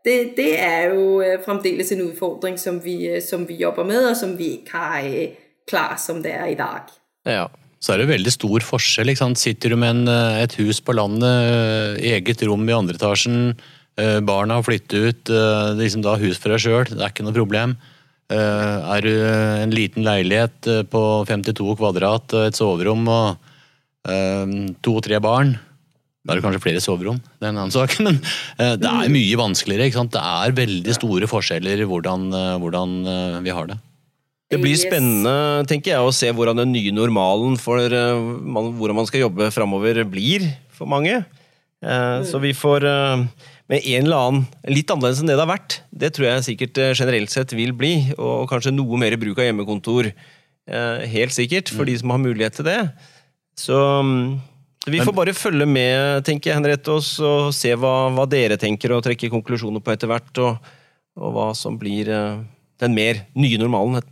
det, 0.05 0.33
det 0.37 0.59
er 0.59 0.93
jo 0.93 1.21
øh, 1.21 1.39
fremdeles 1.45 1.91
en 1.91 2.01
udfordring, 2.01 2.59
som 2.59 2.83
vi, 2.85 3.07
øh, 3.07 3.21
som 3.21 3.49
vi 3.49 3.55
jobber 3.55 3.83
med, 3.83 4.09
og 4.09 4.17
som 4.17 4.37
vi 4.37 4.43
ikke 4.43 4.71
har 4.71 5.01
øh, 5.01 5.27
klar 5.67 6.01
som 6.05 6.23
det 6.23 6.33
er 6.33 6.45
i 6.45 6.55
dag. 6.55 6.87
Ja. 7.25 7.45
Så 7.79 7.93
er 7.93 8.01
det 8.01 8.09
veldig 8.09 8.33
stor 8.33 8.63
forskjell. 8.65 9.11
ikke 9.11 9.21
sant? 9.21 9.39
Sitter 9.39 9.69
du 9.69 9.77
med 9.77 9.93
en, 9.93 10.07
eh, 10.07 10.43
et 10.43 10.55
hus 10.57 10.81
på 10.81 10.95
landet, 10.97 11.29
eh, 11.29 12.13
eget 12.13 12.41
rom 12.47 12.67
i 12.67 12.73
andre 12.73 12.95
etasjen, 12.97 13.55
eh, 13.97 14.19
barna 14.19 14.55
har 14.55 14.63
flyttet 14.63 14.97
ut, 15.09 15.29
liksom 15.77 16.01
da 16.01 16.17
hus 16.17 16.37
for 16.37 16.49
deg 16.49 16.59
sjøl, 16.59 16.89
det 16.89 17.01
er 17.01 17.13
ikke 17.13 17.23
noe 17.23 17.33
problem. 17.33 17.77
Er 18.29 19.01
du 19.01 19.07
en 19.07 19.71
liten 19.71 20.03
leilighet 20.03 20.89
på 20.91 21.25
52 21.25 21.77
kvadrat, 21.79 22.33
et 22.33 22.57
soverom 22.59 23.07
og 23.07 23.37
to-tre 24.05 25.17
barn, 25.23 25.55
da 26.23 26.33
er 26.33 26.39
det 26.39 26.43
kanskje 26.45 26.61
flere 26.63 26.83
soverom, 26.83 27.17
det 27.39 27.47
er 27.47 27.53
en 27.53 27.59
annen 27.63 27.73
sak. 27.73 27.95
Men 28.05 28.19
det 28.57 28.87
er 28.87 29.11
mye 29.11 29.39
vanskeligere. 29.39 29.87
ikke 29.87 30.01
sant? 30.01 30.13
Det 30.15 30.21
er 30.21 30.55
veldig 30.55 30.95
store 30.95 31.29
forskjeller 31.31 31.83
i 31.83 31.87
hvordan, 31.87 32.29
hvordan 32.61 32.95
vi 33.43 33.55
har 33.55 33.69
det. 33.71 33.77
Det 34.47 34.61
blir 34.63 34.77
spennende 34.79 35.65
tenker 35.67 35.91
jeg, 35.91 36.03
å 36.03 36.13
se 36.15 36.29
hvordan 36.31 36.61
den 36.61 36.71
nye 36.71 36.93
normalen 36.95 37.57
for 37.59 37.83
hvordan 37.83 38.95
man 38.95 39.07
skal 39.09 39.25
jobbe 39.25 39.49
framover, 39.51 40.05
blir 40.07 40.45
for 40.75 40.87
mange. 40.87 41.19
Så 42.27 42.39
vi 42.43 42.53
får 42.55 42.87
med 43.67 43.83
en 43.83 44.07
eller 44.07 44.17
annen 44.17 44.71
litt 44.71 44.91
annerledes 44.93 45.19
enn 45.21 45.29
det 45.29 45.35
det 45.35 45.43
har 45.43 45.51
vært. 45.51 45.81
Det 45.91 46.13
tror 46.15 46.29
jeg 46.29 46.47
sikkert 46.47 46.79
generelt 46.95 47.33
sett 47.33 47.51
vil 47.55 47.75
bli, 47.75 48.13
og 48.15 48.47
kanskje 48.51 48.75
noe 48.75 48.99
mer 48.99 49.17
bruk 49.19 49.41
av 49.41 49.49
hjemmekontor. 49.49 50.11
Helt 51.11 51.35
sikkert, 51.35 51.71
for 51.73 51.83
mm. 51.83 51.91
de 51.91 51.97
som 51.99 52.15
har 52.15 52.23
mulighet 52.23 52.59
til 52.59 52.67
det. 52.67 52.79
Så 53.57 53.77
um, 54.01 54.37
vi 54.87 55.01
får 55.01 55.15
bare 55.17 55.33
følge 55.35 55.65
med, 55.67 56.23
tenker 56.27 56.51
jeg, 56.51 56.59
Henriette, 56.59 56.93
og 56.93 57.53
se 57.55 57.73
hva, 57.75 57.95
hva, 58.13 58.27
dere 58.29 58.59
tenker, 58.61 58.93
og 58.95 59.01
trekke 59.03 59.31
konklusjoner 59.33 59.83
på 59.83 59.91
etter 59.95 60.11
hvert, 60.11 60.43
og, 60.43 60.69
og 61.17 61.33
hva 61.35 61.47
som 61.57 61.79
blir 61.81 62.11
den 62.77 62.93
mer 62.95 63.25
nye 63.35 63.59
normalen 63.59 64.05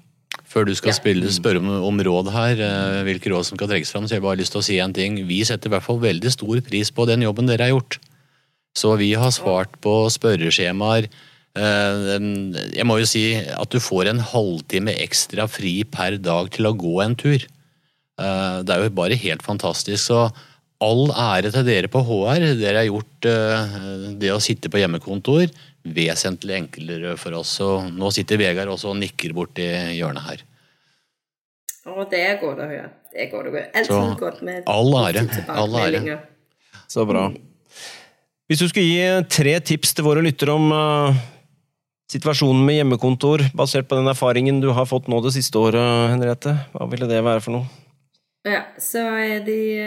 før 0.49 0.67
du 0.69 0.75
skal 0.77 0.93
ja. 0.93 0.97
spille, 0.97 1.31
spørre 1.33 1.59
om, 1.61 1.69
om, 1.83 2.01
råd 2.07 2.31
her, 2.33 2.61
eh, 2.63 3.03
hvilke 3.07 3.31
råd 3.31 3.47
som 3.47 3.59
skal 3.59 3.69
trekkes 3.71 3.91
fram, 3.91 4.07
så 4.07 4.17
jeg 4.17 4.25
bare 4.25 4.39
lyst 4.39 4.53
til 4.55 4.61
å 4.61 4.65
si 4.67 4.77
en 4.79 4.93
ting. 4.95 5.17
Vi 5.27 5.41
setter 5.47 5.69
i 5.69 5.73
hvert 5.73 5.85
fall 5.85 6.01
veldig 6.03 6.31
stor 6.31 6.61
pris 6.65 6.91
på 6.95 7.07
den 7.09 7.25
jobben 7.25 7.49
dere 7.49 7.67
har 7.67 7.73
gjort. 7.73 7.99
Så 8.75 8.93
vi 8.99 9.13
har 9.19 9.33
svart 9.35 9.75
på 9.83 9.93
spørreskjemaer. 10.11 11.09
Eh, 11.55 12.05
jeg 12.75 12.87
må 12.87 12.99
jo 13.01 13.09
si 13.09 13.25
at 13.35 13.71
du 13.71 13.81
får 13.83 14.11
en 14.11 14.23
halvtime 14.33 14.95
ekstra 15.03 15.47
fri 15.51 15.77
per 15.87 16.19
dag 16.23 16.51
til 16.55 16.69
å 16.69 16.75
gå 16.77 16.95
en 17.03 17.17
tur. 17.19 17.47
Eh, 18.21 18.57
det 18.65 18.75
er 18.75 18.83
jo 18.83 18.97
bare 18.97 19.19
helt 19.19 19.45
fantastisk. 19.45 20.01
Så 20.07 20.25
all 20.85 21.07
ære 21.11 21.53
til 21.53 21.65
dere 21.67 21.91
på 21.91 22.03
HR. 22.05 22.49
Dere 22.59 22.83
har 22.83 22.89
gjort 22.89 23.29
det 24.19 24.33
å 24.33 24.41
sitte 24.43 24.69
på 24.69 24.81
hjemmekontor 24.81 25.47
vesentlig 25.85 26.57
enklere 26.57 27.15
for 27.19 27.37
oss. 27.37 27.53
Og 27.63 27.89
nå 27.93 28.11
sitter 28.13 28.41
Vegard 28.41 28.71
også 28.73 28.91
og 28.93 28.99
nikker 28.99 29.35
borti 29.37 29.65
hjørnet 29.95 30.29
her. 30.29 30.45
Å, 31.85 32.01
det 32.09 32.23
går 32.41 32.61
høre. 32.65 32.89
Det 33.13 33.29
å 33.29 33.43
Så, 33.85 33.99
godt 34.19 34.41
med 34.43 34.65
all 34.67 34.89
ære. 35.05 35.27
All 35.53 35.75
ære. 35.77 36.17
Så 36.89 37.05
bra. 37.07 37.29
Hvis 38.49 38.61
du 38.61 38.67
skulle 38.69 38.89
gi 38.89 39.29
tre 39.29 39.55
tips 39.61 39.93
til 39.97 40.05
våre 40.05 40.21
lyttere 40.25 40.53
om 40.53 40.67
uh, 40.73 41.15
situasjonen 42.11 42.65
med 42.65 42.79
hjemmekontor, 42.79 43.45
basert 43.57 43.87
på 43.89 43.97
den 43.97 44.09
erfaringen 44.09 44.59
du 44.61 44.71
har 44.73 44.89
fått 44.89 45.07
nå 45.09 45.21
det 45.25 45.33
siste 45.37 45.61
året, 45.61 46.11
Henriette, 46.11 46.53
hva 46.73 46.89
ville 46.89 47.09
det 47.09 47.23
være 47.25 47.41
for 47.45 47.57
noe? 47.57 47.84
Ja, 48.45 48.61
så 48.77 48.99
er 49.07 49.45
det, 49.45 49.77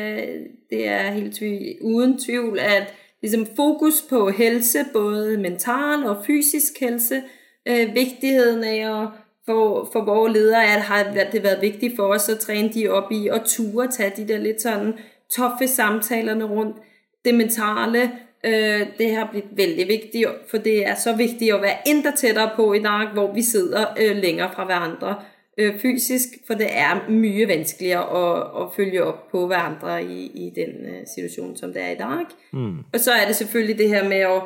det 0.71 0.89
er 0.89 1.11
helt 1.11 1.43
uden 1.83 2.19
tvivl 2.19 2.59
at 2.59 2.95
ligesom 3.23 3.47
fokus 3.57 4.05
på 4.11 4.31
helse, 4.31 4.79
både 4.93 5.39
mental 5.39 6.05
og 6.07 6.25
fysisk 6.27 6.81
helse. 6.81 7.23
Øh, 7.69 7.95
vigtigheden 7.95 8.65
af 8.65 9.03
at 9.03 9.09
for, 9.47 9.89
for 9.93 10.05
vores 10.05 10.33
ledere 10.33 10.65
at 10.65 10.83
har 10.83 11.03
det 11.33 11.43
været 11.43 11.63
vigtigt 11.63 11.97
for 11.97 12.03
os 12.03 12.29
at 12.29 12.39
træne 12.39 12.69
de 12.69 12.89
op 12.89 13.13
i 13.13 13.29
og 13.29 13.45
ture 13.45 13.89
tage 13.89 14.13
de 14.17 14.29
der 14.29 14.39
lidt 14.39 14.63
sådan 14.63 14.95
toffe 15.31 15.69
samtalerne 15.69 16.45
rundt 16.45 16.77
det 17.25 17.35
mentale. 17.35 18.11
Øh, 18.45 18.87
det 18.99 19.15
har 19.15 19.29
blivet 19.31 19.49
vældig 19.57 19.89
vigtigt, 19.89 20.29
for 20.51 20.59
det 20.59 20.87
er 20.87 20.95
så 20.95 21.17
vigtigt 21.17 21.55
at 21.55 21.63
være 21.63 21.89
endda 21.89 22.11
tættere 22.17 22.51
på 22.57 22.73
i 22.73 22.83
dag, 22.83 23.09
hvor 23.13 23.35
vi 23.35 23.43
sidder 23.43 23.87
øh, 24.01 24.17
længere 24.17 24.51
fra 24.55 24.65
hverandre 24.65 25.09
øh, 25.09 25.38
fysisk, 25.81 26.39
for 26.47 26.55
det 26.55 26.69
er 26.71 27.09
mye 27.11 27.49
vanskeligere 27.51 28.05
å, 28.15 28.27
å 28.63 28.67
følge 28.77 29.03
opp 29.05 29.25
på 29.33 29.47
hverandre 29.51 29.97
i, 30.05 30.29
i 30.45 30.53
den 30.55 31.03
situasjonen 31.07 31.57
som 31.59 31.73
det 31.75 31.83
er 31.83 31.97
i 31.97 31.99
dag. 31.99 32.31
Mm. 32.53 32.85
Og 32.93 33.01
så 33.01 33.17
er 33.19 33.27
det 33.27 33.37
selvfølgelig 33.37 33.79
det 33.79 33.89
her 33.89 34.07
med 34.09 34.27
å 34.27 34.39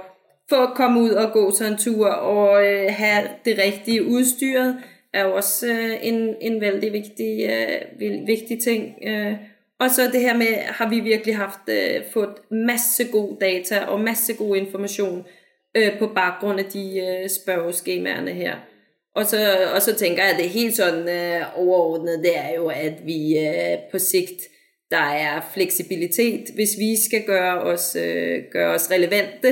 få 0.51 0.63
komme 0.77 1.05
ut 1.05 1.21
og 1.21 1.33
gå 1.33 1.45
seg 1.57 1.69
en 1.69 1.79
tur 1.81 2.09
og 2.09 2.57
uh, 2.65 2.89
ha 2.97 3.13
det 3.45 3.59
riktige 3.59 4.03
utstyret 4.03 4.83
er 5.13 5.29
også 5.29 5.69
uh, 5.69 5.95
en, 6.01 6.21
en 6.41 6.61
veldig 6.61 6.93
viktig, 6.93 7.33
uh, 7.45 8.27
viktig 8.27 8.61
ting. 8.65 8.95
Øh. 9.07 9.35
Og 9.83 9.91
så 9.91 10.03
det 10.13 10.21
her 10.21 10.37
med, 10.37 10.57
har 10.79 10.89
vi 10.89 11.01
virkelig 11.01 11.37
haft 11.37 11.69
øh, 11.69 12.03
fået 12.13 12.35
masse 12.51 13.05
god 13.13 13.37
data 13.41 13.85
og 13.85 14.01
masse 14.01 14.35
god 14.35 14.57
informasjon 14.57 15.25
øh, 15.77 15.99
på 15.99 16.07
bakgrunn 16.07 16.59
av 16.59 16.65
de 16.73 17.01
øh, 17.01 17.31
spørgeskemaerne 17.31 18.31
her. 18.31 18.57
Og 19.15 19.27
så, 19.27 19.69
og 19.75 19.83
så 19.83 19.95
tenker 19.95 20.23
jeg, 20.23 20.33
at 20.33 20.39
det 20.41 20.49
helt 20.51 20.77
sånn 20.77 21.05
øh, 21.09 21.59
overordnet, 21.61 22.23
det 22.25 22.33
er 22.39 22.55
jo, 22.57 22.71
at 22.73 23.03
vi 23.07 23.39
øh, 23.39 23.79
på 23.93 23.99
sikt 23.99 24.49
der 24.93 25.09
er 25.29 25.41
fleksibilitet. 25.55 26.45
Hvis 26.55 26.71
vi 26.79 26.97
skal 27.05 27.23
gøre 27.27 27.61
oss, 27.63 27.97
øh, 27.97 28.43
gøre 28.53 28.75
os 28.75 28.91
relevante 28.91 29.49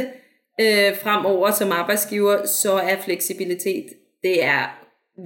øh, 0.61 0.97
fremover 1.03 1.51
som 1.51 1.73
arbeidsgiver, 1.73 2.47
så 2.47 2.73
er 2.73 2.97
fleksibilitet, 3.05 3.87
det 4.23 4.45
er 4.45 4.65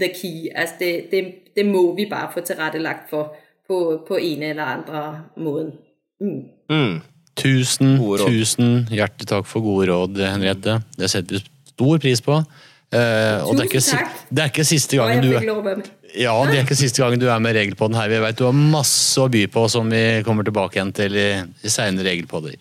the 0.00 0.08
key. 0.08 0.48
Altså 0.54 0.74
det, 0.78 1.04
det, 1.10 1.24
det 1.56 1.66
må 1.66 1.96
vi 1.96 2.06
bare 2.10 2.30
få 2.34 2.40
tilrettelagt 2.40 3.10
for 3.10 3.36
på, 3.68 4.04
på 4.08 4.16
en 4.16 4.42
eller 4.42 4.62
andre 4.62 5.22
måden. 5.36 5.72
Mm. 6.20 6.42
Mm. 6.70 7.00
Tusen, 7.36 7.98
tusen 8.18 8.88
hjertelig 8.90 9.26
takk 9.26 9.46
for 9.46 9.60
gode 9.60 9.90
råd, 9.92 10.20
Henriette. 10.32 10.78
Det 10.98 11.10
setter 11.10 11.34
vi 11.34 11.40
stor 11.68 11.98
pris 11.98 12.22
på. 12.22 12.42
Eh, 12.92 13.40
og 13.42 13.56
det 13.56 13.64
er, 13.64 13.70
ikke, 13.70 14.08
det 14.30 14.42
er 14.44 14.50
ikke 14.52 14.64
siste 14.68 14.98
gangen 15.00 15.22
du 15.24 15.30
med. 15.64 15.88
Ja, 16.14 16.34
det 16.46 16.58
er 16.60 16.62
ikke 16.62 16.76
siste 16.78 17.02
gangen 17.02 17.18
du 17.18 17.26
er 17.26 17.40
med 17.42 17.56
Regelpodden 17.56 17.96
her. 17.98 18.08
Vi 18.12 18.20
vet 18.22 18.38
du 18.38 18.44
har 18.46 18.54
masse 18.54 19.18
å 19.18 19.26
by 19.32 19.46
på 19.50 19.64
som 19.72 19.88
vi 19.90 20.22
kommer 20.26 20.46
tilbake 20.46 20.78
igjen 20.78 20.92
til 20.94 21.16
i, 21.18 21.28
i 21.66 21.72
senere 21.72 22.06
regelpodder. 22.12 22.54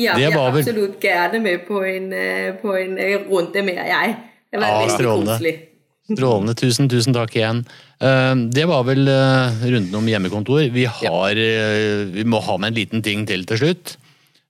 Ja, 0.00 0.14
Det 0.16 0.24
jeg 0.24 0.32
er 0.32 0.38
vel- 0.50 0.62
absolut 0.64 0.96
gerne 1.00 1.38
med 1.44 1.66
på 1.68 1.82
en, 1.86 2.08
øh, 2.16 2.54
på 2.62 2.74
en 2.80 2.96
øh, 2.98 3.28
runde 3.30 3.62
med 3.62 3.76
jeg. 3.76 4.16
Det 4.50 4.60
var 4.60 4.66
Ja, 4.66 4.78
veldig 4.80 4.96
strålende. 4.98 5.36
koselig. 5.36 5.54
Strålende. 6.12 6.54
Tusen, 6.58 6.88
tusen 6.90 7.14
takk 7.14 7.36
igjen. 7.36 7.60
Eh, 8.02 8.34
Det 8.50 8.66
var 8.66 8.82
vel 8.88 9.06
eh, 9.06 9.62
runden 9.68 9.94
om 9.94 10.08
hjemmekontor. 10.10 10.64
Vi, 10.74 10.84
har, 10.84 11.30
eh, 11.38 12.04
vi 12.10 12.24
må 12.24 12.40
ha 12.42 12.56
med 12.58 12.72
en 12.72 12.80
liten 12.80 13.02
ting 13.04 13.26
til 13.28 13.44
til 13.46 13.58
slutt. 13.62 13.96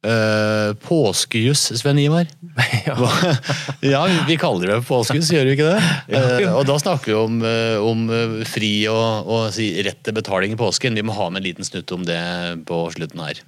Uh, 0.03 0.74
påskejuss, 0.82 1.68
Sven 1.78 2.00
Ivar. 2.03 2.26
ja. 2.88 2.96
ja, 3.92 4.00
vi 4.26 4.34
kaller 4.40 4.72
det 4.72 4.78
påskejuss, 4.88 5.30
gjør 5.30 5.46
vi 5.46 5.55
ikke 5.55 5.68
det? 5.68 5.92
Uh, 6.11 6.57
og 6.57 6.66
da 6.66 6.78
snakker 6.82 7.12
vi 7.12 7.18
om, 7.20 7.36
uh, 7.46 7.78
om 7.86 8.09
eh, 8.11 8.40
fri 8.50 8.72
og, 8.90 9.30
og 9.30 9.44
si, 9.55 9.68
rett 9.86 10.00
til 10.03 10.16
betaling 10.16 10.57
i 10.57 10.59
påsken. 10.59 10.98
Vi 10.98 11.07
må 11.07 11.14
ha 11.14 11.28
med 11.30 11.44
en 11.44 11.46
liten 11.46 11.68
snutt 11.68 11.94
om 11.94 12.03
det 12.09 12.18
på 12.66 12.82
slutten 12.96 13.22
her. 13.22 13.44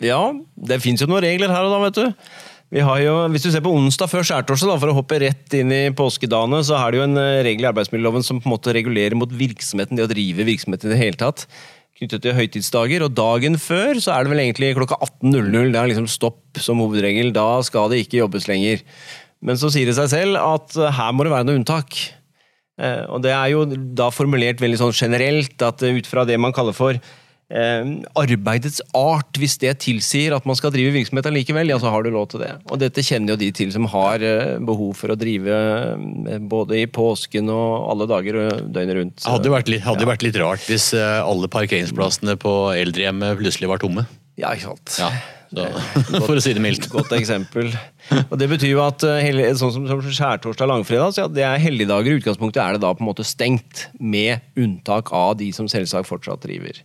Ja, 0.00 0.22
det 0.56 0.80
fins 0.80 1.04
jo 1.04 1.10
noen 1.10 1.26
regler 1.26 1.52
her 1.52 1.68
og 1.68 1.76
da, 1.76 1.82
vet 1.84 2.00
du. 2.00 2.30
Vi 2.70 2.82
har 2.86 3.00
jo, 3.02 3.14
hvis 3.34 3.42
du 3.42 3.50
ser 3.50 3.64
på 3.64 3.72
onsdag 3.74 4.08
før 4.12 4.24
skjærtorsdag, 4.26 4.76
for 4.78 4.92
å 4.92 4.96
hoppe 5.00 5.18
rett 5.18 5.56
inn 5.58 5.72
i 5.74 5.82
påskedagene, 5.96 6.60
så 6.62 6.76
er 6.78 6.92
det 6.92 7.00
jo 7.00 7.06
en 7.08 7.18
eh, 7.18 7.40
regel 7.42 7.66
i 7.66 7.68
arbeidsmiljøloven 7.72 8.24
som 8.24 8.38
på 8.38 8.46
en 8.46 8.54
måte 8.54 8.74
regulerer 8.76 9.18
mot 9.18 9.32
virksomheten, 9.34 9.98
det 9.98 10.06
å 10.06 10.10
drive 10.12 10.46
virksomheten 10.46 10.86
i 10.86 10.94
det 10.94 11.00
hele 11.00 11.18
tatt. 11.18 11.48
Knyttet 12.00 12.22
til 12.24 12.36
høytidsdager. 12.36 13.02
Og 13.04 13.12
dagen 13.12 13.58
før 13.60 13.98
så 14.00 14.14
er 14.14 14.24
det 14.24 14.32
vel 14.32 14.42
egentlig 14.46 14.72
klokka 14.78 14.96
18.00. 15.04 15.72
Det 15.74 15.80
er 15.80 15.90
liksom 15.90 16.08
stopp 16.08 16.60
som 16.62 16.80
hovedregel. 16.80 17.34
Da 17.36 17.60
skal 17.66 17.92
det 17.92 18.06
ikke 18.06 18.22
jobbes 18.22 18.48
lenger. 18.48 18.80
Men 19.44 19.60
så 19.60 19.68
sier 19.72 19.88
det 19.88 19.96
seg 19.98 20.08
selv 20.12 20.40
at 20.40 20.76
eh, 20.80 20.94
her 20.96 21.12
må 21.12 21.26
det 21.26 21.34
være 21.34 21.48
noe 21.48 21.60
unntak. 21.60 21.96
Eh, 22.80 23.04
Og 23.08 23.20
det 23.24 23.34
er 23.36 23.52
jo 23.52 23.66
da 23.68 24.08
formulert 24.12 24.60
veldig 24.64 24.80
sånn 24.80 24.96
generelt, 24.96 25.56
at 25.64 25.84
eh, 25.84 25.96
ut 26.00 26.08
fra 26.08 26.24
det 26.28 26.40
man 26.40 26.56
kaller 26.56 26.76
for 26.76 26.96
arbeidets 27.50 28.78
art, 28.94 29.34
hvis 29.40 29.56
det 29.58 29.72
tilsier 29.82 30.36
at 30.36 30.44
man 30.46 30.54
skal 30.58 30.70
drive 30.74 30.92
virksomhet 30.94 31.26
allikevel, 31.26 31.72
ja, 31.72 31.78
så 31.82 31.90
har 31.90 32.04
du 32.06 32.12
lov 32.14 32.28
til 32.30 32.44
det. 32.44 32.52
Og 32.70 32.78
dette 32.78 33.02
kjenner 33.02 33.34
jo 33.34 33.40
de 33.40 33.50
til 33.56 33.72
som 33.74 33.88
har 33.90 34.22
eh, 34.22 34.54
behov 34.62 34.94
for 34.98 35.10
å 35.10 35.18
drive 35.18 35.56
eh, 35.56 36.38
både 36.38 36.78
i 36.82 36.86
påsken 36.86 37.50
og 37.50 37.90
alle 37.90 38.06
dager 38.10 38.38
og 38.44 38.70
døgnet 38.70 38.98
rundt. 39.00 39.18
Så, 39.18 39.34
hadde 39.34 39.52
vært 39.52 39.72
litt, 39.72 39.82
hadde 39.86 40.06
ja. 40.06 40.12
vært 40.12 40.26
litt 40.26 40.38
rart 40.38 40.70
hvis 40.70 40.92
eh, 40.94 41.18
alle 41.24 41.50
parkeringsplassene 41.50 42.38
på 42.40 42.54
eldrehjemmet 42.76 43.38
plutselig 43.42 43.72
var 43.72 43.82
tomme. 43.82 44.06
Ja, 44.38 44.54
ikke 44.54 44.70
sant. 44.70 44.94
Ja, 45.00 45.10
så, 45.50 45.66
for 46.28 46.38
å 46.38 46.42
si 46.42 46.54
det 46.54 46.62
mildt. 46.62 46.86
Godt 46.92 47.10
eksempel. 47.16 47.72
Og 48.22 48.36
Det 48.38 48.46
betyr 48.50 48.72
jo 48.76 48.84
at 48.84 49.02
eh, 49.06 49.26
sånn 49.58 49.74
som, 49.74 49.88
som 49.90 50.04
skjærtorsdag 50.06 50.68
og 50.68 50.72
langfredag, 50.76 51.16
så 51.16 51.24
ja, 51.24 51.32
det 51.34 51.44
er 51.46 51.62
helligdager. 51.62 52.14
I 52.14 52.22
utgangspunktet 52.22 52.62
er 52.62 52.78
det 52.78 52.84
da 52.84 52.94
på 52.94 53.02
en 53.02 53.10
måte 53.10 53.26
stengt, 53.26 53.88
med 53.98 54.46
unntak 54.58 55.10
av 55.16 55.34
de 55.42 55.50
som 55.56 55.68
selvsagt 55.70 56.08
fortsatt 56.08 56.46
driver. 56.46 56.78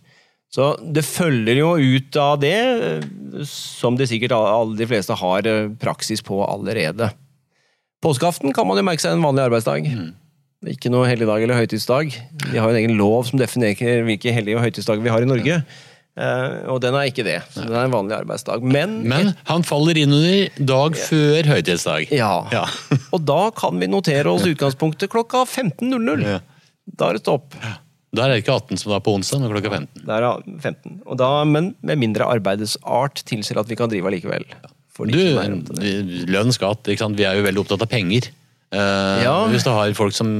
Så 0.54 0.70
det 0.80 1.02
følger 1.04 1.58
jo 1.58 1.72
ut 1.76 2.16
av 2.22 2.38
det, 2.40 2.56
som 3.50 3.96
de 3.98 4.06
sikkert 4.08 4.32
alle 4.36 4.76
de 4.78 4.86
fleste 4.88 5.16
har 5.18 5.48
eh, 5.50 5.66
praksis 5.82 6.22
på 6.24 6.38
allerede. 6.46 7.10
Påskeaften 8.04 8.54
kan 8.56 8.68
man 8.68 8.78
jo 8.78 8.84
merke 8.86 9.02
seg 9.02 9.16
en 9.16 9.24
vanlig 9.24 9.46
arbeidsdag. 9.48 9.90
Ikke 10.70 10.90
noe 10.92 11.08
helligdag 11.10 11.44
eller 11.44 11.58
høytidsdag. 11.58 12.14
Vi 12.52 12.56
har 12.56 12.70
jo 12.70 12.72
en 12.72 12.80
egen 12.80 12.96
lov 12.98 13.26
som 13.28 13.40
definerer 13.40 14.06
hvilke 14.06 14.32
hellige 14.32 14.56
og 14.58 14.64
høytidsdager 14.64 15.04
vi 15.04 15.12
har 15.12 15.24
i 15.24 15.28
Norge. 15.28 15.60
Uh, 16.16 16.72
og 16.72 16.78
den 16.80 16.94
er 16.96 17.10
ikke 17.10 17.26
det. 17.26 17.40
Så 17.52 17.66
den 17.66 17.74
er 17.76 17.90
en 17.90 17.92
vanlig 17.92 18.14
arbeidsdag. 18.16 18.62
Men, 18.64 19.02
Men 19.04 19.34
han 19.50 19.66
faller 19.68 19.98
inn 20.00 20.14
under 20.16 20.62
dag 20.70 20.96
før 20.96 21.50
høytidsdag. 21.52 22.08
ja. 22.16 22.30
Ja. 22.54 22.64
Og 23.12 23.20
da 23.28 23.50
kan 23.56 23.76
vi 23.82 23.90
notere 23.92 24.32
oss 24.32 24.46
utgangspunktet 24.48 25.12
klokka 25.12 25.44
15.00. 25.44 26.24
Ja. 26.24 26.38
Da 26.86 27.10
er 27.10 27.18
det 27.18 27.24
stopp. 27.26 27.52
Da 28.14 28.24
er 28.24 28.32
det 28.36 28.44
ikke 28.44 28.54
18 28.54 28.78
som 28.80 28.92
det 28.92 28.96
er 29.00 29.04
på 29.04 29.14
onsdag, 29.18 29.40
men 29.42 29.50
klokka 29.52 29.72
15. 29.72 30.04
Det 30.06 30.14
er 30.14 30.26
15. 30.62 31.00
Og 31.06 31.18
da, 31.20 31.30
men 31.44 31.72
med 31.84 31.98
mindre 32.00 32.28
arbeidets 32.30 32.76
art 32.86 33.22
tilsier 33.28 33.58
at 33.60 33.68
vi 33.68 33.76
kan 33.76 33.90
drive 33.92 34.06
allikevel. 34.08 34.46
Du, 34.96 35.18
lønn, 36.32 36.52
skatt, 36.56 36.86
ikke 36.88 37.02
sant? 37.02 37.18
vi 37.18 37.26
er 37.28 37.36
jo 37.36 37.44
veldig 37.44 37.60
opptatt 37.66 37.82
av 37.84 37.90
penger. 37.92 38.30
Eh, 38.72 39.22
Ja. 39.26 39.34
Hvis 39.52 39.66
du 39.66 39.70
har 39.74 39.92
folk 39.98 40.14
som 40.16 40.30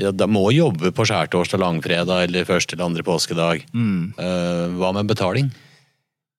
ja, 0.00 0.10
da 0.16 0.24
må 0.30 0.46
jobbe 0.54 0.94
på 0.96 1.04
skjærtorsdag, 1.04 1.60
langfredag 1.60 2.22
eller 2.24 2.46
første 2.48 2.72
eller 2.72 2.86
andre 2.88 3.02
påskedag, 3.04 3.66
Mm. 3.74 4.14
eh, 4.16 4.66
hva 4.80 4.94
med 4.96 5.06
betaling? 5.10 5.50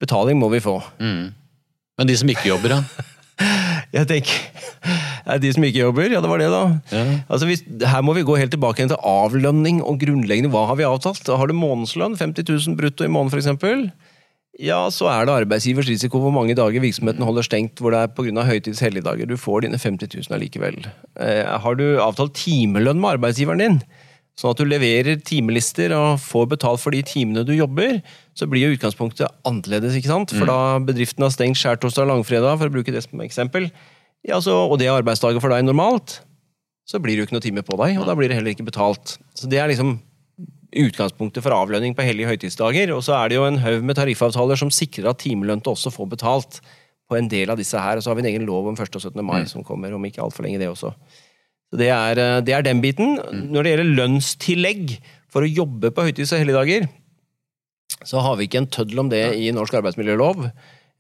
Betaling 0.02 0.40
må 0.42 0.50
vi 0.50 0.60
få. 0.60 0.80
Mm. 1.00 1.34
Men 2.00 2.08
de 2.10 2.16
som 2.18 2.28
ikke 2.34 2.48
jobber, 2.50 2.70
da? 2.70 2.84
Jeg 3.94 4.08
tenker, 4.08 4.40
er 4.82 5.11
De 5.40 5.52
som 5.54 5.64
ikke 5.64 5.84
jobber? 5.86 6.12
Ja, 6.12 6.20
det 6.24 6.30
var 6.32 6.42
det, 6.42 6.50
da. 6.52 6.64
Ja. 6.92 7.04
Altså, 7.32 7.48
hvis, 7.48 7.64
her 7.88 8.04
må 8.04 8.16
vi 8.18 8.26
gå 8.28 8.36
helt 8.40 8.52
tilbake 8.52 8.84
til 8.84 8.98
avlønning 9.00 9.80
og 9.86 10.02
grunnleggende. 10.02 10.52
Hva 10.52 10.66
har 10.72 10.80
vi 10.80 10.88
avtalt? 10.88 11.28
Har 11.28 11.48
du 11.48 11.56
månedslønn, 11.56 12.18
50 12.20 12.50
000 12.50 12.80
brutto 12.80 13.08
i 13.08 13.12
måneden 13.12 13.40
f.eks. 13.40 13.92
Ja, 14.60 14.82
så 14.92 15.08
er 15.08 15.26
det 15.26 15.34
arbeidsgivers 15.46 15.88
risiko 15.88 16.20
hvor 16.22 16.34
mange 16.36 16.56
dager 16.58 16.84
virksomheten 16.84 17.24
holder 17.24 17.46
stengt 17.48 17.80
hvor 17.82 17.96
det 17.96 18.02
er 18.04 18.12
pga. 18.12 18.44
høytids 18.46 18.82
helligdager. 18.84 19.30
Du 19.30 19.40
får 19.40 19.64
dine 19.66 19.80
50 19.80 20.12
000 20.28 20.36
allikevel. 20.36 20.82
Eh, 21.16 21.48
har 21.48 21.78
du 21.80 22.02
avtalt 22.04 22.36
timelønn 22.36 23.00
med 23.00 23.16
arbeidsgiveren 23.16 23.64
din, 23.64 23.80
sånn 24.38 24.52
at 24.52 24.60
du 24.60 24.68
leverer 24.68 25.22
timelister 25.24 25.96
og 25.96 26.20
får 26.22 26.52
betalt 26.58 26.84
for 26.84 26.92
de 26.92 27.02
timene 27.08 27.46
du 27.48 27.56
jobber, 27.56 28.02
så 28.36 28.48
blir 28.50 28.68
jo 28.68 28.76
utgangspunktet 28.76 29.32
annerledes, 29.48 29.96
ikke 29.96 30.12
sant? 30.12 30.36
For 30.36 30.50
da 30.50 30.78
bedriften 30.84 31.26
har 31.26 31.34
stengt 31.34 31.60
skjærtorsdag 31.62 32.06
og 32.06 32.14
langfredag, 32.18 32.60
for 32.60 32.68
å 32.68 32.76
bruke 32.76 32.94
det 32.94 33.06
som 33.08 33.24
eksempel, 33.24 33.70
ja, 34.28 34.38
så, 34.44 34.54
og 34.68 34.78
det 34.80 34.88
er 34.88 35.00
arbeidsdager 35.00 35.42
for 35.42 35.54
deg 35.54 35.66
normalt, 35.66 36.20
så 36.88 37.00
blir 37.02 37.16
det 37.16 37.24
jo 37.24 37.30
ikke 37.30 37.38
noe 37.38 37.46
time 37.46 37.64
på 37.66 37.78
deg, 37.80 37.98
og 38.02 38.08
da 38.10 38.16
blir 38.18 38.30
det 38.30 38.38
heller 38.38 38.54
ikke 38.54 38.68
betalt. 38.68 39.16
Så 39.38 39.50
det 39.50 39.62
er 39.62 39.72
liksom 39.72 40.00
utgangspunktet 40.72 41.44
for 41.44 41.56
avlønning 41.56 41.96
på 41.96 42.06
hellige 42.06 42.30
høytidsdager. 42.32 42.94
Og 42.96 43.04
så 43.06 43.16
er 43.18 43.32
det 43.32 43.40
jo 43.40 43.48
en 43.48 43.60
haug 43.64 43.84
med 43.88 43.98
tariffavtaler 44.00 44.60
som 44.60 44.72
sikrer 44.74 45.10
at 45.12 45.20
timelønte 45.24 45.72
også 45.72 45.92
får 45.94 46.12
betalt 46.14 46.62
på 47.12 47.18
en 47.20 47.28
del 47.32 47.52
av 47.52 47.60
disse 47.60 47.80
her. 47.80 48.00
Og 48.00 48.04
så 48.04 48.12
har 48.12 48.20
vi 48.20 48.26
en 48.26 48.32
egen 48.32 48.48
lov 48.48 48.70
om 48.72 48.78
1. 48.78 48.88
og 48.88 49.04
17. 49.04 49.20
mai 49.28 49.44
som 49.52 49.66
kommer 49.68 49.94
om 49.96 50.08
ikke 50.08 50.24
altfor 50.24 50.48
lenge, 50.48 50.62
det 50.62 50.72
også. 50.72 50.94
Så 51.72 51.80
det 51.80 51.90
er, 51.92 52.20
eh, 52.20 52.42
det 52.44 52.56
er 52.56 52.64
den 52.68 52.82
biten. 52.84 53.18
Når 53.52 53.64
det 53.64 53.74
gjelder 53.74 53.96
lønnstillegg 54.00 54.98
for 55.32 55.44
å 55.44 55.52
jobbe 55.52 55.92
på 55.92 56.08
høytids- 56.08 56.34
og 56.36 56.44
helligdager, 56.44 56.88
så 58.08 58.22
har 58.24 58.38
vi 58.38 58.48
ikke 58.48 58.64
en 58.64 58.72
tøddel 58.72 59.04
om 59.04 59.10
det 59.12 59.24
i 59.36 59.52
norsk 59.52 59.76
arbeidsmiljølov. 59.80 60.50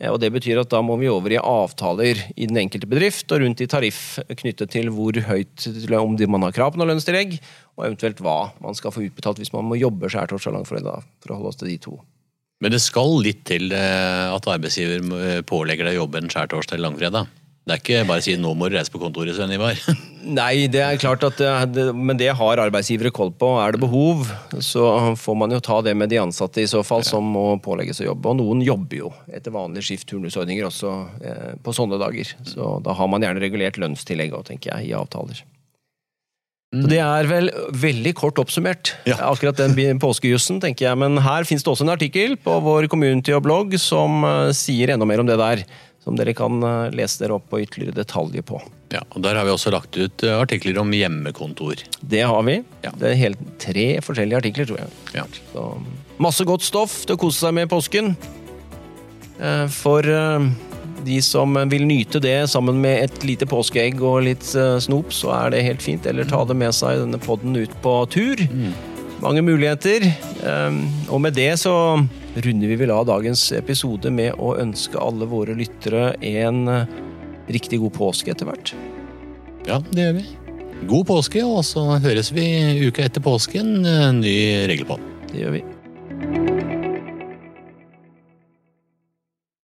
Eh, 0.02 0.10
Og 0.10 0.20
Det 0.20 0.32
betyr 0.34 0.62
at 0.62 0.72
da 0.74 0.82
må 0.82 0.98
vi 1.00 1.10
over 1.12 1.32
i 1.32 1.40
avtaler 1.40 2.20
i 2.36 2.48
den 2.50 2.58
enkelte 2.58 2.90
bedrift 2.90 3.32
og 3.32 3.44
rundt 3.44 3.62
i 3.62 3.70
tariff 3.70 4.20
knyttet 4.28 4.74
til 4.74 4.90
hvor 4.94 5.14
høyt 5.14 5.68
om 6.02 6.18
man 6.32 6.48
har 6.48 6.56
krav 6.56 6.74
på 6.74 6.82
noe 6.82 6.90
lønnstillegg, 6.90 7.38
og 7.78 7.86
eventuelt 7.86 8.22
hva 8.24 8.52
man 8.64 8.76
skal 8.78 8.94
få 8.94 9.06
utbetalt 9.06 9.38
hvis 9.42 9.54
man 9.54 9.68
må 9.70 9.78
jobbe 9.80 10.10
skjærtorsdag 10.10 10.58
langfredag, 10.58 11.06
for 11.22 11.32
å 11.32 11.38
holde 11.38 11.54
oss 11.54 11.62
til 11.62 11.72
de 11.72 11.78
to. 11.78 12.00
Men 12.62 12.74
det 12.74 12.82
skal 12.84 13.16
litt 13.26 13.46
til 13.50 13.72
eh, 13.74 14.28
at 14.30 14.50
arbeidsgiver 14.50 15.46
pålegger 15.50 15.88
deg 15.88 15.98
å 15.98 16.04
jobbe 16.04 16.22
en 16.22 16.34
skjærtorsdag 16.34 16.78
eller 16.78 16.90
langfredag. 16.90 17.41
Det 17.62 17.76
er 17.76 17.82
ikke 17.82 18.08
bare 18.10 18.22
å 18.24 18.26
si 18.26 18.34
'nå 18.42 18.52
må 18.58 18.68
du 18.72 18.76
reise 18.76 18.90
på 18.90 18.98
kontoret', 19.00 19.36
Svein 19.38 19.52
Ivar. 19.54 19.78
Nei, 20.40 20.66
det 20.68 20.82
er 20.82 20.98
klart 20.98 21.22
at 21.24 21.38
det, 21.38 21.52
det, 21.76 21.84
men 21.96 22.18
det 22.18 22.32
har 22.38 22.58
arbeidsgivere 22.64 23.12
koll 23.14 23.30
på. 23.38 23.52
Er 23.62 23.74
det 23.76 23.82
behov, 23.84 24.26
så 24.66 25.14
får 25.18 25.38
man 25.38 25.54
jo 25.54 25.60
ta 25.62 25.78
det 25.86 25.94
med 25.98 26.10
de 26.10 26.18
ansatte 26.22 26.62
i 26.62 26.66
så 26.70 26.82
fall, 26.86 27.06
som 27.06 27.24
må 27.24 27.60
pålegges 27.62 28.02
å 28.02 28.08
jobbe. 28.10 28.34
Og 28.34 28.38
noen 28.42 28.66
jobber 28.66 28.98
jo 29.04 29.14
etter 29.30 29.54
vanlige 29.54 29.86
skift-turnusordninger 29.92 30.66
også 30.72 30.92
eh, 31.22 31.54
på 31.62 31.74
sånne 31.78 32.02
dager. 32.02 32.34
Så 32.50 32.82
da 32.86 32.98
har 32.98 33.08
man 33.14 33.22
gjerne 33.22 33.42
regulert 33.46 33.78
lønnstillegg 33.82 34.34
òg, 34.34 34.46
tenker 34.50 34.74
jeg, 34.74 34.90
i 34.90 34.98
avtaler. 34.98 35.44
Så 36.72 36.88
det 36.88 37.02
er 37.04 37.28
vel 37.28 37.50
veldig 37.76 38.14
kort 38.16 38.40
oppsummert, 38.40 38.94
Ja. 39.06 39.18
akkurat 39.28 39.58
den 39.60 40.00
påskejussen, 40.00 40.62
tenker 40.64 40.88
jeg. 40.88 40.98
Men 40.98 41.18
her 41.20 41.44
finnes 41.44 41.66
det 41.66 41.72
også 41.74 41.84
en 41.84 41.94
artikkel 41.98 42.38
på 42.40 42.58
vår 42.64 42.88
community 42.88 43.34
og 43.36 43.44
blogg 43.44 43.78
som 43.78 44.24
eh, 44.24 44.50
sier 44.56 44.94
enda 44.96 45.06
mer 45.06 45.20
om 45.22 45.28
det 45.30 45.38
der. 45.42 45.66
Som 46.02 46.16
dere 46.18 46.34
kan 46.34 46.56
eh, 46.66 46.90
lese 46.98 47.22
dere 47.22 47.36
opp 47.38 47.50
på 47.52 47.60
ytterligere 47.62 47.94
detaljer 48.00 48.42
på. 48.48 48.58
Ja, 48.92 49.04
og 49.14 49.22
Der 49.22 49.38
har 49.38 49.46
vi 49.46 49.54
også 49.54 49.72
lagt 49.74 49.94
ut 50.00 50.24
eh, 50.26 50.34
artikler 50.42 50.80
om 50.82 50.90
hjemmekontor. 50.98 51.84
Det 52.02 52.24
har 52.26 52.42
vi. 52.48 52.56
Ja. 52.82 52.94
Det 52.98 53.12
er 53.12 53.20
helt 53.20 53.44
tre 53.62 53.86
forskjellige 54.02 54.40
artikler, 54.42 54.66
tror 54.72 54.82
jeg. 54.82 54.90
Ja. 55.20 55.28
Så, 55.54 55.68
masse 56.22 56.46
godt 56.50 56.66
stoff 56.66 57.04
til 57.06 57.18
å 57.18 57.22
kose 57.22 57.44
seg 57.46 57.54
med 57.54 57.70
i 57.70 57.72
påsken. 57.72 58.16
Eh, 59.40 59.68
For 59.78 60.10
De 61.02 61.16
som 61.26 61.56
vil 61.70 61.86
nyte 61.90 62.20
det 62.22 62.36
sammen 62.50 62.78
med 62.82 63.00
et 63.08 63.24
lite 63.26 63.48
påskeegg 63.50 64.02
og 64.06 64.20
litt 64.28 64.44
snop, 64.46 65.10
så 65.18 65.32
er 65.34 65.54
det 65.54 65.64
helt 65.66 65.82
fint. 65.82 66.06
Eller 66.06 66.28
ta 66.30 66.44
det 66.46 66.54
med 66.58 66.76
seg 66.78 67.00
denne 67.02 67.18
podden 67.22 67.56
ut 67.58 67.74
på 67.82 67.94
tur. 68.14 68.44
Mange 69.24 69.42
muligheter. 69.42 70.06
Og 71.10 71.18
med 71.24 71.34
det 71.34 71.56
så 71.58 71.74
runder 72.36 72.68
vi 72.72 72.78
vel 72.80 72.92
av 72.96 73.06
dagens 73.10 73.52
episode 73.58 74.12
med 74.14 74.38
å 74.40 74.54
ønske 74.62 75.00
alle 75.02 75.28
våre 75.30 75.56
lyttere 75.58 76.14
en 76.22 76.64
eh, 76.72 76.94
riktig 77.52 77.82
god 77.82 77.94
påske 77.98 78.32
etter 78.32 78.48
hvert. 78.48 78.74
Ja, 79.68 79.82
det 79.92 80.08
gjør 80.08 80.18
vi. 80.22 80.26
God 80.90 81.06
påske, 81.12 81.44
og 81.46 81.62
så 81.68 81.84
høres 82.02 82.32
vi 82.34 82.48
uka 82.88 83.06
etter 83.06 83.22
påsken. 83.22 83.86
eh, 83.86 84.08
Ny 84.16 84.36
regelpod. 84.72 85.04
Det 85.32 85.44
gjør 85.44 85.58
vi. 85.60 85.64